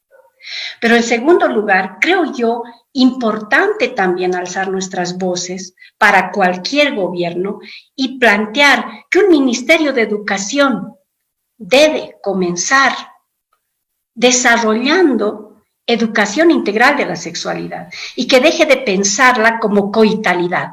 [0.80, 2.62] Pero en segundo lugar, creo yo
[2.96, 7.58] importante también alzar nuestras voces para cualquier gobierno
[7.94, 10.94] y plantear que un Ministerio de Educación
[11.58, 12.92] debe comenzar
[14.14, 20.70] desarrollando educación integral de la sexualidad y que deje de pensarla como coitalidad.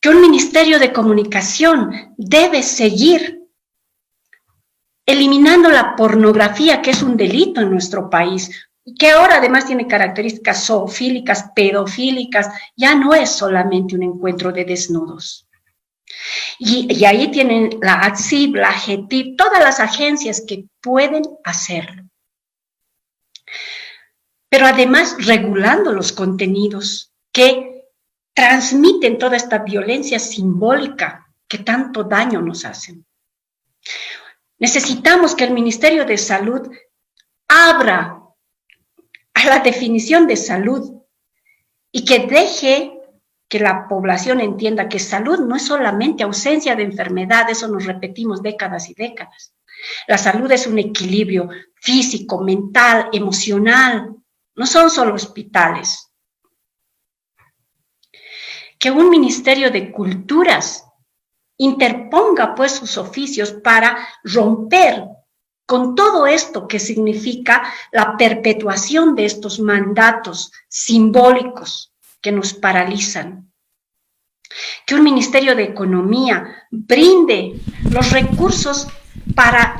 [0.00, 3.40] Que un Ministerio de Comunicación debe seguir
[5.06, 8.50] eliminando la pornografía, que es un delito en nuestro país,
[8.98, 15.48] que ahora además tiene características zoofílicas, pedofílicas, ya no es solamente un encuentro de desnudos.
[16.58, 22.04] Y, ahí tienen la ATSIB, la GETIP, todas las agencias que pueden hacerlo.
[24.48, 27.88] Pero además regulando los contenidos que
[28.34, 33.04] transmiten toda esta violencia simbólica que tanto daño nos hacen.
[34.58, 36.70] Necesitamos que el Ministerio de Salud
[37.48, 38.23] abra
[39.46, 41.02] la definición de salud
[41.90, 42.98] y que deje
[43.48, 48.42] que la población entienda que salud no es solamente ausencia de enfermedad, eso nos repetimos
[48.42, 49.54] décadas y décadas.
[50.06, 54.14] La salud es un equilibrio físico, mental, emocional,
[54.56, 56.10] no son solo hospitales.
[58.78, 60.84] Que un ministerio de culturas
[61.56, 65.04] interponga pues sus oficios para romper
[65.66, 67.62] con todo esto que significa
[67.92, 73.50] la perpetuación de estos mandatos simbólicos que nos paralizan.
[74.86, 77.54] Que un Ministerio de Economía brinde
[77.90, 78.86] los recursos
[79.34, 79.76] para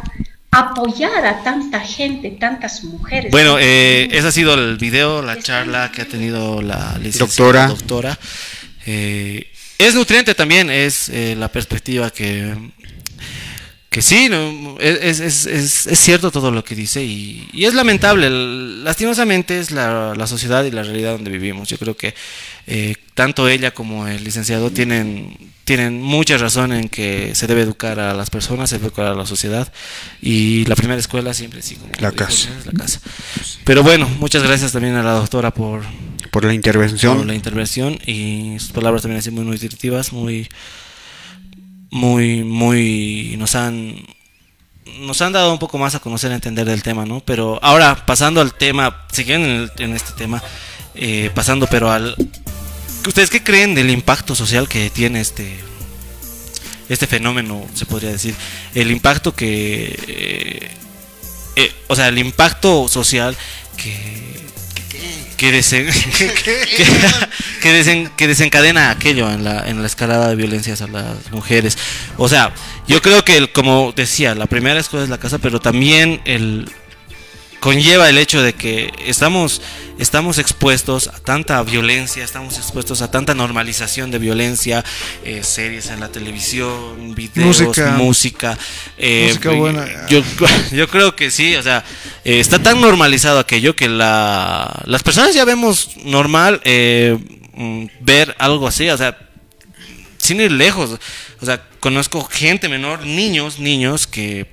[0.50, 3.30] apoyar a tanta gente, tantas mujeres.
[3.30, 7.66] Bueno, eh, ese ha sido el video, la charla que ha tenido la licenciada doctora.
[7.66, 8.18] doctora.
[8.86, 12.54] Eh, es nutriente también, es eh, la perspectiva que,
[13.94, 14.28] que sí,
[14.80, 18.28] es, es, es, es, cierto todo lo que dice y, y es lamentable.
[18.82, 21.68] Lastimosamente es la, la, sociedad y la realidad donde vivimos.
[21.68, 22.12] Yo creo que
[22.66, 28.00] eh, tanto ella como el licenciado tienen, tienen mucha razón en que se debe educar
[28.00, 29.72] a las personas, se debe educar a la sociedad
[30.20, 32.48] y la primera escuela siempre sí, como la, casa.
[32.64, 32.98] la casa.
[33.62, 35.84] Pero bueno, muchas gracias también a la doctora por
[36.32, 37.18] por la intervención.
[37.18, 40.48] Por la intervención y sus palabras también han sido muy nutritivas, muy, muy,
[41.94, 44.04] muy, nos han,
[45.00, 47.20] nos han dado un poco más a conocer, a entender del tema, ¿no?
[47.20, 50.42] Pero ahora, pasando al tema, siguen en, este tema,
[50.96, 52.16] eh, pasando, pero al,
[53.06, 55.56] ¿ustedes qué creen del impacto social que tiene este,
[56.88, 58.34] este fenómeno, se podría decir?
[58.74, 60.70] El impacto que, eh,
[61.54, 63.36] eh, o sea, el impacto social
[63.76, 64.43] que
[67.62, 71.78] que, desencadena aquello en la, en la escalada de violencias a las mujeres.
[72.16, 72.52] O sea,
[72.86, 76.70] yo creo que, como decía, la primera escuela es la casa, pero también el
[77.64, 79.62] conlleva el hecho de que estamos,
[79.98, 84.84] estamos expuestos a tanta violencia, estamos expuestos a tanta normalización de violencia,
[85.24, 87.92] eh, series en la televisión, videos, Música.
[87.92, 88.58] música.
[88.98, 90.06] eh, Música buena.
[90.08, 90.22] Yo,
[90.72, 91.82] yo creo que sí, o sea,
[92.26, 97.16] eh, está tan normalizado aquello que la, las personas ya vemos normal eh,
[97.54, 99.16] mm, ver algo así, o sea,
[100.18, 101.00] sin ir lejos.
[101.40, 104.52] O sea, conozco gente menor, niños, niños, que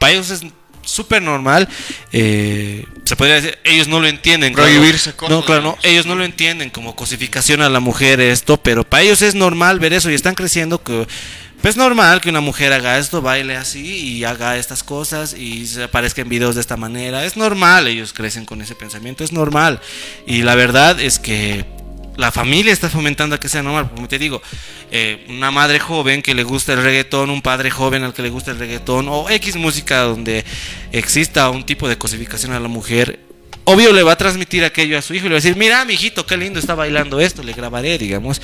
[0.00, 0.42] para ellos es
[0.90, 1.68] súper normal.
[2.12, 4.52] eh, se podría decir, ellos no lo entienden.
[4.54, 4.70] claro.
[4.70, 8.56] Prohibirse cosas, No, claro, no, ellos no lo entienden como cosificación a la mujer esto,
[8.56, 11.06] pero para ellos es normal ver eso y están creciendo que
[11.60, 15.82] pues normal que una mujer haga esto, baile así y haga estas cosas y se
[15.82, 17.24] aparezca en videos de esta manera.
[17.24, 19.80] Es normal, ellos crecen con ese pensamiento, es normal.
[20.26, 21.66] Y la verdad es que
[22.16, 23.90] la familia está fomentando a que sea normal.
[23.94, 24.42] Como te digo,
[24.90, 28.30] eh, una madre joven que le gusta el reggaetón, un padre joven al que le
[28.30, 30.44] gusta el reggaetón, o X música donde
[30.92, 33.20] exista un tipo de cosificación a la mujer,
[33.64, 35.84] obvio le va a transmitir aquello a su hijo y le va a decir, mira,
[35.84, 38.40] mi hijito, qué lindo está bailando esto, le grabaré, digamos.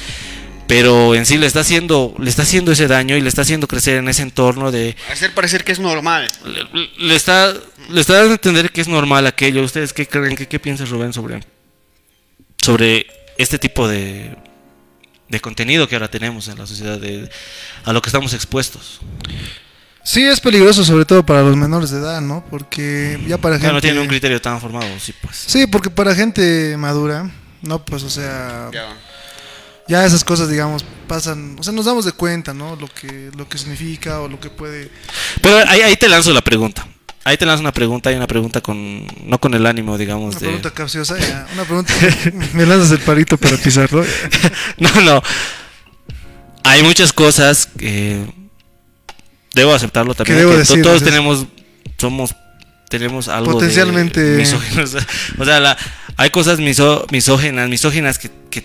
[0.67, 3.69] Pero en sí le está haciendo, le está haciendo ese daño y le está haciendo
[3.69, 6.27] crecer en ese entorno de, Hacer parecer que es normal.
[6.45, 7.55] le, le está
[7.89, 9.63] le está dando a entender que es normal aquello.
[9.63, 10.35] ¿Ustedes qué creen?
[10.35, 11.41] ¿Qué, qué piensa Rubén sobre
[12.61, 13.07] sobre
[13.39, 14.37] este tipo de
[15.29, 17.29] de contenido que ahora tenemos en la sociedad de,
[17.85, 19.01] a lo que estamos expuestos?
[20.05, 22.45] Sí, es peligroso, sobre todo para los menores de edad, ¿no?
[22.49, 23.89] Porque ya para Claro, no gente.
[23.89, 25.37] tienen un criterio tan formado, sí, pues.
[25.37, 27.29] Sí, porque para gente madura,
[27.63, 28.71] no, pues, o sea,
[29.89, 32.77] ya esas cosas, digamos, pasan, o sea, nos damos de cuenta, ¿no?
[32.77, 34.93] Lo que, lo que significa o lo que puede.
[35.41, 36.87] Pero ahí, ahí te lanzo la pregunta.
[37.27, 40.41] Ahí te lanzo una pregunta y una pregunta con no con el ánimo, digamos, Una
[40.41, 41.93] de pregunta capciosa, ya, una pregunta.
[42.53, 44.05] Me lanzas el palito para pisarlo.
[44.79, 45.21] no, no.
[46.63, 48.25] Hay muchas cosas que
[49.55, 50.37] debo aceptarlo también.
[50.37, 51.47] Que debo que decir, todos tenemos,
[51.99, 52.33] somos,
[52.89, 54.97] tenemos algo de Potencialmente- misóginos.
[55.39, 55.77] O sea, la-
[56.17, 58.65] hay cosas miso- misóginas, misóginas que, que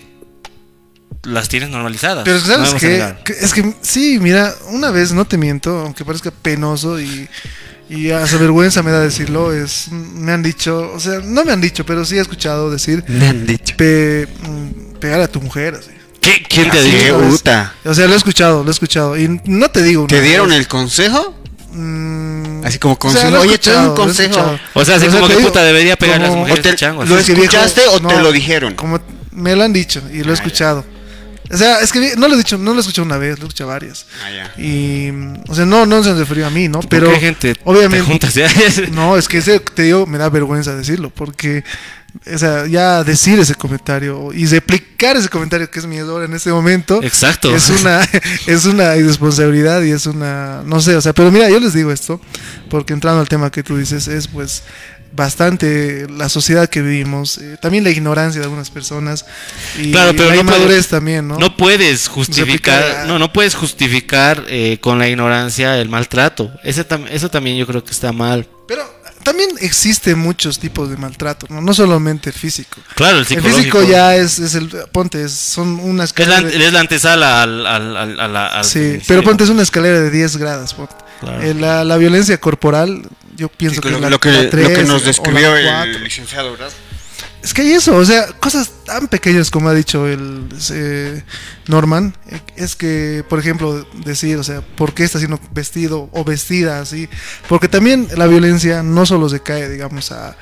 [1.24, 2.22] las tienes normalizadas.
[2.24, 2.88] Pero no sabes qué?
[2.90, 3.22] negar.
[3.24, 7.28] Que- es que sí, mira, una vez no te miento, aunque parezca penoso y
[7.92, 11.60] y hasta vergüenza me da decirlo, es me han dicho, o sea, no me han
[11.60, 13.74] dicho, pero sí he escuchado decir Me han dicho.
[13.76, 15.90] pe- mm, pegar a tu mujer así.
[16.20, 16.78] ¿Qué- ¿Quién te?
[16.78, 17.12] ¿sabes?
[17.30, 17.74] puta.
[17.84, 20.58] O sea, lo he escuchado, lo he escuchado y no te digo ¿Te dieron vez.
[20.60, 21.34] el consejo?
[21.72, 23.40] Mm, Así como o sea, consejo.
[23.40, 24.58] Oye, te un consejo.
[24.74, 26.62] O sea, así como te que digo, puta debería pegar a las como- mujeres o
[26.70, 27.08] te- changos.
[27.08, 28.74] lo escuchaste o te no, lo dijeron?
[28.74, 29.00] Como
[29.32, 30.84] me lo han dicho y lo he escuchado.
[31.52, 33.44] O sea, es que no lo he dicho, no lo he escuchado una vez, lo
[33.44, 34.06] he escuchado varias.
[34.24, 34.62] Ah, ya.
[34.62, 35.10] Y,
[35.48, 36.80] o sea, no, no se refirió a mí, ¿no?
[36.80, 38.48] ¿Por Pero, qué gente obviamente, te juntas ya?
[38.92, 41.62] no, es que ese, te digo, me da vergüenza decirlo, porque,
[42.32, 46.32] o sea, ya decir ese comentario y replicar ese comentario que es mi error en
[46.32, 47.54] este momento, Exacto.
[47.54, 48.00] es una,
[48.46, 51.92] es una irresponsabilidad y es una, no sé, o sea, pero mira, yo les digo
[51.92, 52.18] esto,
[52.70, 54.62] porque entrando al tema que tú dices, es pues
[55.14, 59.24] bastante la sociedad que vivimos, eh, también la ignorancia de algunas personas
[59.78, 61.38] y Claro, pero la no inmadurez puedes- también, ¿no?
[61.38, 66.50] No puedes justificar, Replicar- no, no puedes justificar eh, con la ignorancia el maltrato.
[66.64, 68.46] Ese tam- eso también yo creo que está mal.
[68.66, 68.82] Pero
[69.22, 72.80] también existen muchos tipos de maltrato, no, no solamente el físico.
[72.94, 73.56] Claro, el El psicológico.
[73.78, 76.42] físico ya es, es el, ponte, es- son una es la, escalera.
[76.58, 79.62] de- es la antesala al, al, al- a la- al sí, pero ponte, es una
[79.62, 80.74] escalera de 10 grados.
[80.74, 80.94] ponte.
[81.20, 81.40] Claro.
[81.42, 83.02] Eh, la, la violencia corporal,
[83.42, 86.52] yo pienso Sí, que, lo, la, lo que, la lo que nos describió el licenciado,
[86.52, 86.70] ¿verdad?
[87.42, 91.24] Es que hay eso, o sea, cosas tan pequeñas como ha dicho el eh,
[91.66, 92.14] Norman,
[92.54, 97.08] es que, por ejemplo, decir, o sea, ¿por qué está siendo vestido o vestida así?
[97.48, 100.36] Porque también la violencia no solo se cae, digamos, a,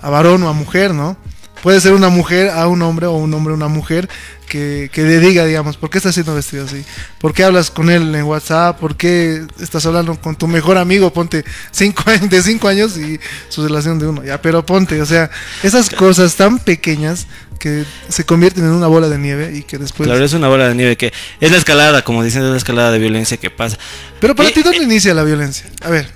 [0.00, 1.16] a varón o a mujer, ¿no?
[1.64, 4.06] Puede ser una mujer a un hombre o un hombre a una mujer
[4.50, 6.84] que, que le diga, digamos, ¿por qué estás siendo vestido así?
[7.18, 8.78] ¿Por qué hablas con él en WhatsApp?
[8.78, 11.10] ¿Por qué estás hablando con tu mejor amigo?
[11.10, 13.18] Ponte cinco años, de cinco años y
[13.48, 14.22] su relación de uno.
[14.22, 15.30] Ya, pero ponte, o sea,
[15.62, 17.26] esas cosas tan pequeñas
[17.58, 20.06] que se convierten en una bola de nieve y que después...
[20.06, 22.92] Claro, es una bola de nieve que es la escalada, como dicen, es la escalada
[22.92, 23.78] de violencia que pasa.
[24.20, 25.64] Pero para Eh, ti, ¿dónde inicia la violencia?
[25.80, 26.10] A ver,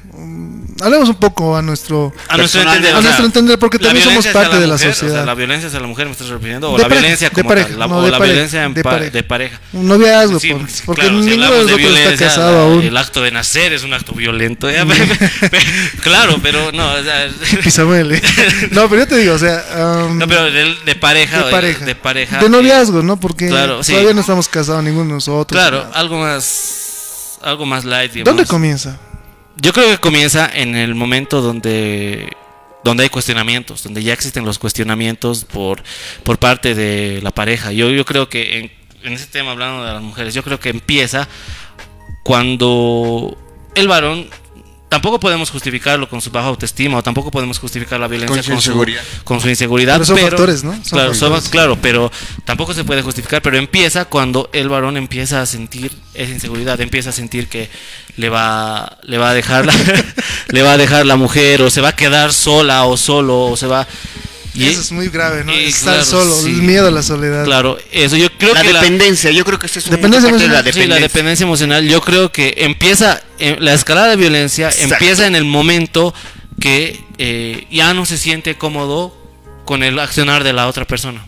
[0.81, 2.13] hablemos un poco a nuestro...
[2.29, 4.89] A nuestro entender, a o nuestro entender, porque la también somos parte de la mujer,
[4.91, 5.15] o sociedad.
[5.15, 7.35] sea, la violencia hacia la mujer me estás refiriendo, o De la pareja, violencia de
[7.35, 9.11] como pareja, tal, la- no, o de la pareja, violencia en de pa- pareja.
[9.11, 9.61] de pareja.
[9.73, 12.83] Un noviazgo, Sí, sí, porque claro, si ninguno de nosotros está casado la- aún.
[12.85, 14.71] El acto de nacer es un acto violento.
[14.71, 14.87] ya,
[16.03, 17.29] claro, pero no, o sea,
[17.63, 18.21] Pisamuele.
[18.71, 19.65] no, pero yo te digo, o sea...
[20.09, 21.85] um, no, pero de, de pareja, de pareja.
[21.85, 23.19] de pareja, De eh, noviazgo, ¿no?
[23.19, 23.93] Porque claro, sí.
[23.93, 25.61] todavía no estamos casados ninguno de nosotros.
[25.61, 28.13] Claro, algo más, algo más light.
[28.13, 28.49] ¿Dónde digamos.
[28.49, 28.99] comienza?
[29.61, 32.33] Yo creo que comienza en el momento donde
[32.85, 35.83] donde hay cuestionamientos, donde ya existen los cuestionamientos por,
[36.23, 37.73] por parte de la pareja.
[37.73, 38.73] Yo, yo creo que en,
[39.03, 41.29] en ese tema, hablando de las mujeres, yo creo que empieza
[42.23, 43.37] cuando
[43.75, 44.29] el varón
[44.89, 48.51] tampoco podemos justificarlo con su baja autoestima o tampoco podemos justificar la violencia Con su
[48.51, 49.03] con su, inseguridad.
[49.25, 49.95] con su inseguridad.
[49.95, 50.73] Pero son factores, ¿no?
[50.73, 52.11] Son claro, son- claro, pero
[52.45, 53.43] tampoco se puede justificar.
[53.43, 57.69] Pero empieza cuando el varón empieza a sentir esa inseguridad, empieza a sentir que
[58.17, 59.75] le va, le va a dejar la,
[60.49, 63.57] le va a dejar la mujer o se va a quedar sola o solo o
[63.57, 63.87] se va.
[64.55, 65.53] Y eso es muy grave, ¿no?
[65.55, 66.51] y Estar claro, solo, sí.
[66.51, 67.45] el miedo a la soledad.
[67.45, 70.43] Claro, eso yo creo la que la- dependencia, yo creo que este es Dependencia parte
[70.45, 70.73] de la emocional.
[70.75, 71.09] Sí, la dependencia.
[71.09, 74.95] dependencia emocional, yo creo que empieza, eh, la escalada de violencia Exacto.
[74.95, 76.13] empieza en el momento
[76.61, 79.17] que eh, ya no se siente cómodo
[79.65, 81.27] con el accionar de la otra persona.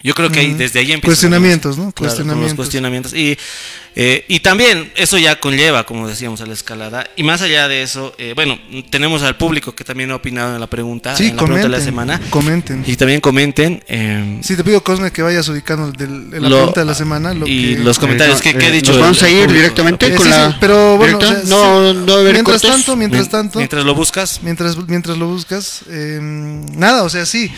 [0.00, 1.08] Yo creo que ahí, desde ahí empieza.
[1.08, 1.90] Cuestionamientos, ¿no?
[1.90, 2.56] Claro, con los Cuestionamientos.
[2.56, 3.14] cuestionamientos.
[3.14, 3.36] Y,
[3.96, 7.10] eh, y también eso ya conlleva, como decíamos, a la escalada.
[7.16, 8.56] Y más allá de eso, eh, bueno,
[8.90, 11.68] tenemos al público que también ha opinado en la pregunta, Sí, en la pregunta de
[11.68, 12.20] la comenten, semana.
[12.30, 12.84] comenten.
[12.86, 13.82] Y también comenten.
[13.88, 16.94] eh, Sí, te pido, Cosme, que vayas ubicando del, de la Lo- pregunta de la
[16.94, 17.34] semana.
[17.34, 18.92] Lo y que- los comentarios que, he Eh, dicho.
[18.92, 20.50] ¿Nos vamos a ir directamente Eh, con sí, la...
[20.52, 22.70] sí, pero bueno, o sea, no, no mientras cortes.
[22.70, 24.40] tanto, mientras Mien- tanto, Mientras lo buscas.
[24.44, 27.50] mientras, mientras lo buscas, eh, nada, o sea, sí.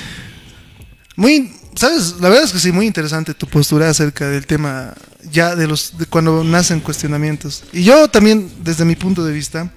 [1.17, 2.17] Muy, ¿sabes?
[2.21, 4.93] La verdad es que sí, muy interesante tu postura acerca del tema
[5.33, 7.65] ya de los de cuando nacen cuestionamientos.
[7.73, 9.71] Y yo también, desde mi punto de vista,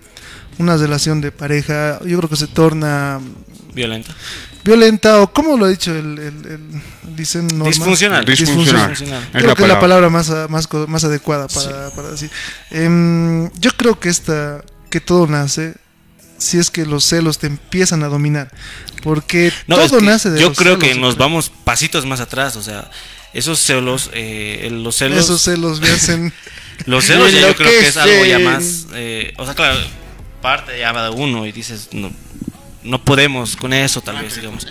[0.57, 3.19] una relación de pareja, yo creo que se torna
[3.73, 4.13] Violenta.
[4.65, 7.65] violenta o como lo ha dicho el, el- el- dicen Norma?
[7.69, 8.25] Disfuncional.
[8.25, 8.89] Disfuncional.
[8.89, 9.23] Disfuncional.
[9.23, 10.09] Es Creo la que es la palabra.
[10.09, 12.29] más, a- más, co- más adecuada para, para decir.
[12.69, 15.73] Em, yo creo que esta, que todo nace
[16.43, 18.51] si es que los celos te empiezan a dominar.
[19.01, 21.25] Porque No, todo es que nace de yo los creo celos, que nos creo.
[21.27, 22.89] vamos pasitos más atrás, o sea,
[23.33, 26.33] esos celos, eh, los celos, Esos celos me hacen.
[26.85, 29.77] los celos ya yo creo que es algo ya más, eh, o sea, claro,
[30.41, 32.11] parte ya va de uno y dices, no,
[32.83, 34.67] no podemos con eso tal vez, digamos.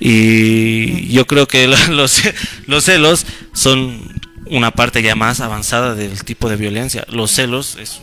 [0.00, 2.22] Y yo creo que lo- los,
[2.66, 3.24] los celos
[3.54, 7.04] son una parte ya más avanzada del tipo de violencia.
[7.08, 8.00] Los celos es...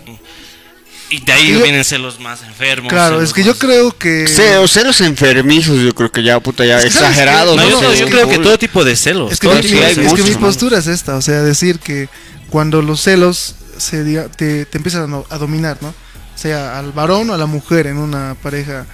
[1.12, 2.92] Y de ahí Yo- vienen celos más enfermos.
[2.92, 4.28] Claro, celos es que yo creo que.
[4.28, 7.56] Ce- o celos enfermizos, yo creo que ya, puta, ya Es que, ¿sabes exagerados.
[7.58, 7.70] No, ¿no?
[7.70, 9.32] yo, no, yo es creo que- que todo tipo de celos.
[9.32, 12.10] Es que, todo mi, es que celos, mi postura es esta, o sea, decir que
[12.50, 14.04] cuando los celos se
[14.36, 15.94] te, te empiezan a dominar, ¿no?
[16.36, 18.86] Sea al varón o a la mujer en una pareja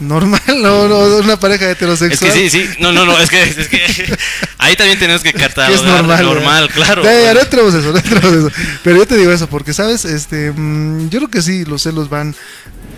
[0.00, 2.32] normal, no, no, una pareja Es heterosexual.
[2.32, 2.70] que sí, sí.
[2.80, 3.18] No, no, no.
[3.18, 3.80] Es que, es que
[4.58, 6.24] ahí también tenemos que que es normal.
[6.24, 6.74] normal, ¿verdad?
[6.74, 7.04] claro.
[7.04, 8.50] Ya, ya, no entremos eso, no entremos eso.
[8.82, 10.04] Pero yo te digo eso, porque, ¿sabes?
[10.04, 12.34] Este, mm, yo creo que sí, los celos van.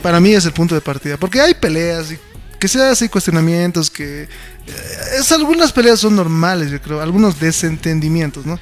[0.02, 1.16] Para mí es el punto de partida.
[1.16, 2.18] Porque hay peleas, y
[2.58, 4.28] que sea así cuestionamientos, que.
[4.66, 7.00] Eh, Es, algunas peleas son normales, yo creo.
[7.00, 8.58] Algunos desentendimientos, ¿no?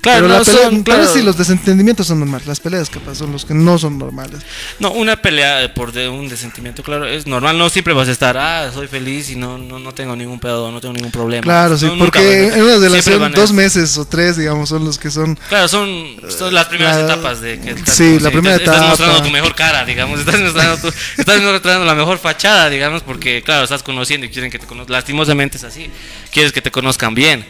[0.00, 1.08] Claro, Pero no la pelea- son, claro.
[1.12, 2.46] sí, los desentendimientos son normales.
[2.46, 4.40] Las peleas capaz son los que no son normales.
[4.78, 7.56] No, una pelea por de un desentimiento, claro, es normal.
[7.56, 10.70] No siempre vas a estar, ah, soy feliz y no, no, no tengo ningún pedo,
[10.70, 11.42] no tengo ningún problema.
[11.42, 15.10] Claro, sí, No, porque en una relación, dos meses o tres, digamos, son los que
[15.10, 15.38] son.
[15.48, 15.88] Claro, son,
[16.28, 18.88] son las primeras La- etapas de que estás sí, la primera Estás etapa.
[18.90, 20.20] mostrando tu mejor cara, digamos.
[20.20, 24.50] Estás mostrando, tu, estás mostrando la mejor fachada, digamos, porque, claro, estás conociendo y quieren
[24.50, 24.92] que te conozcan.
[24.92, 25.90] Lastimosamente es así.
[26.32, 27.44] Quieres que te conozcan bien.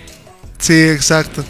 [0.59, 1.45] Sí, exacto.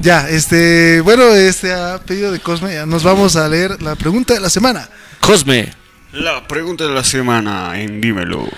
[0.00, 4.34] Ya, este, bueno, este a pedido de Cosme, ya nos vamos a leer la pregunta
[4.34, 4.88] de la semana.
[5.20, 5.72] Cosme,
[6.12, 8.48] La pregunta de la semana en Dímelo.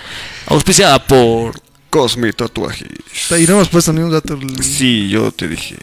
[0.47, 1.59] auspiciada por
[1.89, 2.87] Cosme Tatuajes.
[3.31, 4.37] Y no hemos puesto ni un dato.
[4.61, 5.75] Sí, yo te dije.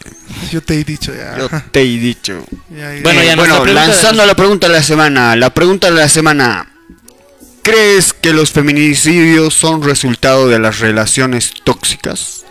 [0.52, 1.36] Yo te he dicho ya.
[1.38, 2.44] Yo te he dicho.
[2.70, 3.02] Ya, ya.
[3.02, 5.34] Bueno, Eh, ya bueno, nuestra pregunta- lanzando la pregunta de la semana.
[5.36, 6.70] La pregunta de la semana.
[7.64, 12.44] ¿Crees que los feminicidios son resultado de las relaciones tóxicas?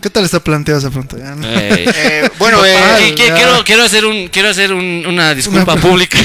[0.00, 1.16] ¿Qué tal está planteada esa pregunta?
[1.20, 6.16] Eh, Eh, bueno, eh, quiero, quiero hacer un quiero hacer un- una disculpa Una- pública.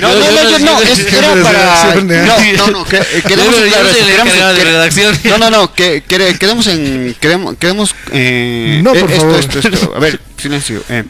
[0.00, 1.96] No, no, no, yo no, es, era para...
[1.96, 5.18] No, no, no, que, quedemos esto, redacción.
[5.24, 7.16] No, no, no, que, que- quedemos en...
[7.18, 7.56] Quedemos...
[7.58, 9.40] quedemos eh, No, eh, por esto, favor.
[9.40, 10.84] Esto, esto, A ver, silencio.
[10.88, 11.02] eh.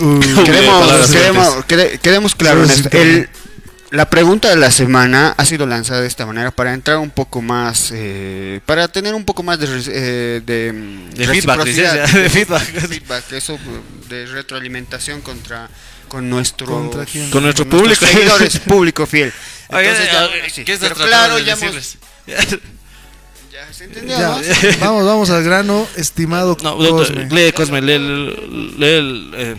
[0.00, 2.88] Uh, queremos, queremos, quede- quedemos claro en esto.
[2.92, 3.28] El-
[3.90, 7.40] la pregunta de la semana ha sido lanzada de esta manera para entrar un poco
[7.42, 11.92] más, eh, para tener un poco más de, res- eh, de, mm, De feedback, licencia,
[12.20, 12.62] de feedback.
[12.88, 13.58] feedback, eso
[14.08, 15.68] de retroalimentación contra
[16.08, 17.30] con nuestro ¿Contra quién?
[17.30, 18.06] Con nuestro nuestros público.
[18.06, 19.32] seguidores, público fiel.
[19.68, 20.64] Entonces, oye, sí.
[20.64, 24.78] ¿qué estás Pero claro, de ya hemos- ya se entendió, ya, ¿no?
[24.80, 27.26] vamos, vamos al grano, estimado No, Cosme.
[27.30, 29.56] lee Cosme, lee, lee, lee el, eh,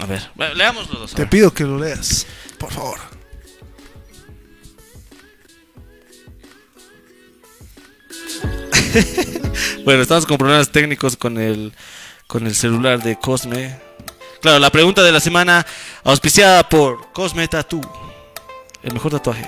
[0.00, 0.22] a ver,
[0.54, 1.14] leamos los dos.
[1.14, 2.26] Te pido que lo leas,
[2.58, 3.11] por favor.
[9.84, 11.72] Bueno, estamos con problemas técnicos con el
[12.26, 13.76] con el celular de Cosme.
[14.40, 15.66] Claro, la pregunta de la semana
[16.04, 17.80] auspiciada por Cosme Tattoo.
[18.82, 19.46] El mejor tatuaje.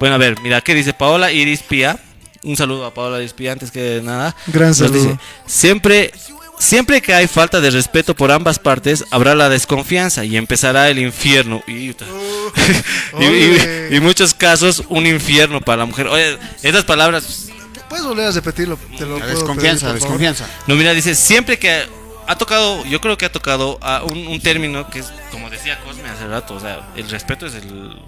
[0.00, 1.98] Bueno, a ver, mira, ¿qué dice Paola Iris Pía?
[2.42, 4.34] Un saludo a Paola Iris Pía antes que nada.
[4.48, 4.94] Gran saludo.
[5.02, 6.12] dice, siempre
[6.58, 10.98] siempre que hay falta de respeto por ambas partes, habrá la desconfianza y empezará el
[10.98, 11.62] infierno.
[11.68, 11.72] Y,
[13.20, 16.08] y- y- y en muchos casos, un infierno para la mujer.
[16.08, 17.48] Oye, estas palabras
[17.88, 18.76] Puedes volver a repetirlo.
[18.96, 20.46] Te lo La puedo desconfianza, pedir, desconfianza.
[20.66, 21.86] No, mira, dice, siempre que
[22.26, 25.80] ha tocado, yo creo que ha tocado a un, un término que es, como decía
[25.80, 27.98] Cosme hace rato, o sea, el respeto es el,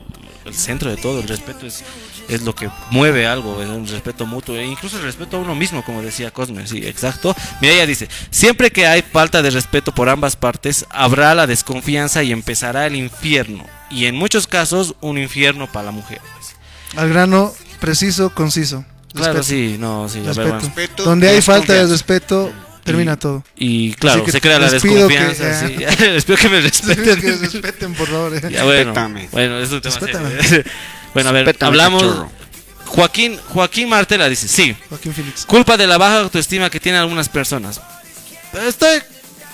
[0.45, 1.83] el centro de todo, el respeto es,
[2.29, 5.55] es lo que mueve algo, es un respeto mutuo, e incluso el respeto a uno
[5.55, 7.35] mismo, como decía Cosme, sí, exacto.
[7.63, 12.23] Mira, ella dice, siempre que hay falta de respeto por ambas partes, habrá la desconfianza
[12.23, 16.21] y empezará el infierno, y en muchos casos, un infierno para la mujer.
[16.95, 18.85] Al grano, preciso, conciso.
[19.15, 19.43] Claro, Respeto.
[19.43, 20.49] sí, no, sí, ver, Respeto.
[20.49, 20.65] bueno.
[20.65, 21.93] Respeto, Donde hay falta de desconfianza.
[21.93, 22.53] respeto,
[22.85, 23.45] termina todo.
[23.57, 25.69] Y claro, se crea la les pido que- desconfianza.
[25.69, 25.75] sí.
[26.05, 27.21] Les pido que me respeten.
[27.21, 28.35] que respeten, por favor.
[28.37, 28.41] eh.
[28.51, 29.29] Ya, bueno, Respétame.
[29.33, 29.97] bueno, es un tema.
[31.15, 32.27] Bueno, a ver, Respétame, hablamos.
[32.87, 35.45] Joaquín, Joaquín Martela dice, sí, Joaquín Félix.
[35.45, 37.81] culpa de la baja autoestima que tienen algunas personas.
[38.67, 39.01] Estoy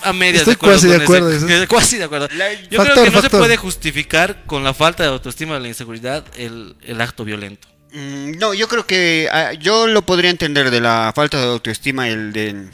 [0.03, 0.79] a medias Estoy de acuerdo.
[0.79, 2.27] cuasi de acuerdo, ese- cuasi de acuerdo.
[2.35, 5.59] La- Yo Factor, creo que no se puede justificar con la falta de autoestima de
[5.61, 7.67] la inseguridad el, el acto violento.
[7.97, 12.07] Mm, No, yo creo que ah, yo lo podría entender de la falta de autoestima,
[12.07, 12.67] el de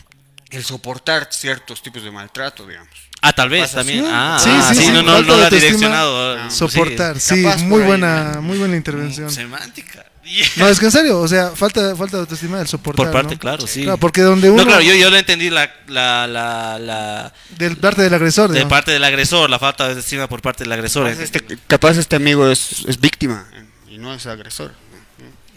[0.51, 2.89] el soportar ciertos tipos de maltrato, digamos.
[3.21, 4.05] Ah, tal vez también.
[4.05, 4.11] así.
[4.13, 6.37] Ah, Sí, sí, sí, sí, no, no, no la direccionado.
[6.37, 8.41] ah, Soportar, sí, muy ahí, buena, ¿no?
[8.41, 9.31] muy buena intervención.
[9.31, 10.05] Semántica.
[10.55, 13.07] No, es que en serio, o sea, falta, falta de autoestima del soportar.
[13.07, 13.39] Por parte, ¿no?
[13.41, 13.83] claro, sí.
[13.83, 14.61] Claro, porque donde uno.
[14.63, 18.47] No, claro, yo, yo lo entendí la, la, la, la, Del parte del agresor.
[18.47, 18.69] de digamos.
[18.71, 21.09] parte del agresor, la falta de autoestima por parte del agresor.
[21.09, 23.45] Capaz este, capaz este amigo es, es víctima
[23.89, 24.73] y no es agresor.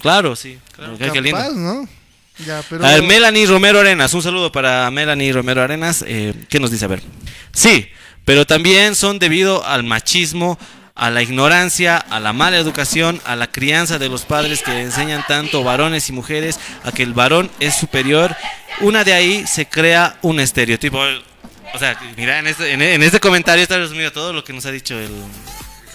[0.06, 0.58] Claro, sí.
[0.74, 1.50] Claro, qué- qué lindo.
[1.52, 1.88] ¿no?
[2.46, 2.84] Ya, pero.
[2.84, 6.04] A ver, Melanie Romero Arenas, un saludo para Melanie Romero Arenas.
[6.06, 6.84] Eh, ¿Qué nos dice?
[6.84, 7.02] A ver.
[7.52, 7.88] Sí,
[8.24, 10.58] pero también son debido al machismo,
[10.94, 15.24] a la ignorancia, a la mala educación, a la crianza de los padres que enseñan
[15.26, 18.36] tanto varones y mujeres a que el varón es superior.
[18.80, 20.98] Una de ahí se crea un estereotipo.
[21.74, 24.70] O sea, mira, en este, en este comentario está resumido todo lo que nos ha
[24.70, 25.10] dicho el,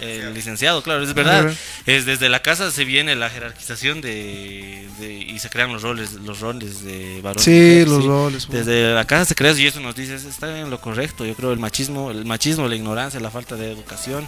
[0.01, 1.53] el licenciado, claro, es verdad.
[1.85, 6.13] Es desde la casa se viene la jerarquización de, de- y se crean los roles,
[6.13, 7.43] los roles de varón.
[7.43, 8.65] Sí, mujer, los roles, bueno.
[8.65, 11.25] Desde la casa se crea y eso nos dice, está en lo correcto.
[11.25, 14.27] Yo creo el machismo, el machismo, la ignorancia, la falta de educación,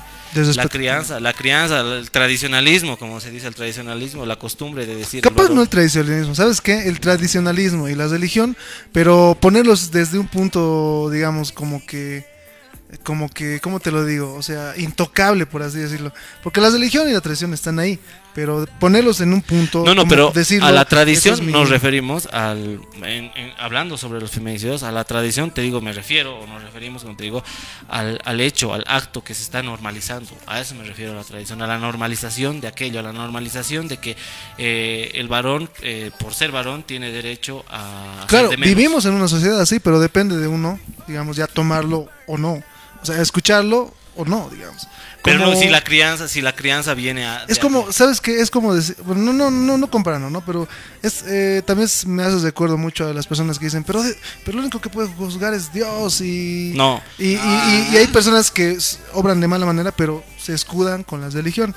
[0.55, 5.21] la crianza, la crianza, el tradicionalismo, como se dice el tradicionalismo, la costumbre de decir.
[5.21, 6.87] Capaz no el tradicionalismo, ¿sabes qué?
[6.87, 8.55] El tradicionalismo y la religión,
[8.91, 12.25] pero ponerlos desde un punto, digamos, como que,
[13.03, 14.33] como que, ¿cómo te lo digo?
[14.35, 16.13] O sea, intocable, por así decirlo.
[16.43, 17.99] Porque la religión y la tradición están ahí,
[18.35, 19.83] pero ponerlos en un punto.
[19.85, 22.79] No, no, pero decirlo, a la tradición es mi- nos referimos al.
[23.03, 26.63] en- en- hablando sobre los feminicidios, a la tradición, te digo, me refiero, o nos
[26.63, 27.43] referimos, como te digo,
[27.89, 30.29] al, al hecho, al acto que se está normalizando.
[30.47, 33.87] A eso me refiero a la tradición, a la normalización de aquello, a la normalización
[33.87, 34.15] de que
[34.57, 38.25] eh, el varón, eh, por ser varón, tiene derecho a.
[38.27, 42.63] Claro, vivimos en una sociedad así, pero depende de uno, digamos, ya tomarlo o no.
[43.03, 44.87] O sea, escucharlo o no, digamos.
[45.23, 47.45] Pero no, si la crianza, si la crianza viene a.
[47.47, 48.41] Es como, ¿sabes qué?
[48.41, 50.41] Es como decir, bueno, no, no, no, no comparando, ¿no?
[50.45, 50.67] Pero
[51.01, 54.03] es, eh, también me haces de acuerdo mucho a las personas que dicen, pero,
[54.43, 56.73] pero lo único que puede juzgar es Dios y...
[56.75, 57.01] No.
[57.17, 58.77] Y, y- y- y hay personas que
[59.13, 61.73] obran de mala manera, pero se escudan con la religión.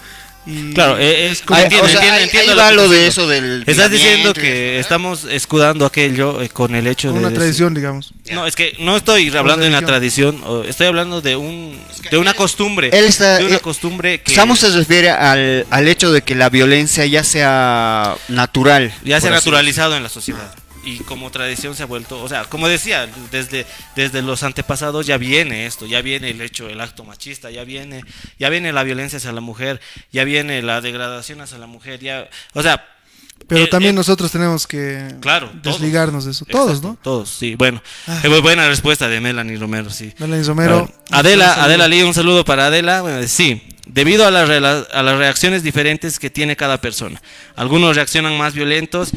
[0.46, 2.68] Y Claro, eh, es, como- Ahí- entiendo, o sea, entiendo, ahí- entiendo ahí lo va
[2.68, 3.22] que lo estás de diciendo.
[3.22, 7.28] eso del Estás diciendo que eso, estamos escudando aquello eh, con el hecho de una
[7.28, 8.12] decir- tradición, digamos.
[8.30, 11.76] No, es que no estoy hablando de una tradición, o- estoy hablando de un
[12.10, 15.88] de una costumbre, él está- de una él- costumbre que Samo se refiere al, al
[15.88, 18.92] hecho de que la violencia ya sea natural.
[19.04, 20.54] ya se ha naturalizado en la sociedad
[20.86, 25.18] y como tradición se ha vuelto, o sea, como decía, desde desde los antepasados ya
[25.18, 28.02] viene esto, ya viene el hecho, el acto machista, ya viene
[28.38, 29.80] ya viene la violencia hacia la mujer,
[30.12, 32.86] ya viene la degradación hacia la mujer, ya, o sea,
[33.48, 35.78] Pero eh, también eh, nosotros tenemos que Claro, todos.
[35.80, 36.44] desligarnos de eso.
[36.46, 36.98] Todos, exacto, ¿no?
[37.02, 37.82] Todos, sí, bueno,
[38.22, 40.12] eh, muy buena respuesta de Melanie Romero, sí.
[40.18, 40.90] Melanie Romero.
[41.10, 41.62] Adela.
[41.62, 43.02] Adela Lee, un saludo para Adela.
[43.02, 47.20] Bueno, sí, debido a las, rela- a las reacciones diferentes que tiene cada persona.
[47.56, 49.10] Algunos reaccionan más violentos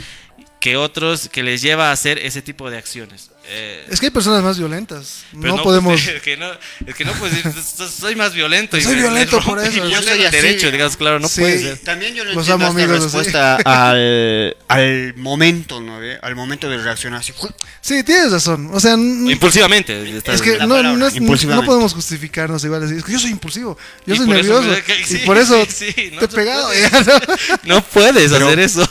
[0.59, 3.28] que otros que les lleva a hacer ese tipo de acciones.
[3.51, 5.23] Eh, Es que hay personas más violentas.
[5.41, 5.99] pero No, podemos...
[6.07, 6.45] Es que no,
[6.85, 8.77] es que no puedes decir, "So- soy más violento.
[8.77, 10.35] y Soy me- me violento rompe por eso, yo soy así.
[10.35, 11.41] derecho, digamos, claro, no Sí.
[11.41, 11.77] puede ser.
[11.79, 15.99] También yo no Los entiendo amo, esta amigos, respuesta al, al momento, ¿no?
[15.99, 16.19] ve?
[16.21, 17.33] Al momento de reaccionar así.
[17.81, 18.69] Sí, tienes razón.
[18.71, 20.17] O sea, Impulsivamente.
[20.25, 22.83] es que no, no, es- no podemos justificarnos igual.
[22.83, 24.61] Es que yo soy impulsivo, yo Y soy nervioso.
[24.69, 26.67] me- que- y sí, por eso sí, sí, no te he pegado.
[26.67, 26.81] puede.
[26.81, 27.75] ya, ¿no?
[27.75, 28.87] No puedes Pero- hacer eso.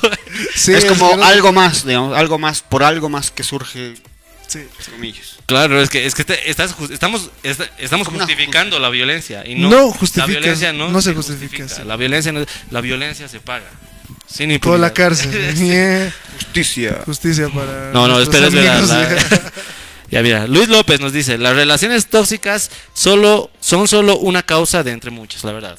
[0.55, 3.95] Sí, es como no- algo más, digamos, algo más, por algo más que surge,
[4.49, 4.67] Sí.
[4.91, 5.37] comillas.
[5.47, 9.47] Claro, es que, es que te- estás, estamos, esta- estamos justificando la violencia.
[9.47, 11.83] Y no, No justifica, La violencia no, no se justifica, sí.
[11.87, 13.67] La, violencia no- la violencia se paga.
[14.27, 14.95] Sin Toda la impunidad.
[14.95, 15.55] cárcel.
[15.57, 16.13] Yeah.
[16.37, 17.03] Justicia.
[17.05, 17.91] Justicia para.
[17.93, 19.53] No, no, espera, espera, la-.
[20.11, 24.93] Ya mira, Luis López nos dice, las relaciones tóxicas solo son solo una causa de
[24.93, 25.79] entre muchas, la verdad.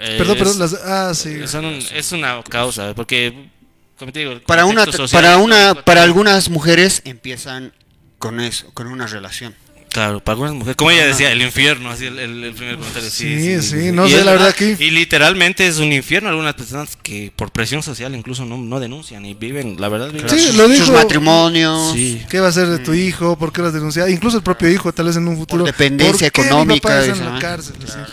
[0.00, 0.58] Eh, Perdón, es- perdón.
[0.58, 1.46] Las, ah, sí.
[1.46, 3.48] son un- es una causa, porque,
[3.96, 7.72] como te digo, Para una, social para una, para algunas mujeres empiezan
[8.20, 9.56] con eso, con una relación.
[9.92, 13.10] Claro, para algunas mujeres, como ella decía, el infierno, así el, el- el primer comentario.
[13.10, 16.96] Sí, sí, no Y sé, la verdad que- Y literalmente es un infierno algunas personas
[17.02, 20.54] que por presión social incluso no, no denuncian y viven, la verdad, viven Sí, sus-
[20.54, 20.92] lo Sus dijo.
[20.92, 21.92] matrimonios.
[21.94, 22.24] Sí.
[22.30, 23.36] ¿Qué va a hacer de tu hijo?
[23.36, 24.08] ¿Por qué lo has denunciado?
[24.08, 25.64] Incluso el propio hijo, tal vez en un futuro.
[25.64, 27.40] dependencia ¿por qué mi económica, papá está dice, en la ¿no?
[27.40, 27.74] cárcel?
[27.84, 28.12] Sí.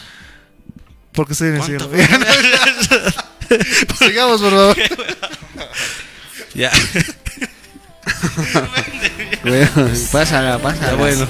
[1.11, 3.11] Porque estoy en el ¿Cuánto cielo.
[3.99, 4.77] Sigamos, por favor.
[6.55, 6.71] Ya.
[10.11, 10.91] Pásala, pásala.
[10.91, 11.27] Ya, bueno.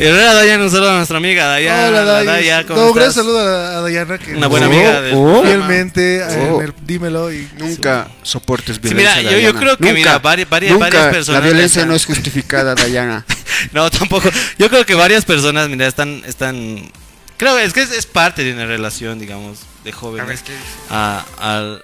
[0.00, 1.88] Herrera Dayan, un saludo a nuestra amiga Dayan.
[1.88, 2.64] Hola, La Daya.
[2.64, 3.24] ¿cómo No, un gran estás?
[3.24, 5.48] saludo a, a Dayana, que Una buena amiga del Oh, programa.
[5.48, 6.62] fielmente en Oh.
[6.62, 7.32] el Dímelo.
[7.32, 9.16] Y, Nunca soportes Sí, violencia.
[9.22, 12.74] mira, yo- creo que, Nunca, mira, nunca varias personas La violencia están- no es justificada,
[12.76, 13.24] Dayana.
[13.72, 14.30] No, tampoco.
[14.56, 16.92] Yo creo que varias personas, mira, están, están,
[17.36, 20.44] creo es que es, es parte de una relación, digamos, de jóvenes
[20.90, 21.82] a, al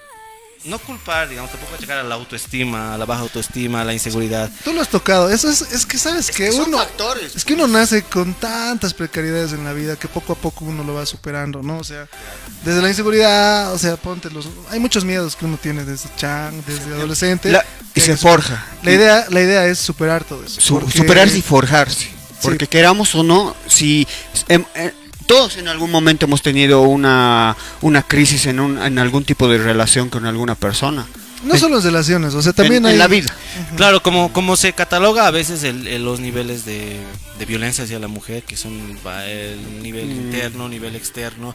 [0.65, 4.49] no culpar, digamos, tampoco llegar a la autoestima, a la baja autoestima, a la inseguridad.
[4.63, 5.29] Tú lo has tocado.
[5.29, 6.77] Eso es, es que sabes que, son uno.
[6.79, 10.65] factores, Es que uno nace con tantas precariedades en la vida que poco a poco
[10.65, 11.77] uno lo va superando, ¿no?
[11.77, 12.07] O sea,
[12.63, 14.47] desde la inseguridad, o sea, ponte los.
[14.71, 17.51] Hay muchos miedos que uno tiene desde chan, desde adolescente.
[17.51, 18.65] La- y que se es- forja.
[18.83, 20.59] La idea, la idea es superar todo eso.
[20.59, 22.09] Su- porque- Superarse y forjarse.
[22.41, 24.07] Porque queramos o no, si
[24.49, 24.93] em, eh,
[25.25, 29.57] todos en algún momento hemos tenido una, una crisis en, un, en algún tipo de
[29.57, 31.05] relación con alguna persona.
[31.43, 32.93] No solo en relaciones, o sea, también en, hay.
[32.93, 33.35] en la vida.
[33.75, 36.97] Claro, como, como se cataloga a veces el- el- los niveles de,
[37.37, 38.97] de violencia hacia la mujer, que son
[39.27, 40.11] el nivel Mm.
[40.11, 41.53] interno, nivel externo.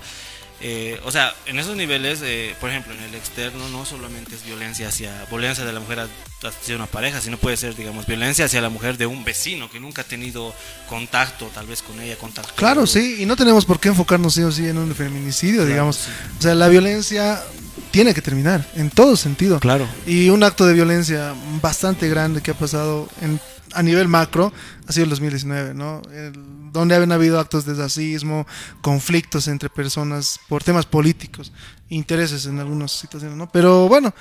[0.62, 4.44] Eh, o sea, en esos niveles, eh, por ejemplo, en el externo no solamente es
[4.44, 6.06] violencia hacia violencia de la mujer
[6.42, 9.80] hacia una pareja, sino puede ser, digamos, violencia hacia la mujer de un vecino que
[9.80, 10.54] nunca ha tenido
[10.88, 12.52] contacto, tal vez con ella, contacto.
[12.56, 16.08] Claro, sí, y no tenemos por qué enfocarnos sí o sí en un feminicidio, digamos.
[16.38, 17.42] O sea, la violencia
[17.90, 19.60] tiene que terminar, en todo sentido.
[19.60, 19.88] Claro.
[20.06, 23.40] Y un acto de violencia bastante grande que ha pasado en,
[23.72, 24.52] a nivel macro
[24.86, 26.02] ha sido el 2019, ¿no?
[26.12, 28.46] El- donde han habido actos de racismo,
[28.80, 31.52] conflictos entre personas por temas políticos,
[31.88, 33.50] intereses en algunas situaciones, ¿no?
[33.50, 34.14] Pero bueno,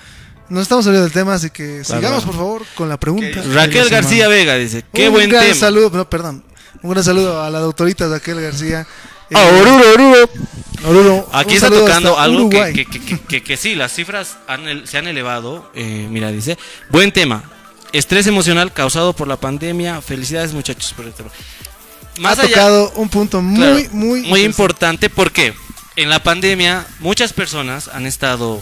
[0.50, 3.42] nos estamos saliendo del tema, así que sigamos por favor con la pregunta.
[3.54, 3.90] Raquel.
[3.90, 5.56] García Vega dice, qué un buen gran tema.
[5.56, 6.44] saludo, no, perdón.
[6.82, 8.82] Un gran saludo a la doctorita Raquel García.
[9.30, 10.30] Eh, Ah, Oruro, Oruro.
[10.86, 15.08] Oruro, Aquí está tocando algo que, que, que, que- sí, las cifras han se han
[15.08, 15.70] elevado.
[15.76, 16.58] eh, mira, dice,
[16.90, 17.44] buen tema.
[17.92, 20.02] Estrés emocional causado por la pandemia.
[20.02, 21.30] Felicidades muchachos por el tema.
[22.24, 25.54] Ha tocado un punto muy, claro, muy, importante porque
[25.96, 28.62] en la pandemia muchas personas han estado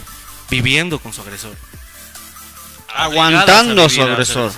[0.49, 1.55] viviendo con su agresor.
[2.93, 4.51] Aguantando a su agresor.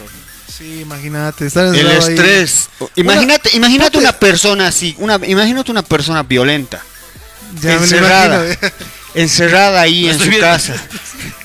[0.56, 1.98] Sí, imagínate, estar El ahí.
[1.98, 2.70] estrés.
[2.96, 6.84] Imagínate, imagínate ponte- una persona así, una, imagínate una persona violenta,
[7.62, 8.46] Ya me lo encerrada.
[9.16, 10.40] Encerrada ahí en su viendo.
[10.46, 10.76] casa,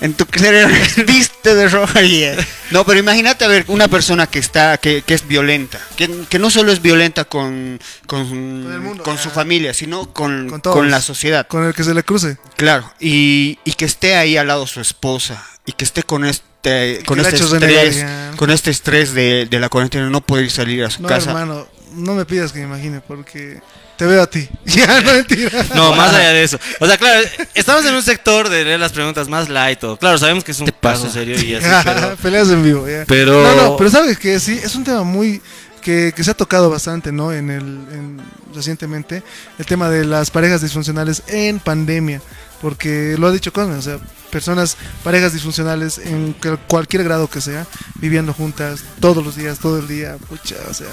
[0.00, 0.74] en tu cerebro,
[1.06, 2.36] viste de rojo y eh.
[2.70, 6.38] no, pero imagínate a ver una persona que está, que, que es violenta, que, que
[6.38, 9.32] no solo es violenta con, con, mundo, con su ah.
[9.32, 12.38] familia, sino con, Con la sociedad, Con el que se le cruce.
[12.56, 17.02] claro, y, y que esté ahí al lado su esposa y que esté con este
[17.04, 18.04] con este estrés,
[18.36, 21.30] con este estrés de, de la cuarentena, no poder salir a su No, casa.
[21.30, 23.60] hermano, no me pidas que me imagine porque
[23.96, 24.48] te veo a ti.
[24.64, 25.64] Ya, no mentira.
[25.74, 26.58] No, más allá de eso.
[26.80, 29.82] O sea, claro, estamos en un sector de leer las preguntas más light.
[29.84, 32.16] o- Claro, sabemos que es un caso serio y así, pero...
[32.22, 33.04] Peleas en vivo, ya.
[33.06, 35.40] Pero- No, no, pero sabes que sí, es un tema muy.
[35.82, 37.30] Que, que se ha tocado bastante, ¿no?
[37.32, 37.60] En el.
[37.62, 38.20] en-
[38.54, 39.22] recientemente.
[39.58, 42.20] El tema de las parejas disfuncionales en pandemia.
[42.62, 43.98] Porque lo ha dicho Cosme, o sea,
[44.30, 46.34] personas, parejas disfuncionales en
[46.66, 47.66] cualquier grado que sea,
[47.96, 50.88] viviendo juntas todos los días, todo el día, pucha, o sea.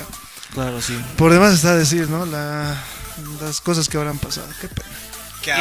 [0.53, 0.97] Claro, sí.
[1.17, 2.25] Por demás está a decir, ¿no?
[2.25, 2.75] La,
[3.41, 4.47] las cosas que habrán pasado.
[4.59, 4.89] Qué pena.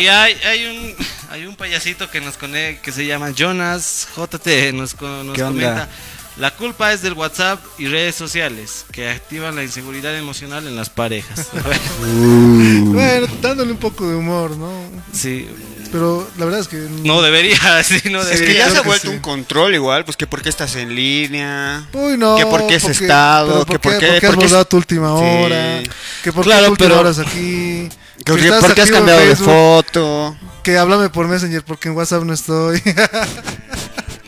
[0.00, 4.74] Y hay, hay un hay un payasito que nos conecta que se llama Jonas JT
[4.74, 5.46] nos, nos ¿Qué onda?
[5.46, 5.88] comenta
[6.36, 10.88] la culpa es del WhatsApp y redes sociales que activan la inseguridad emocional en las
[10.88, 11.48] parejas.
[12.82, 14.70] Bueno, dándole un poco de humor, ¿no?
[15.12, 15.48] sí,
[15.92, 16.76] Pero la verdad es que.
[16.76, 18.46] no debería, sí, no Es debería.
[18.46, 19.14] que ya creo se ha vuelto sí.
[19.14, 21.84] un control igual, pues que por qué estás en línea.
[21.92, 22.36] Uy, no.
[22.36, 24.50] que por qué ese porque- estado, que por qué, qué- por qué has qué es-
[24.50, 25.24] borrado tu última Sí.
[25.24, 25.82] hora,
[26.22, 27.88] que por Claro, qué tu última pero- hora es aquí,
[28.18, 30.36] Que que por qué- estás ¿Por qué has cambiado de foto?
[30.62, 32.82] que háblame por Messenger porque en WhatsApp no estoy.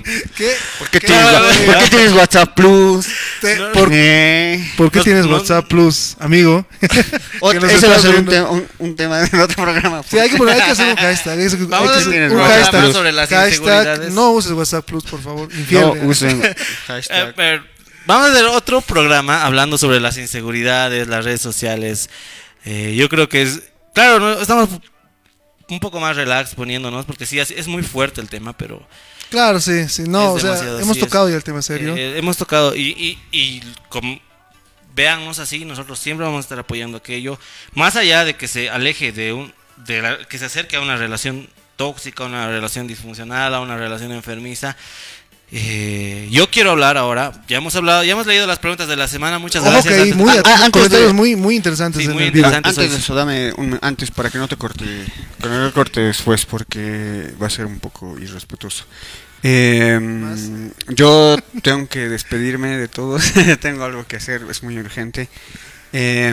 [0.02, 0.54] ¿Qué?
[0.78, 1.06] ¿Por qué, ¿Qué?
[1.06, 1.26] tienes,
[1.66, 3.06] por qué WhatsApp Plus?
[3.58, 6.66] No, ¿Por, Eh, por qué no, tienes no, WhatsApp Plus, amigo?
[6.80, 10.02] ese va a ser un, tema- un, un tema de otro programa.
[10.08, 11.38] Sí, hay que, poner- hay que hacer un hashtag.
[11.38, 12.70] hay que- hay Vamos que hacer un hashtag.
[12.70, 14.12] programa sobre las hashtag, inseguridades.
[14.12, 15.48] no uses WhatsApp Plus, por favor.
[15.70, 16.54] No usen Eh,
[16.86, 17.34] hashtag.
[17.34, 17.64] pero
[18.06, 22.10] vamos a hacer otro programa hablando sobre las inseguridades, las redes sociales.
[22.64, 23.60] Eh, yo creo que es.
[23.94, 24.68] Claro, no, estamos
[25.68, 28.86] un poco más relax poniéndonos, porque sí, es muy fuerte el tema, pero.
[29.32, 31.96] Claro, sí, sí, no, o sea, hemos tocado ya el tema serio.
[31.96, 34.20] Eh, hemos tocado y, y, y como,
[34.94, 37.38] véannos así, nosotros siempre vamos a estar apoyando aquello,
[37.74, 41.48] más allá de que se aleje de un, de que se acerque a una relación
[41.76, 44.76] tóxica, una relación disfuncional, a una relación enfermiza.
[45.54, 47.30] Eh, yo quiero hablar ahora.
[47.46, 49.38] Ya hemos hablado, ya hemos leído las preguntas de la semana.
[49.38, 50.00] Muchas gracias.
[50.00, 52.08] antes, muy, ah, comentarios muy, muy interesantes.
[52.08, 54.84] muy interesantes antes de eso, dame un, antes para que no te corte,
[55.42, 58.86] que no te corte después, porque va a ser un poco irrespetuoso.
[59.42, 63.22] Eh, yo tengo que despedirme de todos.
[63.60, 65.28] tengo algo que hacer, es muy urgente.
[65.92, 66.32] Eh,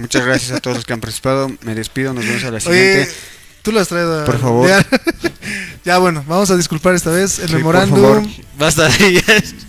[0.00, 1.48] muchas gracias a todos los que han participado.
[1.62, 3.08] Me despido, nos vemos a la siguiente.
[3.62, 4.24] Tú lo has traído.
[4.24, 4.70] Por favor.
[5.82, 7.38] Ya, bueno, vamos a disculpar esta vez.
[7.38, 8.30] El memorándum.
[8.58, 8.90] Basta.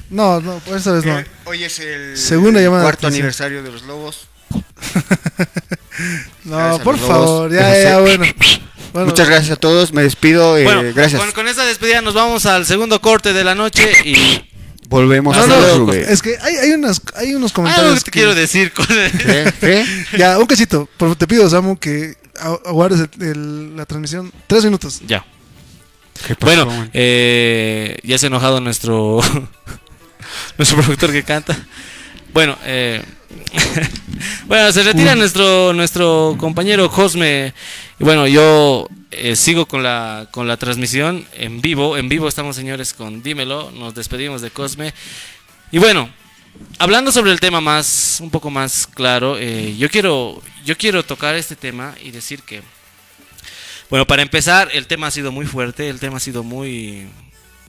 [0.10, 1.20] no, no, esta vez no.
[1.20, 4.28] Eh, hoy es el Segunda llamada cuarto aniversario de los Lobos.
[6.44, 8.26] no, por favor, ya, ya, bueno.
[8.94, 10.58] Muchas gracias a todos, me despido.
[10.58, 11.24] Eh, gracias.
[11.32, 14.50] Con, esta despedida nos vamos al segundo corte de la noche y
[14.90, 18.04] volvemos a no, Es que hay, hay, unas, hay unos comentarios.
[18.04, 18.74] que te quiero decir.
[18.74, 18.86] Con...
[20.18, 20.90] Ya, un cachito.
[21.18, 24.32] te pido, Samu, que aguardes la transmisión.
[24.48, 25.02] Tres minutos.
[25.08, 25.26] Ya.
[26.40, 29.20] Bueno, eh, ya se ha enojado nuestro
[30.58, 31.58] nuestro productor que canta.
[32.34, 33.04] Bueno, eh,
[34.46, 37.54] bueno, se retira nuestro nuestro compañero Cosme.
[38.00, 41.98] Y bueno, yo eh, sigo con la con la transmisión en vivo.
[41.98, 43.72] En vivo estamos, señores, con Dímelo.
[43.72, 44.94] Nos despedimos de Cosme.
[45.72, 46.10] Y bueno,
[46.80, 51.36] hablando sobre el tema más un poco más claro, eh, yo quiero yo quiero tocar
[51.36, 52.62] este tema y decir que
[53.90, 57.10] bueno, para empezar, el tema ha sido muy fuerte, el tema ha sido muy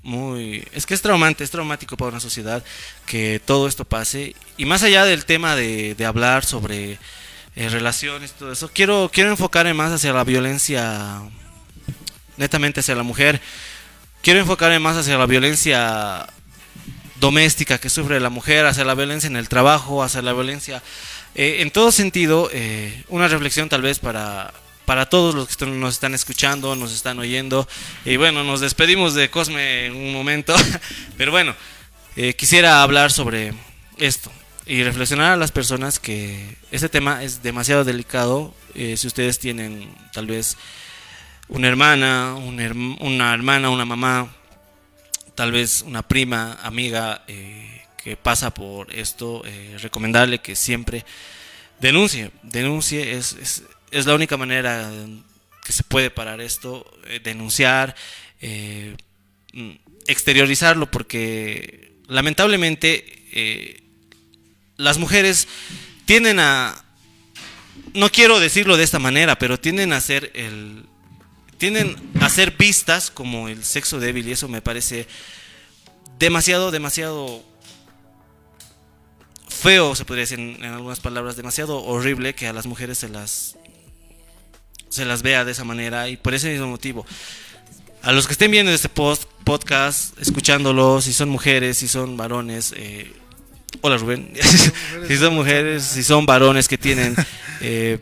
[0.02, 2.64] muy es que es traumante, es traumático para una sociedad
[3.06, 6.98] que todo esto pase y más allá del tema de, hablar sobre
[7.54, 11.22] eh, relaciones y todo eso, quiero quiero enfocarme más hacia la violencia
[12.36, 13.40] netamente hacia la mujer.
[14.22, 16.26] Quiero enfocarme más hacia la violencia
[17.22, 20.82] doméstica que sufre la mujer, hacia la violencia en el trabajo, hacia la violencia
[21.36, 24.52] eh, en todo sentido, eh, una reflexión tal vez para,
[24.84, 27.68] para todos los que nos están escuchando, nos están oyendo.
[28.04, 30.52] Y bueno, nos despedimos de Cosme en un momento,
[31.16, 31.54] pero bueno,
[32.16, 33.54] eh, quisiera hablar sobre
[33.98, 34.32] esto
[34.66, 38.52] y reflexionar a las personas que este tema es demasiado delicado.
[38.74, 40.56] si ustedes tienen tal vez
[41.48, 44.28] una hermana, una hermana, una mamá,
[45.42, 51.04] tal vez una prima, amiga eh, que pasa por esto, eh, recomendarle que siempre
[51.80, 54.88] denuncie, denuncie, es, es, la única manera
[55.64, 57.96] que se puede parar esto, eh, denunciar,
[60.06, 63.50] exteriorizarlo, porque lamentablemente
[64.76, 65.48] las mujeres
[66.04, 66.84] tienden a,
[67.94, 70.84] no quiero decirlo de esta manera, pero tienden a ser el,
[71.62, 75.06] tienden a ser vistas como el sexo débil y eso me parece
[76.18, 77.40] demasiado, demasiado
[79.48, 83.56] feo, se podría decir en, algunas palabras, demasiado horrible que a las mujeres se las
[84.88, 87.06] se las vea de esa manera y por ese mismo motivo.
[88.02, 92.74] A los que estén viendo este post, podcast, escuchándolo, si son mujeres, si son varones,
[92.76, 93.12] eh,
[93.82, 94.32] hola Rubén,
[95.06, 97.14] si son mujeres, si son varones que tienen
[97.60, 98.00] eh,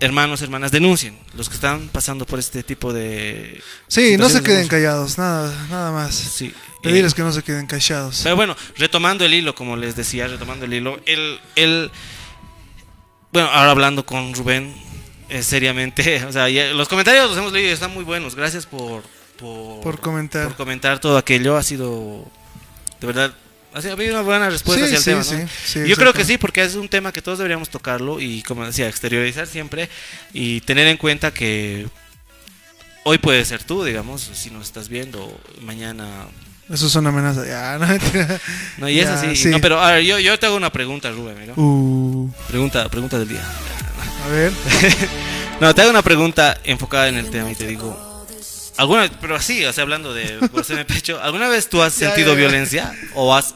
[0.00, 3.62] hermanos, hermanas, denuncien los que están pasando por este tipo de...
[3.88, 6.14] Sí, no se queden callados, nada, nada más.
[6.14, 6.52] Sí.
[6.82, 8.20] Pedirles que no se queden callados.
[8.22, 11.90] Pero bueno, retomando el hilo, como les decía, retomando el hilo, el, el
[13.32, 14.74] bueno, ahora hablando con Rubén,
[15.28, 19.02] eh, seriamente, o sea, los comentarios los hemos leído, están muy buenos, gracias por,
[19.38, 20.46] por, por comentar.
[20.46, 22.30] Por comentar todo aquello, ha sido
[23.00, 23.34] de verdad
[23.84, 25.22] ha habido una buena respuesta hacia el tema.
[25.22, 25.86] ¿no?
[25.86, 28.88] Yo creo que sí, porque es un tema que todos deberíamos tocarlo y, como decía,
[28.88, 29.88] exteriorizar siempre
[30.32, 31.86] y tener en cuenta que
[33.04, 36.26] hoy puede ser tú, digamos, si nos estás viendo, mañana.
[36.70, 37.46] Eso es una amenaza.
[37.46, 37.86] Ya, no,
[38.78, 39.48] no y es así.
[39.48, 41.52] No, pero a ver, yo, yo te hago una pregunta, Rubén.
[41.56, 42.30] Uh.
[42.48, 43.44] Pregunta, pregunta del día.
[44.24, 44.52] A ver.
[45.60, 48.06] no, te hago una pregunta enfocada en el tema y te digo.
[48.76, 52.34] ¿Alguna, pero así, o sea, hablando de en el pecho, ¿alguna vez tú has sentido
[52.34, 53.54] violencia o has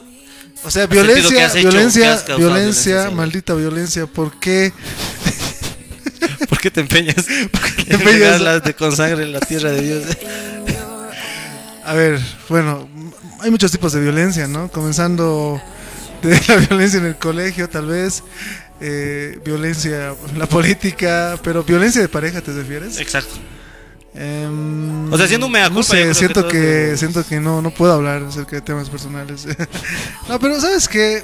[0.63, 4.05] o sea, violencia, violencia, violencia, maldita violencia.
[4.05, 4.71] ¿Por qué?
[6.49, 7.15] ¿Por qué te empeñas?
[7.51, 10.03] ¿Por qué te empeñas las de consagre en la tierra de Dios?
[11.83, 12.87] A ver, bueno,
[13.39, 14.71] hay muchos tipos de violencia, ¿no?
[14.71, 15.59] Comenzando
[16.21, 18.23] de la violencia en el colegio, tal vez,
[18.79, 22.99] eh, violencia en la política, pero violencia de pareja, ¿te refieres?
[22.99, 23.33] Exacto.
[24.13, 28.23] O sea, siendo un mea culpa, sé, siento que siento que no, no puedo hablar
[28.23, 29.47] acerca de temas personales.
[30.29, 31.23] no, pero sabes que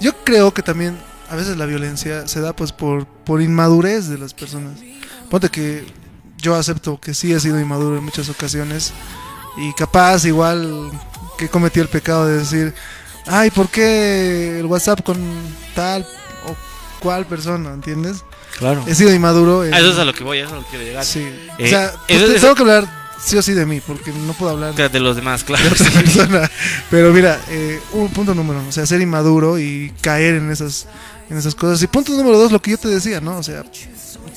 [0.00, 4.18] yo creo que también a veces la violencia se da pues por, por inmadurez de
[4.18, 4.78] las personas.
[5.28, 5.86] Ponte que
[6.38, 8.92] yo acepto que sí he sido inmaduro en muchas ocasiones
[9.58, 10.90] y capaz igual
[11.38, 12.74] que cometí el pecado de decir,
[13.26, 15.18] ay, ¿por qué el WhatsApp con
[15.74, 16.06] tal
[16.46, 16.56] o
[17.00, 17.72] cual persona?
[17.72, 18.24] ¿Entiendes?
[18.58, 18.84] Claro.
[18.86, 19.64] He sido inmaduro.
[19.64, 21.04] en- Ah, eso es a lo que voy, eso es a lo que quiero llegar.
[21.04, 21.20] Sí.
[21.58, 24.32] Eh, o sea, eso- pues, tengo que hablar sí o sí de mí, porque no
[24.34, 25.64] puedo hablar de De los demás, claro.
[25.70, 26.50] otra persona.
[26.90, 30.86] Pero mira, eh, un punto número uno, o sea, ser inmaduro y caer en esas,
[31.28, 31.82] en esas cosas.
[31.82, 33.36] Y punto número dos, lo que yo te decía, ¿no?
[33.38, 33.62] O sea,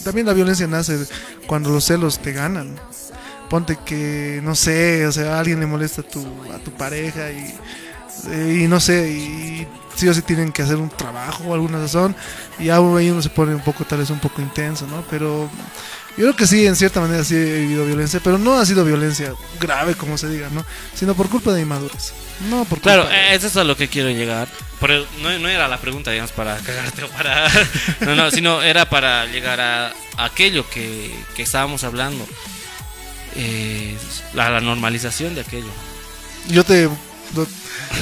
[0.03, 0.97] también la violencia nace
[1.47, 2.75] cuando los celos te ganan.
[3.49, 6.19] Ponte que, no sé, o sea, a alguien le molesta a tu,
[6.53, 7.53] a tu pareja y,
[8.31, 11.79] eh, y no sé, y sí o sí tienen que hacer un trabajo o alguna
[11.79, 12.15] razón
[12.59, 15.03] y aún ahí uno se pone un poco, tal vez un poco intenso, ¿no?
[15.09, 15.49] Pero
[16.17, 18.85] yo creo que sí, en cierta manera sí he vivido violencia, pero no ha sido
[18.85, 20.65] violencia grave, como se diga, ¿no?
[20.93, 22.13] Sino por culpa de inmadurez.
[22.49, 24.47] No por culpa Claro, de- eh, eso es a lo que quiero llegar.
[24.79, 27.47] Pero no, no era la pregunta, digamos, para cagarte o para...
[28.01, 29.87] No, no, sino era para llegar a,
[30.17, 32.27] a aquello que, que estábamos hablando.
[33.35, 33.97] Eh,
[34.33, 35.69] la, la normalización de aquello.
[36.49, 36.89] Yo te.
[37.35, 37.47] No-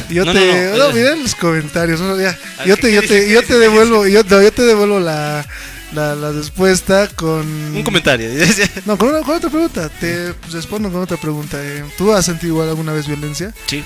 [0.09, 0.71] yo No, te.
[0.77, 1.99] no, No, los comentarios.
[2.19, 2.37] ya.
[2.59, 5.45] Ah, Yo ¿qué- te, yo te, ¿Qué yo te devuelvo, yo, te devuelvo la,
[5.93, 7.45] la, la respuesta con.
[7.75, 8.29] Un comentario.
[8.85, 9.89] No, con, una- con otra pregunta.
[9.89, 11.57] Te respondo con otra pregunta.
[11.61, 11.83] eh.
[11.97, 13.53] ¿Tú has sentido igual alguna vez violencia?
[13.67, 13.83] Sí.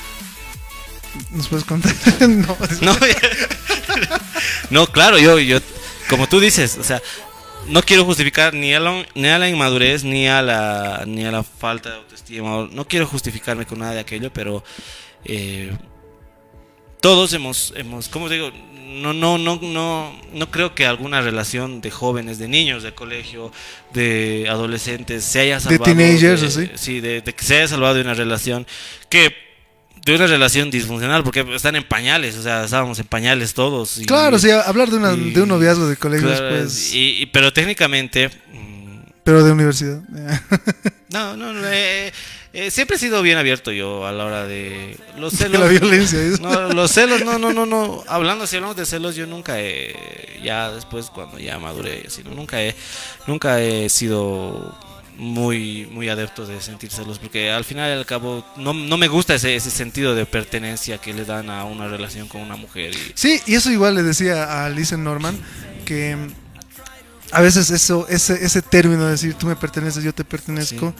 [1.31, 1.93] ¿Nos puedes contar?
[2.27, 2.57] no.
[2.81, 2.97] No,
[4.69, 5.59] no, claro, yo, yo,
[6.09, 7.01] como tú dices, o sea,
[7.67, 11.31] no quiero justificar ni a la, ni a la inmadurez ni a la, ni a
[11.31, 12.67] la falta de autoestima.
[12.71, 14.63] No quiero justificarme con nada de aquello, pero
[15.25, 15.71] eh,
[17.01, 18.51] todos hemos, hemos, ¿cómo digo?
[18.87, 23.51] No, no, no, no, no creo que alguna relación de jóvenes, de niños, de colegio,
[23.93, 25.83] de adolescentes se haya salvado.
[25.83, 26.71] teenagers, de- así.
[26.75, 28.65] Sí, de, de que se haya salvado de una relación
[29.09, 29.35] que
[30.05, 33.97] de una relación disfuncional, porque están en pañales, o sea, estábamos en pañales todos.
[33.97, 36.93] y- Claro, sí, hablar de, una, y- de un noviazgo de colegio claro, después.
[36.93, 40.01] y- y- pero técnicamente, mm, Pero de universidad.
[41.09, 42.13] no, no, no, eh,
[42.55, 45.61] eh, siempre he sido bien abierto yo a la hora de los De celos.
[45.61, 46.19] la violencia.
[46.21, 46.39] ¿es?
[46.39, 48.03] No, los celos, no, no, no, no.
[48.07, 52.75] Hablando, si hablamos de celos, yo nunca he, ya después cuando ya maduré, nunca he,
[53.27, 54.73] nunca he sido
[55.17, 59.07] muy, muy adepto de sentir celos, porque al final y al cabo no, no me
[59.07, 62.93] gusta ese, ese sentido de pertenencia que le dan a una relación con una mujer.
[62.93, 65.37] Y, Sí, y eso igual le decía a Lisa Norman
[65.85, 66.27] que mm,
[67.31, 70.93] a veces eso, ese, ese término de decir tú me perteneces, yo te pertenezco,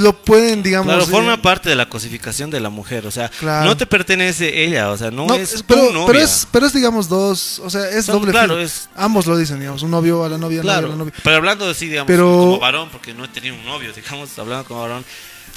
[0.00, 0.86] lo pueden, digamos.
[0.92, 3.66] Claro, eh, forma parte de la cosificación de la mujer, o sea, Claro.
[3.66, 6.06] no te pertenece ella, o sea, no, no, es es- tu pero, novia.
[6.06, 9.36] pero es, pero es digamos dos, o sea, es Son- doble claro, es- Ambos lo
[9.36, 11.12] dicen, digamos, un novio a la novia, novio a Claro, la novia.
[11.22, 14.64] pero hablando así, digamos, Pero- como varón, porque no he tenido un novio, digamos, hablando
[14.66, 15.04] como varón.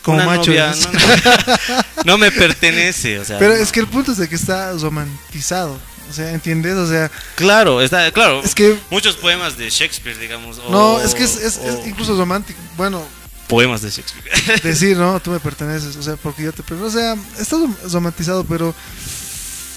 [0.04, 0.92] Como macho, novia ¿no?
[0.92, 3.40] no, no- no me pertenece, o sea.
[3.40, 5.78] Pero es que el punto es de que está romantizado,
[6.10, 6.76] o sea, ¿entiendes?
[6.76, 8.42] O sea, Claro, está, claro.
[8.44, 10.60] es que Muchos poemas de Shakespeare, digamos.
[10.60, 13.04] o- no, es que es, es- es incluso romántico, bueno,
[13.48, 14.62] Poemas de Shakespeare.
[14.64, 18.44] decir, no, tú me perteneces, o sea, porque yo te o sea, está rom- romantizado,
[18.44, 18.74] pero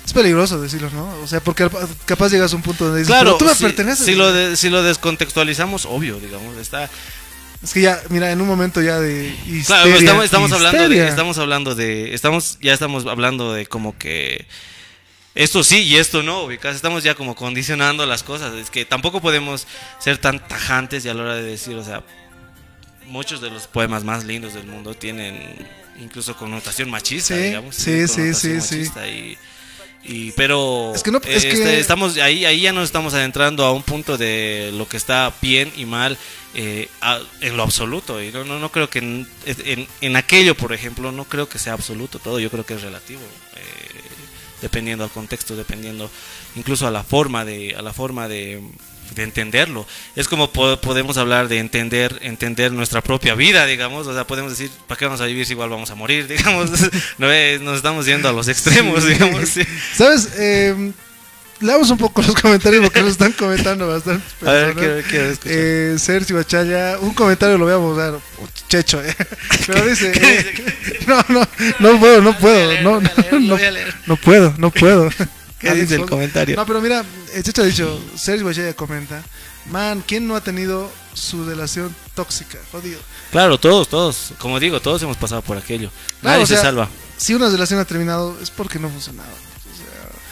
[0.05, 1.09] es peligroso decirlo, ¿no?
[1.23, 1.71] O sea, porque
[2.05, 4.05] capaz llegas a un punto donde dices, claro, pero tú me si, perteneces.
[4.07, 6.91] Si lo, de- si lo descontextualizamos, obvio, digamos, está.
[7.63, 11.07] Es que ya, mira, en un momento ya de histeria, Claro, estamos, estamos hablando de,
[11.09, 14.47] estamos hablando de, estamos, ya estamos hablando de como que
[15.35, 19.21] esto sí y esto no, ubicas, estamos ya como condicionando las cosas, es que tampoco
[19.21, 19.67] podemos
[19.99, 22.03] ser tan tajantes y a la hora de decir, o sea,
[23.11, 25.37] muchos de los poemas más lindos del mundo tienen
[26.01, 28.91] incluso connotación machista, Sí, digamos, sí, sí, sí, sí.
[29.07, 29.39] y,
[30.29, 33.13] y- pero Es que no- es eh, que- este, estamos ahí ahí ya nos estamos
[33.13, 36.17] adentrando a un punto de lo que está bien y mal
[36.55, 40.55] eh, a- en lo absoluto y no no, no creo que en, en, en aquello
[40.55, 43.21] por ejemplo no creo que sea absoluto todo yo creo que es relativo
[43.57, 44.01] eh,
[44.63, 46.11] dependiendo al contexto dependiendo
[46.57, 48.61] incluso a la forma de a la forma de,
[49.15, 54.15] de entenderlo es como po- podemos hablar de entender entender nuestra propia vida digamos o
[54.15, 56.71] sea podemos decir para qué vamos a vivir si igual vamos a morir digamos
[57.19, 59.09] no es- nos estamos yendo a los extremos Sí.
[59.15, 59.63] digamos sí.
[59.97, 60.29] ¿Sabes?
[60.39, 60.93] Eh,
[61.61, 64.25] leamos un poco los comentarios porque nos están comentando bastante.
[64.49, 68.49] a ver quiero, quiero escuchar Eh, Sergio Bachaya, un comentario lo voy a usar, oh,
[68.69, 69.15] checho, eh.
[69.67, 71.47] pero dice, ¿Qué eh, no, no,
[71.81, 73.11] no puedo, no puedo, no, no,
[73.41, 73.59] no,
[74.07, 75.11] no puedo, no puedo.
[75.61, 76.11] ¿Qué Alex dice el Fox.
[76.11, 76.57] comentario?
[76.57, 77.05] No, pero mira,
[77.35, 79.23] el checho ha dicho, Sergio Bachaya comenta,
[79.71, 82.59] man, ¿quién no ha tenido su relación tóxica?
[82.73, 82.99] Jodido.
[83.31, 84.33] Claro, todos, todos.
[84.39, 85.91] Como digo, todos hemos pasado por aquello.
[86.21, 86.89] Claro, Nadie o sea, se salva.
[87.19, 89.29] Si una relación ha terminado es porque no ha funcionado.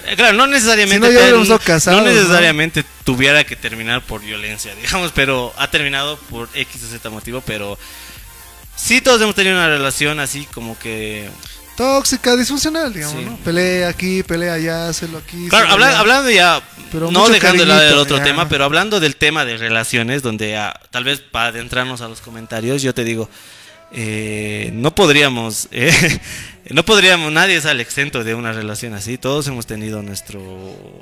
[0.07, 2.15] Eh, Claro, no necesariamente, Si no, ya ten- hubiéramos estado casados, no ¿no?
[2.15, 7.43] necesariamente tuviera que terminar por violencia, digamos, pero ha terminado por X o Z motivo,
[7.45, 7.79] pero
[8.75, 11.29] sí todos hemos tenido una relación así como que...
[11.79, 13.25] Tóxica, disfuncional, digamos, Sí.
[13.25, 13.37] ¿no?
[13.39, 15.49] Pelea aquí, pelea allá, hazlo aquí.
[15.49, 16.61] Claro, habla- hablando ya,
[16.93, 18.25] Pero no dejando de lado el cariñito, otro ya.
[18.25, 22.21] tema, pero hablando del tema de relaciones, donde ah, tal vez para adentrarnos a los
[22.21, 23.31] comentarios, yo te digo,
[23.93, 26.21] eh, no podríamos, eh,
[26.71, 30.41] no podríamos, nadie sale exento de una relación así, todos hemos tenido nuestro...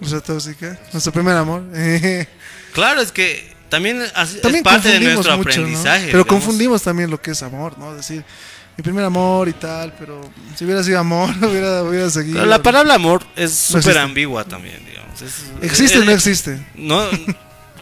[0.01, 1.63] Nuestra tóxica, nuestro primer amor.
[2.75, 4.03] Claro, es que también
[4.43, 5.65] También es parte de nuestro mucho, ¿no?
[5.67, 6.07] aprendizaje.
[6.11, 6.27] Pero digamos.
[6.29, 7.95] confundimos también lo que es amor, ¿no?
[7.97, 8.23] Decir,
[8.77, 10.21] mi primer amor y tal, pero
[10.55, 12.37] si hubiera sido amor, hubiera, hubiera seguido.
[12.37, 15.23] Pero la palabra amor es súper ambigua también, digamos.
[15.23, 16.59] Es- ¿Existe o no existe?
[16.75, 17.03] No,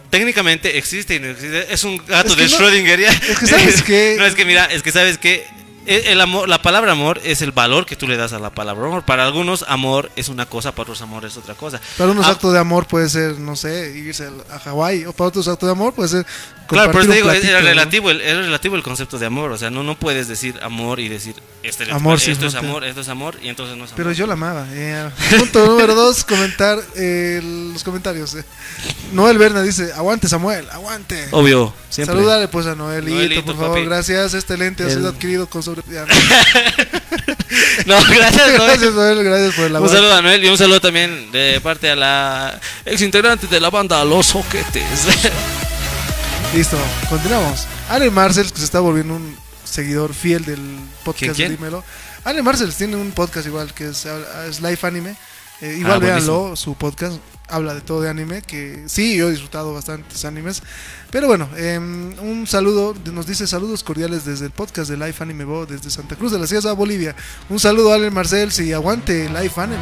[0.09, 1.73] técnicamente existe y no existe.
[1.73, 2.99] Es un gato Es que de no- Schrödinger.
[2.99, 3.09] ya.
[3.11, 4.15] es que ¿sabes qué?
[4.17, 5.45] No, es que mira, es que sabes que
[5.85, 8.87] el amor, la palabra amor es el valor que tú le das a la palabra
[8.87, 9.03] amor.
[9.03, 11.79] Para algunos amor es una cosa, para otros amor es otra cosa.
[11.97, 15.27] Para unos Ah, actos de amor puede ser, no sé, irse a Hawái, o para
[15.29, 16.25] otros actos de amor puede ser.
[16.67, 17.69] Claro, pero te digo, es, platito, es ¿no?
[17.69, 19.51] relativo, el, es relativo el concepto de amor.
[19.51, 22.59] O sea, no, no puedes decir amor y decir este, Amor esto sin es frontera.
[22.67, 23.97] amor, esto es amor y entonces no es amor.
[23.97, 24.65] Pero yo la amaba.
[24.73, 25.13] yeah.
[25.37, 27.39] Punto número dos, comentar eh,
[27.71, 28.33] los comentarios.
[28.33, 28.43] eh.
[29.13, 31.27] Noel Berna dice, aguante Samuel, aguante.
[31.31, 32.15] Obvio, siempre.
[32.15, 33.85] Saludale pues a Noelito, Noelito, por favor, papi.
[33.85, 34.33] gracias.
[34.33, 35.74] Este lente ha sido El- adquirido con sobre...
[37.85, 38.67] No, gracias, Noel.
[38.67, 41.89] gracias Noel, gracias por el Un saludo a Noel y un saludo también de parte
[41.91, 44.83] a la ex integrante de la banda Los Soquetes.
[46.55, 46.77] Listo,
[47.09, 47.65] continuamos.
[47.89, 50.61] Ale Marcel, que se está volviendo un seguidor fiel del
[51.03, 51.57] podcast ¿Quién, quién?
[51.57, 51.83] Dímelo.
[52.23, 54.07] Ale Marcel tiene un podcast igual que es,
[54.49, 55.15] es Life Anime.
[55.61, 57.15] Eh, igual Ah, véanlo, su podcast
[57.47, 60.63] habla de todo de anime, que sí, yo he disfrutado bastantes animes.
[61.11, 65.45] Pero bueno, em, un saludo, nos dice saludos cordiales desde el podcast de Life Anime
[65.45, 67.15] Bo, desde Santa Cruz de la Sierra, Bolivia.
[67.49, 69.77] Un saludo a Ale Marcel, si aguante Life Anime.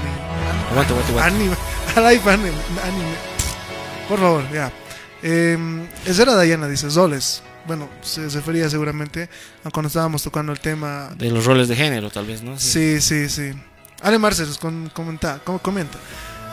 [0.72, 1.26] aguanta, aguanta, aguanta.
[1.26, 1.56] Anime,
[1.96, 2.50] a Life Anime,
[2.84, 3.16] anime.
[4.08, 4.72] Por favor, ya.
[5.24, 5.58] Eh,
[6.06, 7.42] Ezra Dayana dice, Zoles.
[7.66, 9.30] Bueno, se refería seguramente
[9.64, 11.10] a cuando estábamos tocando el tema.
[11.18, 12.60] De los roles de género, tal vez, ¿no?
[12.60, 13.54] Sí, sí, sí.
[14.02, 15.98] Ale Marcel con, comenta, com- comenta.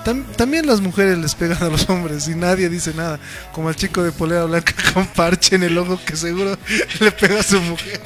[0.05, 3.19] Tam- también las mujeres les pegan a los hombres y nadie dice nada.
[3.53, 6.57] Como el chico de polera blanca con parche en el ojo que seguro
[7.01, 8.01] le pega a su mujer.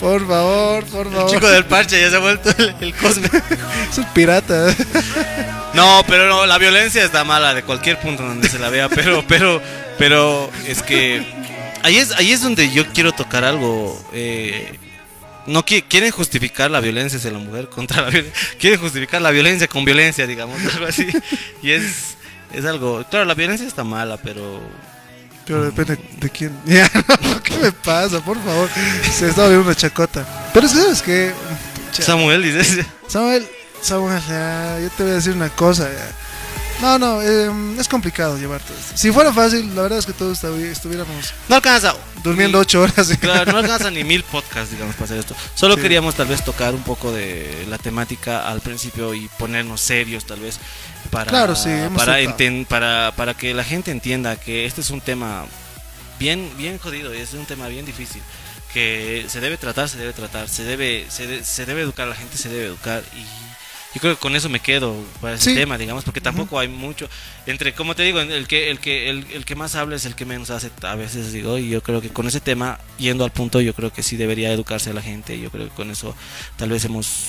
[0.00, 1.30] Por favor, por El favor.
[1.30, 3.28] chico del parche ya se ha vuelto el, el cosme.
[3.90, 4.74] Es un pirata.
[5.74, 9.24] No, pero no, la violencia está mala de cualquier punto donde se la vea, pero,
[9.26, 9.62] pero,
[9.98, 11.24] pero es que
[11.82, 13.98] ahí es, ahí es donde yo quiero tocar algo.
[14.12, 14.78] eh,
[15.46, 19.30] no qui- quieren justificar la violencia hacia la mujer contra la violencia, quieren justificar la
[19.30, 21.08] violencia con violencia, digamos, algo así.
[21.62, 22.14] Y es,
[22.52, 24.60] es algo, claro, la violencia está mala, pero
[25.46, 26.52] Pero depende de quién.
[27.42, 28.20] ¿Qué me pasa?
[28.20, 28.68] Por favor.
[29.12, 30.50] Se está volviendo una chacota.
[30.54, 31.32] Pero es que, ¿sabes qué?
[31.90, 33.46] Pucha, Samuel dice, Samuel,
[33.82, 35.90] Samuel, ya, yo te voy a decir una cosa.
[35.92, 36.10] ya.
[36.82, 38.92] No, no, eh, es complicado llevar todo esto.
[38.96, 41.94] Si fuera fácil, la verdad es que todos estu- estuviéramos no alcanza.
[42.24, 43.08] durmiendo ni- ocho horas.
[43.20, 45.36] Claro, no alcanza ni mil podcasts, digamos, para hacer esto.
[45.54, 45.80] Solo Sí.
[45.82, 50.40] queríamos tal vez tocar un poco de la temática al principio y ponernos serios, tal
[50.40, 50.58] vez,
[51.10, 54.90] para, Claro, sí, hemos para, enten- para, para que la gente entienda que este es
[54.90, 55.46] un tema
[56.18, 58.22] bien, bien jodido y es un tema bien difícil.
[58.72, 62.14] Que se debe tratar, se debe tratar, se debe, se, de- se debe educar, la
[62.14, 63.24] gente se debe educar y
[63.94, 65.56] yo creo que con eso me quedo para ese Sí.
[65.56, 67.08] tema, digamos, porque tampoco hay mucho
[67.46, 70.14] entre, como te digo, el que el que el, el que más habla es el
[70.14, 73.32] que menos hace a veces digo y yo creo que con ese tema yendo al
[73.32, 76.14] punto yo creo que sí debería educarse a la gente, yo creo que con eso
[76.56, 77.28] tal vez hemos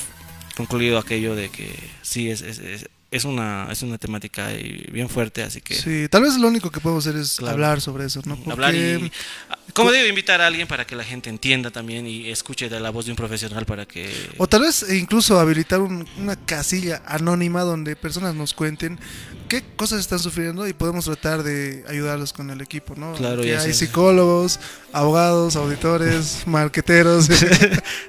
[0.55, 1.73] concluido aquello de que
[2.03, 6.07] sí es es, es, es una es una temática y bien fuerte, así que Sí,
[6.09, 7.53] tal vez lo único que podemos hacer es Claro.
[7.53, 8.37] hablar sobre eso, ¿no?
[8.51, 9.11] hablar y Porque-
[9.73, 12.91] como digo invitar a alguien para que la gente entienda también y escuche de la
[12.91, 17.61] voz de un profesional para que O tal vez incluso habilitar un- una casilla anónima
[17.61, 18.99] donde personas nos cuenten
[19.47, 23.13] qué cosas están sufriendo y podemos tratar de ayudarlos con el equipo, ¿no?
[23.13, 23.85] Claro, ya hay sé.
[23.85, 24.59] psicólogos,
[24.91, 27.25] abogados, auditores, marqueteros.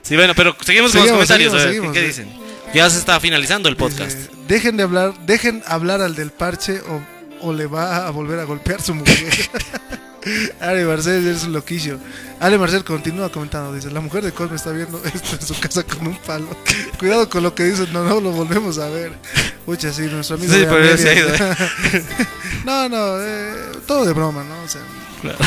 [0.03, 2.23] Sí, bueno, pero seguimos con los Seguimos, comentarios, seguimos, a ver, seguimos, ¿qué, qué sí.
[2.23, 2.54] dicen?
[2.75, 4.17] Ya se está finalizando el podcast.
[4.17, 8.41] Dice, dejen de hablar, dejen hablar al del parche o, o le va a volver
[8.41, 9.33] a golpear su mujer.
[10.61, 11.99] Ale Marcel es un loquillo.
[12.41, 15.83] Ale Marcel continúa comentando, dice, la mujer de Cosme está viendo esto en su casa
[15.85, 16.49] con un palo.
[16.99, 19.13] Cuidado con lo que dicen, no, no lo volvemos a ver.
[19.67, 21.29] Pucha, sí, nuestro amigo Sí, de pero se ha ido,
[22.65, 23.55] no, no, eh,
[23.87, 24.63] todo de broma, ¿no?
[24.63, 24.81] O sea,
[25.21, 25.39] Claro.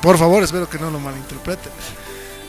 [0.00, 1.70] por favor, espero que no lo malinterpreten.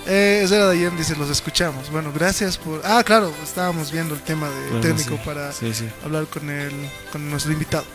[0.09, 1.91] Eh, Zera Dayen dice, los escuchamos.
[1.91, 2.81] Bueno, gracias por...
[2.85, 5.89] Ah, claro, estábamos viendo el tema de técnico sí, para sí, sí.
[6.03, 6.71] hablar con el,
[7.11, 7.85] con nuestro invitado.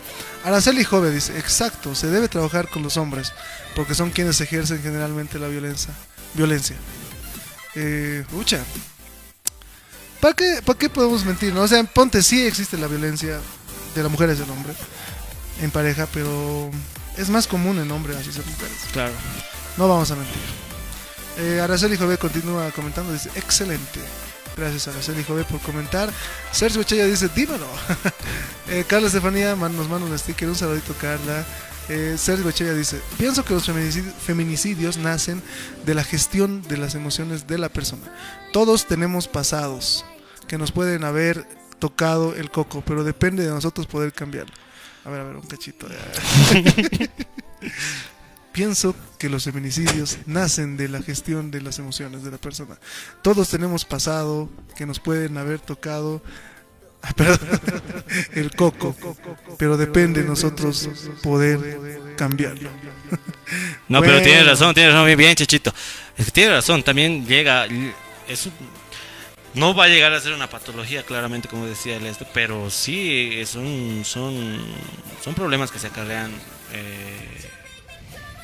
[0.45, 3.33] Araceli Jove dice, exacto, se debe trabajar con los hombres,
[3.75, 5.95] porque son quienes ejercen generalmente la violencia.
[6.35, 6.77] Violencia.
[7.77, 8.61] Eh, ucha.
[10.21, 11.55] ¿Para qué, ¿Para qué podemos mentir?
[11.55, 11.63] No?
[11.63, 13.41] O sea, ponte, sí existe la violencia
[13.95, 14.75] de la mujer hacia el hombre
[15.63, 16.71] en pareja, pero
[17.17, 18.77] es más común en hombres hacia las mujeres.
[18.93, 19.15] Claro.
[19.79, 20.72] No vamos a mentir.
[21.39, 24.01] Eh, Araceli Jové continúa comentando, dice, excelente.
[24.57, 26.11] Gracias Araceli Jové por comentar.
[26.51, 27.67] Sergio Chaya dice, dímelo.
[28.69, 31.45] eh, Carla Estefanía man- nos manda un sticker, un saludito Carla.
[31.89, 35.43] Eh, Sergio Chaya dice, pienso que los feminicidios, feminicidios nacen
[35.85, 38.13] de la gestión de las emociones de la persona.
[38.53, 40.05] Todos tenemos pasados
[40.47, 41.47] que nos pueden haber
[41.79, 44.53] tocado el coco, pero depende de nosotros poder cambiarlo.
[45.05, 45.89] A ver, a ver, un cachito.
[48.53, 52.79] Pienso que los feminicidios nacen de la gestión de las emociones de la persona.
[53.23, 56.23] Todos tenemos pasado que nos pueden haber tocado
[57.03, 57.61] ah, perdón,
[58.35, 58.95] el coco,
[59.59, 60.89] pero depende de nosotros
[61.23, 62.71] poder cambiarlo.
[63.89, 64.25] No, pero Bueno.
[64.25, 65.75] tiene razón, tiene razón, bien, bien, Chechito.
[66.17, 67.67] Es que tiene razón, también llega.
[68.27, 68.49] Es
[69.55, 73.43] no va a llegar a ser una patología, claramente, como decía el este, pero sí
[73.45, 74.65] son, son,
[75.23, 76.33] son problemas que se acarrean
[76.73, 77.42] eh,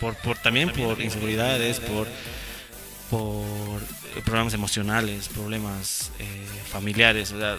[0.00, 2.06] por, por, también por inseguridades, por,
[3.10, 3.80] por
[4.24, 7.32] problemas emocionales, problemas eh, familiares.
[7.32, 7.56] o sea,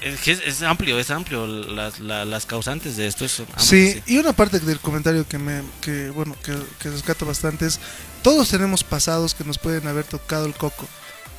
[0.00, 1.46] es, es, es amplio, es amplio.
[1.46, 5.38] Las, la- las causantes de esto son amplias, Sí, y una parte del comentario que
[5.38, 7.80] me, que bueno, que, que rescato bastante es,
[8.22, 10.86] todos tenemos pasados que nos pueden haber tocado el coco.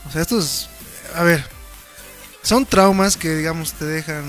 [0.07, 0.69] O sea, estos,
[1.15, 1.43] a ver,
[2.43, 4.23] son traumas que digamos te dejan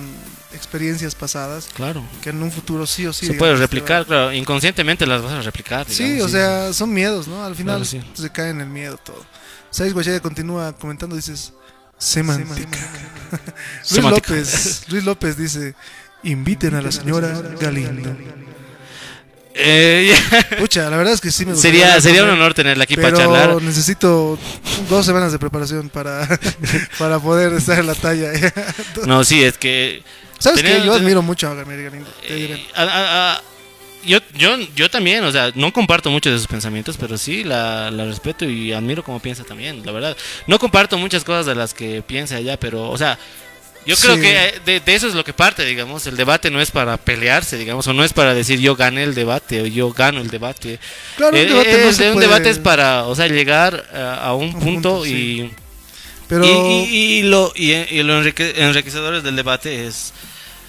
[0.52, 2.02] experiencias pasadas Claro.
[2.22, 3.26] que en un futuro sí o sí.
[3.26, 5.86] se puede replicar, claro, inconscientemente las vas a replicar.
[5.88, 7.44] Sí, digamos, o sea, son miedos, ¿no?
[7.44, 8.00] Al final Claro, sí.
[8.14, 9.24] se cae en el miedo todo.
[9.70, 11.52] Sais Guachaya continúa comentando, dices,
[11.98, 12.78] semántica.
[13.30, 13.42] Luis
[13.82, 14.34] Semántica.
[14.34, 15.74] López, Luis López dice,
[16.22, 18.16] inviten a la señora Galindo.
[19.54, 20.14] Eh,
[20.58, 23.18] Pucha, la verdad es que sí me gustaría sería un honor tenerla aquí para pero
[23.18, 23.62] charlar.
[23.62, 24.38] necesito
[24.88, 26.28] dos semanas de preparación para,
[26.98, 28.30] para poder estar en la talla.
[29.06, 30.02] No, sí, es que
[30.38, 30.82] ¿Sabes qué?
[30.84, 32.10] Yo admiro mucho a Gabriel Galindo.
[32.28, 33.42] eh, a- a- a-
[34.06, 37.90] yo, yo, yo también, o sea, no comparto muchos de sus pensamientos, pero sí la,
[37.90, 40.16] la respeto y admiro cómo piensa también, la verdad.
[40.46, 43.18] No comparto muchas cosas de las que piensa ella, pero, o sea,
[43.86, 44.20] yo creo Sí.
[44.20, 46.06] que eh, de, de eso es lo que parte, digamos.
[46.06, 49.14] El debate no es para pelearse, digamos, o no es para decir yo gané el
[49.14, 50.78] debate o yo gano el debate.
[51.16, 53.14] Claro, un Eh, debate eh, no el se de- un puede- debate es para, o
[53.14, 54.64] sea, llegar a, a un un punto,
[54.98, 55.50] punto, y, sí.
[56.28, 60.12] Pero y, y- y lo, y, y lo enrique- enriquecedores del debate es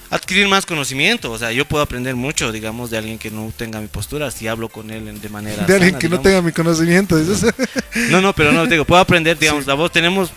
[0.10, 1.32] adquirir más conocimiento.
[1.34, 4.48] O sea, yo puedo aprender mucho, digamos, de alguien que no tenga mi postura si
[4.48, 5.66] hablo con él de manera.
[5.66, 7.18] de alguien que no tenga mi conocimiento.
[7.18, 7.54] dices.
[8.10, 10.30] No, no, pero no, digo, puedo aprender, digamos, la voz tenemos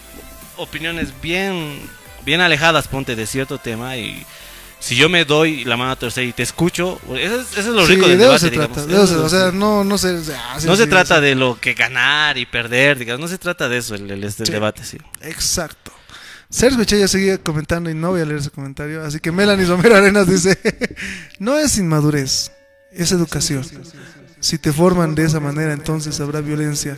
[0.56, 1.78] opiniones bien,
[2.24, 4.24] bien alejadas, ponte, de cierto tema y
[4.80, 7.66] si yo me doy la mano a torcer y te escucho, eso es, eso es
[7.66, 8.76] lo Sí, rico del de eso debate, se digamos.
[8.76, 8.90] trata.
[9.00, 11.58] de se- es o sea, no, no se, ah, sí, no se trata de lo
[11.60, 14.98] que ganar y perder, digamos, no se trata de eso el, el- este debate, sí.
[15.20, 15.92] Exacto.
[16.50, 19.02] Sergio Chaya seguía comentando y no voy a leer ese comentario.
[19.02, 20.58] Así que Melanie Somero Arenas dice:
[21.38, 22.52] No es inmadurez,
[22.92, 23.64] es educación.
[24.38, 26.96] Si te forman de esa manera, entonces habrá violencia.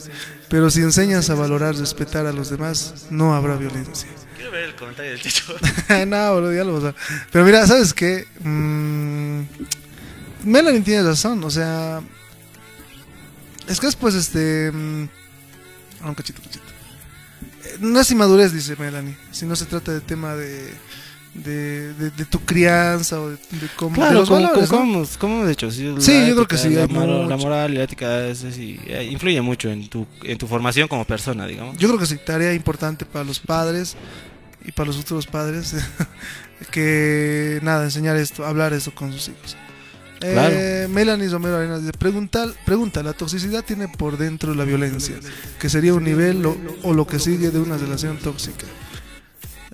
[0.48, 4.09] Pero si enseñas a valorar, respetar a los demás, no habrá violencia.
[4.55, 5.52] Ver el comentario del Chicho.
[6.06, 6.97] no, boludo, ya lo vas a-
[7.32, 8.24] Pero mira, ¿sabes qué?
[8.40, 9.40] Mm,
[10.44, 12.01] Melanie tiene razón, o sea.
[13.68, 14.70] Es que después, este.
[14.72, 15.09] mm,
[16.02, 16.64] ah, un cachito, cachito.
[17.64, 20.72] Eh, No es inmadurez, dice Melanie, si no se trata de tema de.
[21.35, 23.97] De, de, de tu crianza o de, de cómo.
[23.97, 25.06] de Claro, los como, valores, como, ¿no?
[25.18, 27.78] como hemos- dicho, sí, la Sí, yo creo que sí, La, moral, la moral y
[27.78, 31.76] la ética eso sí, eh, influye mucho en tu, en tu formación como persona, digamos.
[31.76, 33.97] Yo creo que sí, tarea importante para los padres
[34.65, 35.74] y para los futuros padres.
[36.70, 39.57] que nada, enseñar esto, hablar esto con sus hijos.
[40.20, 40.55] Claro.
[40.57, 45.16] Eh, Melanie Romero Arenas dice, pregunta, pregunta, ¿la toxicidad tiene por dentro la violencia?
[45.59, 48.66] Que sería un nivel o, o lo que sigue de una relación tóxica.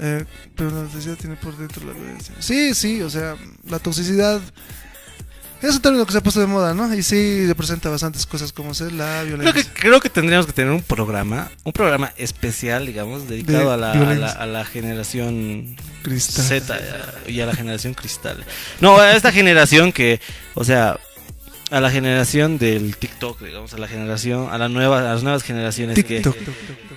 [0.03, 0.25] Eh,
[0.57, 2.35] pero la toxicidad tiene por dentro la violencia.
[2.41, 3.37] Sí, sí, o sea,
[3.69, 4.41] la toxicidad
[5.63, 6.93] es un término que se ha puesto de moda, ¿no?
[6.95, 9.63] Y sí representa bastantes cosas como ser la Creo violencia.
[9.63, 13.77] que, creo que tendríamos que tener un programa, un programa especial, digamos, dedicado De a
[13.77, 16.45] la, a, la, a la generación Cristal.
[16.45, 18.45] Z eh, y a la generación cristal.
[18.81, 20.21] No, a esta generación que,
[20.55, 20.99] o sea,
[21.71, 25.43] a la generación del TikTok, digamos, a la generación, a la nueva, a las nuevas
[25.43, 26.37] generaciones que, TikTok.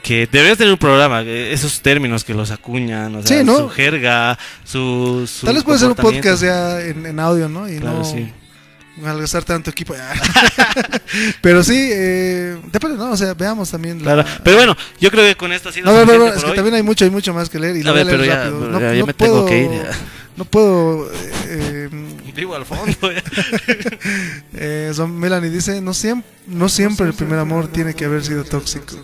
[0.01, 3.57] que deberías tener un programa, esos términos que los acuñan, o sea, Sí, ¿no?
[3.57, 7.69] su jerga, su, su Tal vez puede ser un podcast ya en, en audio, ¿no?
[7.69, 8.31] Y Claro, no sí.
[8.97, 9.93] Malgastar tanto equipo.
[11.41, 13.11] Pero sí, eh, depende, ¿no?
[13.11, 14.03] O sea, veamos también.
[14.03, 14.13] La...
[14.23, 14.29] Claro.
[14.43, 16.55] Pero bueno, yo creo que con esto ha sido No, no, no, es que hoy.
[16.55, 17.77] también hay mucho, hay mucho más que leer.
[17.77, 19.45] Y A lo voy a ver, leer pero ya, no, ya- ya no me puedo,
[19.45, 19.71] tengo que ir.
[19.71, 19.91] ya.
[20.35, 21.11] No puedo.
[21.47, 21.89] eh,
[22.35, 22.95] Vivo al fondo.
[24.53, 28.43] eh, son- Melanie dice: no siempre, no siempre el primer amor tiene que haber sido
[28.43, 28.95] tóxico.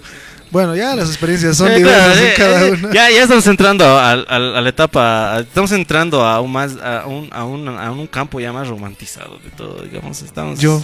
[0.51, 2.93] Bueno, ya las experiencias son Eh, diversas claro, en eh, cada eh, una.
[2.93, 7.05] Ya, ya estamos entrando a, a- a la etapa, estamos entrando a un más, a
[7.05, 10.59] un, a un, a un campo ya más romantizado de todo, digamos, estamos...
[10.59, 10.81] Yo,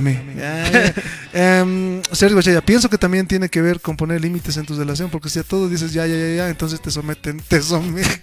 [0.00, 0.22] me.
[0.36, 0.94] Ya, ya.
[1.60, 5.10] Em, Sergio Gochaya, pienso que también tiene que ver con poner límites en tu relación,
[5.10, 8.20] porque si a todo dices ya, ya, ya, ya, entonces te someten, te someten.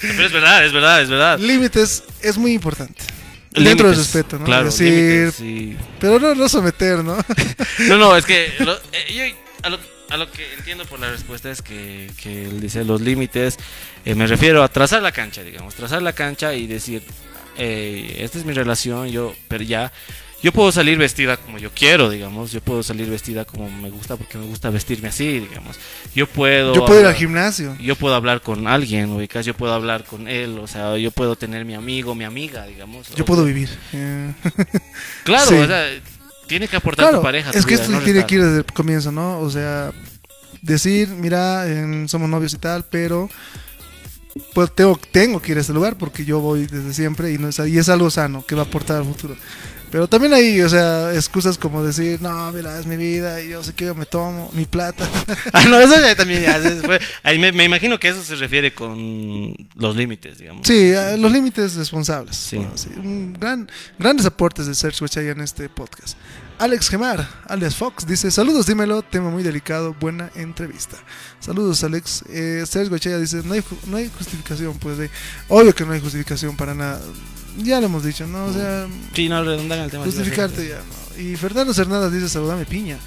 [0.00, 1.38] Pero es verdad, es verdad, es verdad.
[1.38, 3.02] límites es muy importante.
[3.52, 4.44] Dentro del respeto, ¿no?
[4.46, 5.76] Claro, Decir, límites, sí.
[6.00, 7.16] pero no, no someter, ¿no?
[7.88, 9.78] No, no, es que lo- eh, yo a lo,
[10.10, 13.56] a lo que entiendo por la respuesta es que, que él dice los límites,
[14.04, 17.02] eh, me refiero a trazar la cancha, digamos, trazar la cancha y decir,
[17.56, 19.92] eh, esta es mi relación, yo, pero ya,
[20.42, 24.16] yo puedo salir vestida como yo quiero, digamos, yo puedo salir vestida como me gusta
[24.16, 25.76] porque me gusta vestirme así, digamos,
[26.14, 26.74] yo puedo...
[26.74, 27.74] Yo puedo ir al gimnasio.
[27.80, 31.34] yo puedo hablar con alguien, ubicas, yo puedo hablar con él, o sea, yo puedo
[31.36, 33.08] tener mi amigo, mi amiga, digamos.
[33.16, 33.70] Yo o- puedo vivir.
[35.24, 35.54] Claro, Sí.
[35.54, 35.86] o sea,
[36.46, 37.50] tiene que aportar Claro, tu pareja.
[37.52, 39.40] tu es que vida, esto no tiene que ir desde el comienzo, ¿no?
[39.40, 39.90] O sea,
[40.62, 43.28] decir, mira, em, somos novios y tal, pero
[44.52, 47.48] pues tengo, tengo que ir a este lugar porque yo voy desde siempre y, no
[47.48, 49.36] es, y es algo sano que va a aportar al futuro.
[49.94, 53.62] Pero también hay, o sea, excusas como decir, no, mira, es mi vida y yo
[53.62, 55.08] sé que yo me tomo mi plata.
[55.52, 57.00] Ah, no, eso ya también ya fue.
[57.22, 60.66] Ahí me, me imagino que eso se refiere con los límites, digamos.
[60.66, 62.34] Sí, los límites responsables.
[62.34, 62.56] Sí.
[62.56, 66.18] Bueno, sí, un gran, grandes aportes de Sergio Guachaya en este podcast.
[66.58, 70.96] Alex Gemar, alias Fox, dice: Saludos, dímelo, tema muy delicado, buena entrevista.
[71.40, 72.22] Saludos, Alex.
[72.28, 75.10] Eh, Sergio Guachaya dice: no hay, no hay justificación, pues, de,
[75.48, 77.00] obvio que no hay justificación para nada.
[77.58, 78.46] Ya lo hemos dicho, ¿no?
[78.46, 80.04] O sea, Sí, no, redundan el tema.
[80.04, 81.22] justificarte ya, ¿no?
[81.22, 82.98] Y Fernando Cernadas dice: Saludame, piña.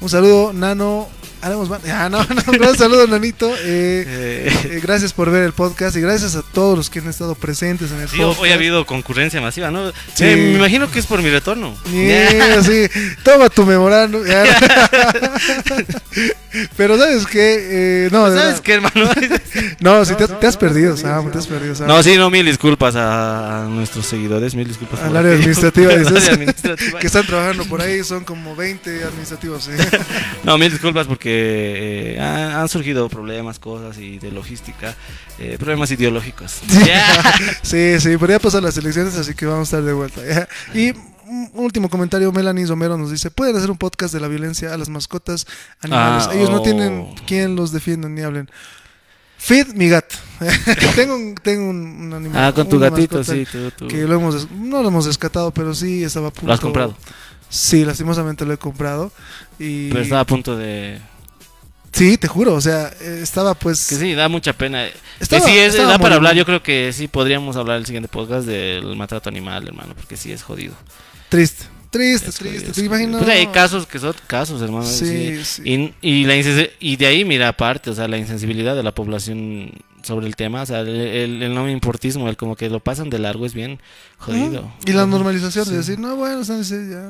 [0.00, 1.08] Un saludo, Nano.
[1.40, 3.48] Haremos Ah, no, no, un gran saludo, Nanito.
[3.58, 7.08] Eh, Eh, eh, gracias por ver el podcast y gracias a todos los que han
[7.08, 8.40] estado presentes en el sí, podcast.
[8.40, 9.90] hoy ha habido concurrencia masiva, ¿no?
[10.14, 10.24] Sí.
[10.24, 11.76] Eh, me imagino que es por mi retorno.
[11.92, 12.86] Yeah, sí,
[13.22, 14.20] toma tu memorando.
[16.76, 18.60] Pero sabes qué, no, ¿Sabes verdad.
[18.60, 19.10] qué, hermano?
[19.80, 21.86] no, si te, te has perdido, Sam, te has perdido, Sam.
[21.86, 25.00] No, sí, no, mil disculpas a, nuestros seguidores, mil disculpas.
[25.00, 26.30] Al área administrativa, dices.
[27.00, 29.68] que están trabajando por ahí, son como 20 administrativos.
[30.42, 34.94] No, mil disculpas porque eh, han, han surgido problemas, cosas y de logística,
[35.38, 36.60] eh, problemas ideológicos.
[37.62, 40.22] Sí, sí, pero ya pasan las elecciones, así que vamos a estar de vuelta.
[40.26, 40.48] ya.
[40.74, 40.92] Y
[41.26, 44.78] un último comentario, Melanie Romero nos dice, ¿pueden hacer un podcast de la violencia a
[44.78, 45.46] las mascotas
[45.80, 46.28] animales?
[46.28, 46.62] Ah, Ellos no oh.
[46.62, 48.50] tienen quien los defienda ni hablen.
[49.36, 50.16] Feed mi gato.
[50.96, 52.44] tengo un, tengo un, un animal.
[52.44, 53.88] Ah, con tu gatito, sí, tú, tú.
[53.88, 56.46] Que lo hemos, no lo hemos descatado, pero sí estaba a punto.
[56.46, 56.96] Lo has comprado.
[57.48, 59.12] Sí, lastimosamente lo he comprado.
[59.58, 61.00] Y Pero estaba a punto de...
[61.92, 63.88] Sí, te juro, o sea, eh, estaba pues...
[63.88, 64.86] Que sí, da mucha pena.
[65.20, 66.34] Estaba- que sí, es, da para hablar.
[66.34, 70.30] Yo creo que sí podríamos hablar el siguiente podcast del maltrato animal, hermano, porque sí
[70.30, 70.74] es jodido.
[71.28, 72.58] Triste, triste, Es triste.
[72.58, 73.22] jodido, ¿Te imaginas?
[73.22, 74.86] Pues hay casos que son casos, hermano.
[74.86, 75.44] Sí, sí.
[75.44, 75.94] sí.
[76.02, 76.36] Y, y, la
[76.80, 80.62] y de ahí, mira, aparte, o sea, la insensibilidad de la población sobre el tema,
[80.62, 83.54] o sea, el, el, el no importismo, el como que lo pasan de largo es
[83.54, 83.80] bien
[84.18, 84.72] jodido.
[84.84, 85.70] Y la normalización Sí.
[85.70, 86.56] de decir, no, bueno, son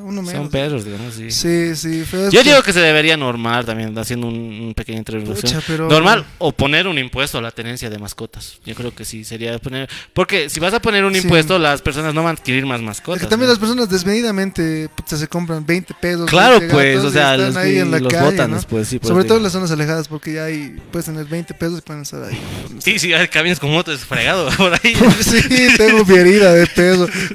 [0.03, 0.31] uno menos.
[0.31, 1.31] Son perros, digamos, sí.
[1.31, 4.99] Sí, sí, es Yo que- digo que se debería normar también, haciendo un, un pequeña
[4.99, 5.35] introducción.
[5.35, 8.59] Pucha, pero- Normal, o poner un impuesto a la tenencia de mascotas.
[8.65, 9.89] Yo creo que sí, sería poner...
[10.13, 11.21] Porque si vas a poner un Sí.
[11.21, 13.21] impuesto, las personas no van a adquirir más mascotas.
[13.23, 13.53] Es que también ¿no?
[13.53, 16.29] las personas desmedidamente se compran 20 pesos.
[16.29, 18.55] Claro, 20 pues, o sea, los, ahí en la los calle, botan ¿no?
[18.57, 18.99] después, sí.
[19.01, 22.03] Sobre todo en las zonas alejadas, porque ya hay, puedes tener 20 pesos y pueden
[22.03, 22.39] estar ahí.
[22.79, 24.95] Sí, sí, hay camiones con motos fregado por ahí.
[25.21, 26.67] sí, tengo mi herida de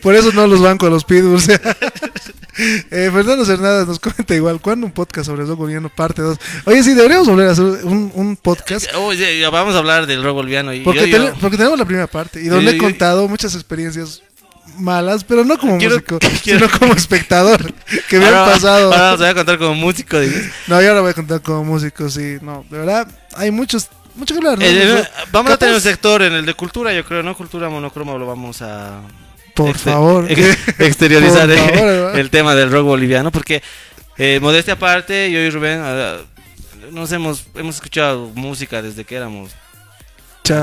[0.02, 1.48] Por eso no los banco a los pitbulls.
[2.90, 6.38] eh, Fernando Cernadas nos comenta igual, ¿cuándo un podcast sobre el gobierno parte 2?
[6.66, 8.86] Oye, sí, deberíamos volver a hacer un, un podcast.
[9.52, 10.72] Vamos a hablar del robo boliviano.
[10.72, 13.28] Y Porque, yo- yo- ten- porque tenemos la primera parte y donde Yo- he contado
[13.28, 14.22] muchas experiencias
[14.78, 17.72] malas, pero no como Quiero- músico, quiero- sino como espectador,
[18.08, 18.92] que me han pasado.
[18.92, 20.18] Ahora nos voy a contar como músico.
[20.20, 20.50] dices.
[20.66, 24.34] No, yo ahora voy a contar como músico, sí, no, de verdad, hay muchos, mucho
[24.34, 24.64] que hablar, ¿no?
[24.64, 27.36] Eh, eh, vamos a tener un sector en el de cultura, yo creo, ¿no?
[27.36, 29.00] Cultura monocroma lo vamos a...
[29.54, 30.26] Por favor.
[30.30, 32.18] ex- exteriorizar Por favor, ¿verdad?
[32.18, 33.62] el tema del rock boliviano, porque
[34.18, 36.16] eh, modestia aparte, yo y Rubén ah,
[36.92, 39.50] nos hemos, hemos escuchado música desde que éramos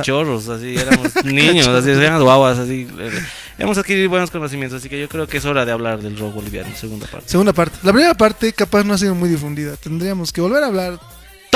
[0.03, 2.88] chorros, así, éramos niños, así, éramos guaguas, así.
[2.99, 3.11] eh,
[3.57, 6.35] hemos adquirido buenos conocimientos, así que yo creo que es hora de hablar del rock
[6.35, 7.30] boliviano, segunda parte.
[7.30, 7.77] Segunda parte.
[7.84, 9.76] La primera parte capaz no ha sido muy difundida.
[9.77, 10.99] Tendríamos que volver a hablar.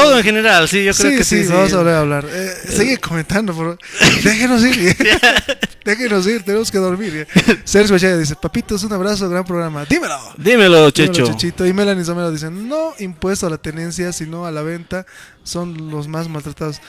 [0.06, 1.38] Todo en general, sí, yo creo sí, que sí.
[1.38, 1.52] sí, sí.
[1.54, 2.26] vamos a volver a hablar.
[2.30, 3.78] Eh, sigue comentando, por.
[4.24, 4.96] Déjenos ir.
[5.86, 7.28] Déjenos ir, tenemos que dormir.
[7.64, 9.86] Sergio Chaya dice, papitos, un abrazo, gran programa.
[9.86, 10.18] Dímelo.
[10.38, 11.28] Dímelo, Dímelo, Checho.
[11.28, 11.66] Chechito.
[11.66, 15.06] Y Melanie Somero dice, no impuesto a la tenencia, sino a la venta.
[15.44, 16.82] Son los más maltratados.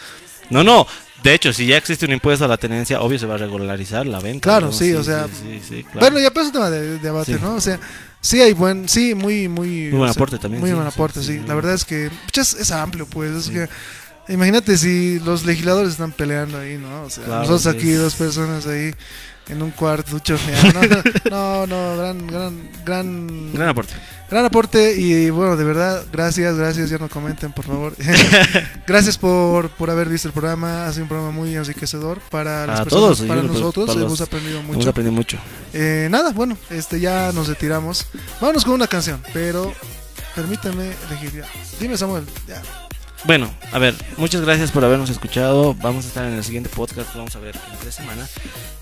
[0.51, 0.87] No, no.
[1.23, 4.07] De hecho, si ya existe un impuesto a la tenencia, obvio se va a regularizar
[4.07, 4.43] la venta.
[4.43, 4.73] Claro, ¿no?
[4.73, 6.01] sí, o sea, Sí, sí, sí, claro.
[6.01, 7.41] Bueno, ya pues es un tema de, de debate, Sí.
[7.43, 7.55] ¿no?
[7.55, 7.81] O sea,
[8.27, 9.69] Sí, hay buen, sí, muy, muy.
[9.69, 11.39] Muy buen o sea, aporte también, Muy sí, buen aporte, sí, sí.
[11.41, 11.45] sí.
[11.47, 13.31] La verdad es que pucha, es, es amplio, pues.
[13.33, 13.69] Es que,
[14.33, 17.05] imagínate si los legisladores están peleando ahí, ¿no?
[17.05, 18.93] O sea, Claro, nosotros aquí, dos personas ahí
[19.49, 20.17] en un cuarto.
[20.21, 20.91] No,
[21.31, 23.95] no, no, gran, gran, gran, Gran aporte.
[24.29, 24.97] gran aporte.
[24.99, 26.91] Y bueno, de verdad, gracias, gracias.
[26.91, 27.95] Ya no comenten, por favor.
[28.89, 30.87] gracias por, por haber visto el programa.
[30.87, 33.87] Ha sido un programa muy enriquecedor para las personas, todos, para que nosotros.
[33.87, 34.73] para los- Hemos aprendido mucho.
[34.75, 35.39] Hemos aprendido mucho.
[35.79, 38.07] Eh, nada, bueno, este ya nos retiramos.
[38.41, 39.75] Vámonos con una canción, pero
[40.35, 41.45] permítame elegir ya.
[41.79, 42.63] Dime Samuel, ya.
[43.25, 45.75] Bueno, a ver, muchas gracias por habernos escuchado.
[45.75, 48.31] Vamos a estar en el siguiente podcast, vamos a ver en tres semanas.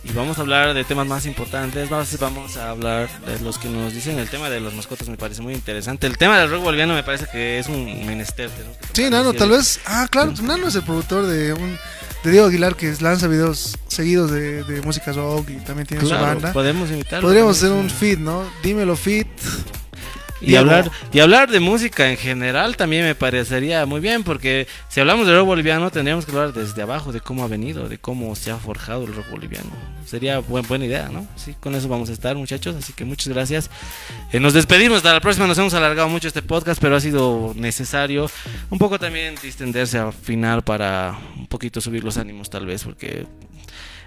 [0.04, 1.90] Y vamos a hablar de temas más importantes.
[1.90, 4.20] Vamos, a hablar de los que nos dicen.
[4.20, 6.06] El tema de las mascotas me parece muy interesante.
[6.06, 8.50] El tema del rock boliviano me parece que es un menester.
[8.92, 9.80] Sí, Nano, tal vez.
[9.84, 11.76] Ah, claro, Nano es el productor de un
[12.24, 16.22] de Diego Aguilar que lanza videos seguidos de, de música rock y también tiene Claro,
[16.22, 16.52] su banda.
[16.52, 17.28] podemos invitarlo.
[17.28, 18.42] Podríamos hacer un feed, ¿no?
[18.62, 19.26] Dímelo feed.
[20.46, 25.00] Y hablar, y hablar de música en general también me parecería muy bien, porque si
[25.00, 28.34] hablamos de rock boliviano tendríamos que hablar desde abajo, de cómo ha venido, de cómo
[28.36, 29.70] se ha forjado el rock boliviano.
[30.06, 31.26] Sería buen, buena idea, ¿no?
[31.36, 33.70] Sí, con eso vamos a estar, muchachos, así que muchas gracias.
[34.32, 37.52] Eh, nos despedimos, hasta la próxima, nos hemos alargado mucho este podcast, pero ha sido
[37.56, 38.30] necesario
[38.70, 43.26] un poco también distenderse al final para un poquito subir los ánimos tal vez, porque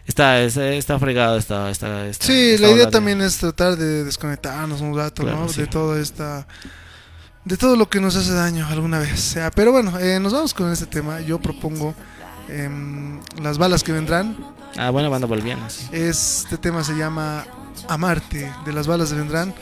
[0.07, 4.03] está, está, está fregado esta, esta, esta- Sí, la idea de- también es tratar de
[4.05, 5.49] desconectarnos un rato, Claro, ¿no?
[5.49, 5.61] sí.
[5.61, 6.47] De toda esta.
[7.45, 9.13] De todo lo que nos hace daño alguna vez.
[9.13, 11.21] O sea, pero bueno, eh, nos vamos con este tema.
[11.21, 11.93] Yo propongo
[12.49, 14.35] em, Las balas que vendrán.
[14.77, 15.87] Ah, buena banda boliviana, sí.
[15.91, 17.45] Este tema se llama
[17.87, 19.53] Amarte, de las balas que vendrán.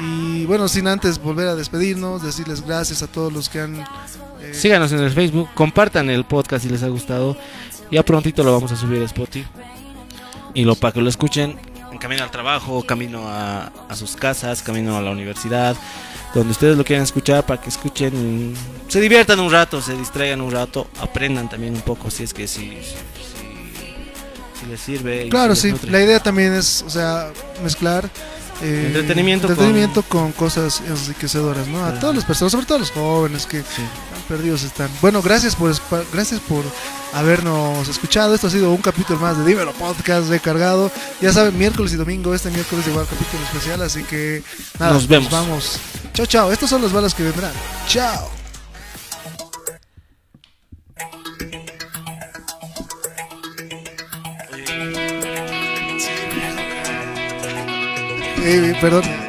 [0.00, 3.76] Y bueno, sin antes volver a despedirnos, decirles gracias a todos los que han.
[4.40, 7.36] eh, Síganos en el Facebook, compartan el podcast si les ha gustado.
[7.90, 9.46] Ya prontito lo vamos a subir a Spotify.
[10.54, 11.58] Y lo para que lo escuchen
[11.90, 15.76] en camino al trabajo, camino a, a sus casas, camino a la universidad,
[16.34, 18.54] donde ustedes lo quieran escuchar para que escuchen,
[18.88, 22.48] se diviertan un rato, se distraigan un rato, aprendan también un poco si es que
[22.48, 25.28] si, si, si les sirve.
[25.28, 25.72] Claro, sí.
[25.88, 27.30] La idea también es, o sea,
[27.62, 28.10] mezclar
[28.62, 30.32] eh, Entretenimiento entretenimiento con...
[30.32, 31.78] cosas enriquecedoras, ¿no?
[31.78, 31.98] A Claro.
[32.00, 33.82] todas las personas, sobre todo a los jóvenes que Sí.
[34.28, 34.88] perdidos están.
[35.02, 35.74] Bueno, gracias por
[36.12, 36.64] gracias por
[37.12, 38.34] habernos escuchado.
[38.34, 40.90] Esto ha sido un capítulo más de Dímelo Podcast recargado.
[41.20, 44.42] Ya saben, miércoles y domingo, este miércoles igual capítulo especial, así que
[44.78, 45.30] nada, Nos vemos.
[45.30, 45.78] vamos.
[46.14, 46.52] Chao, chao.
[46.52, 47.52] Estas son las balas que vendrán.
[47.88, 48.43] Chao.
[58.46, 59.23] Eh, perdón.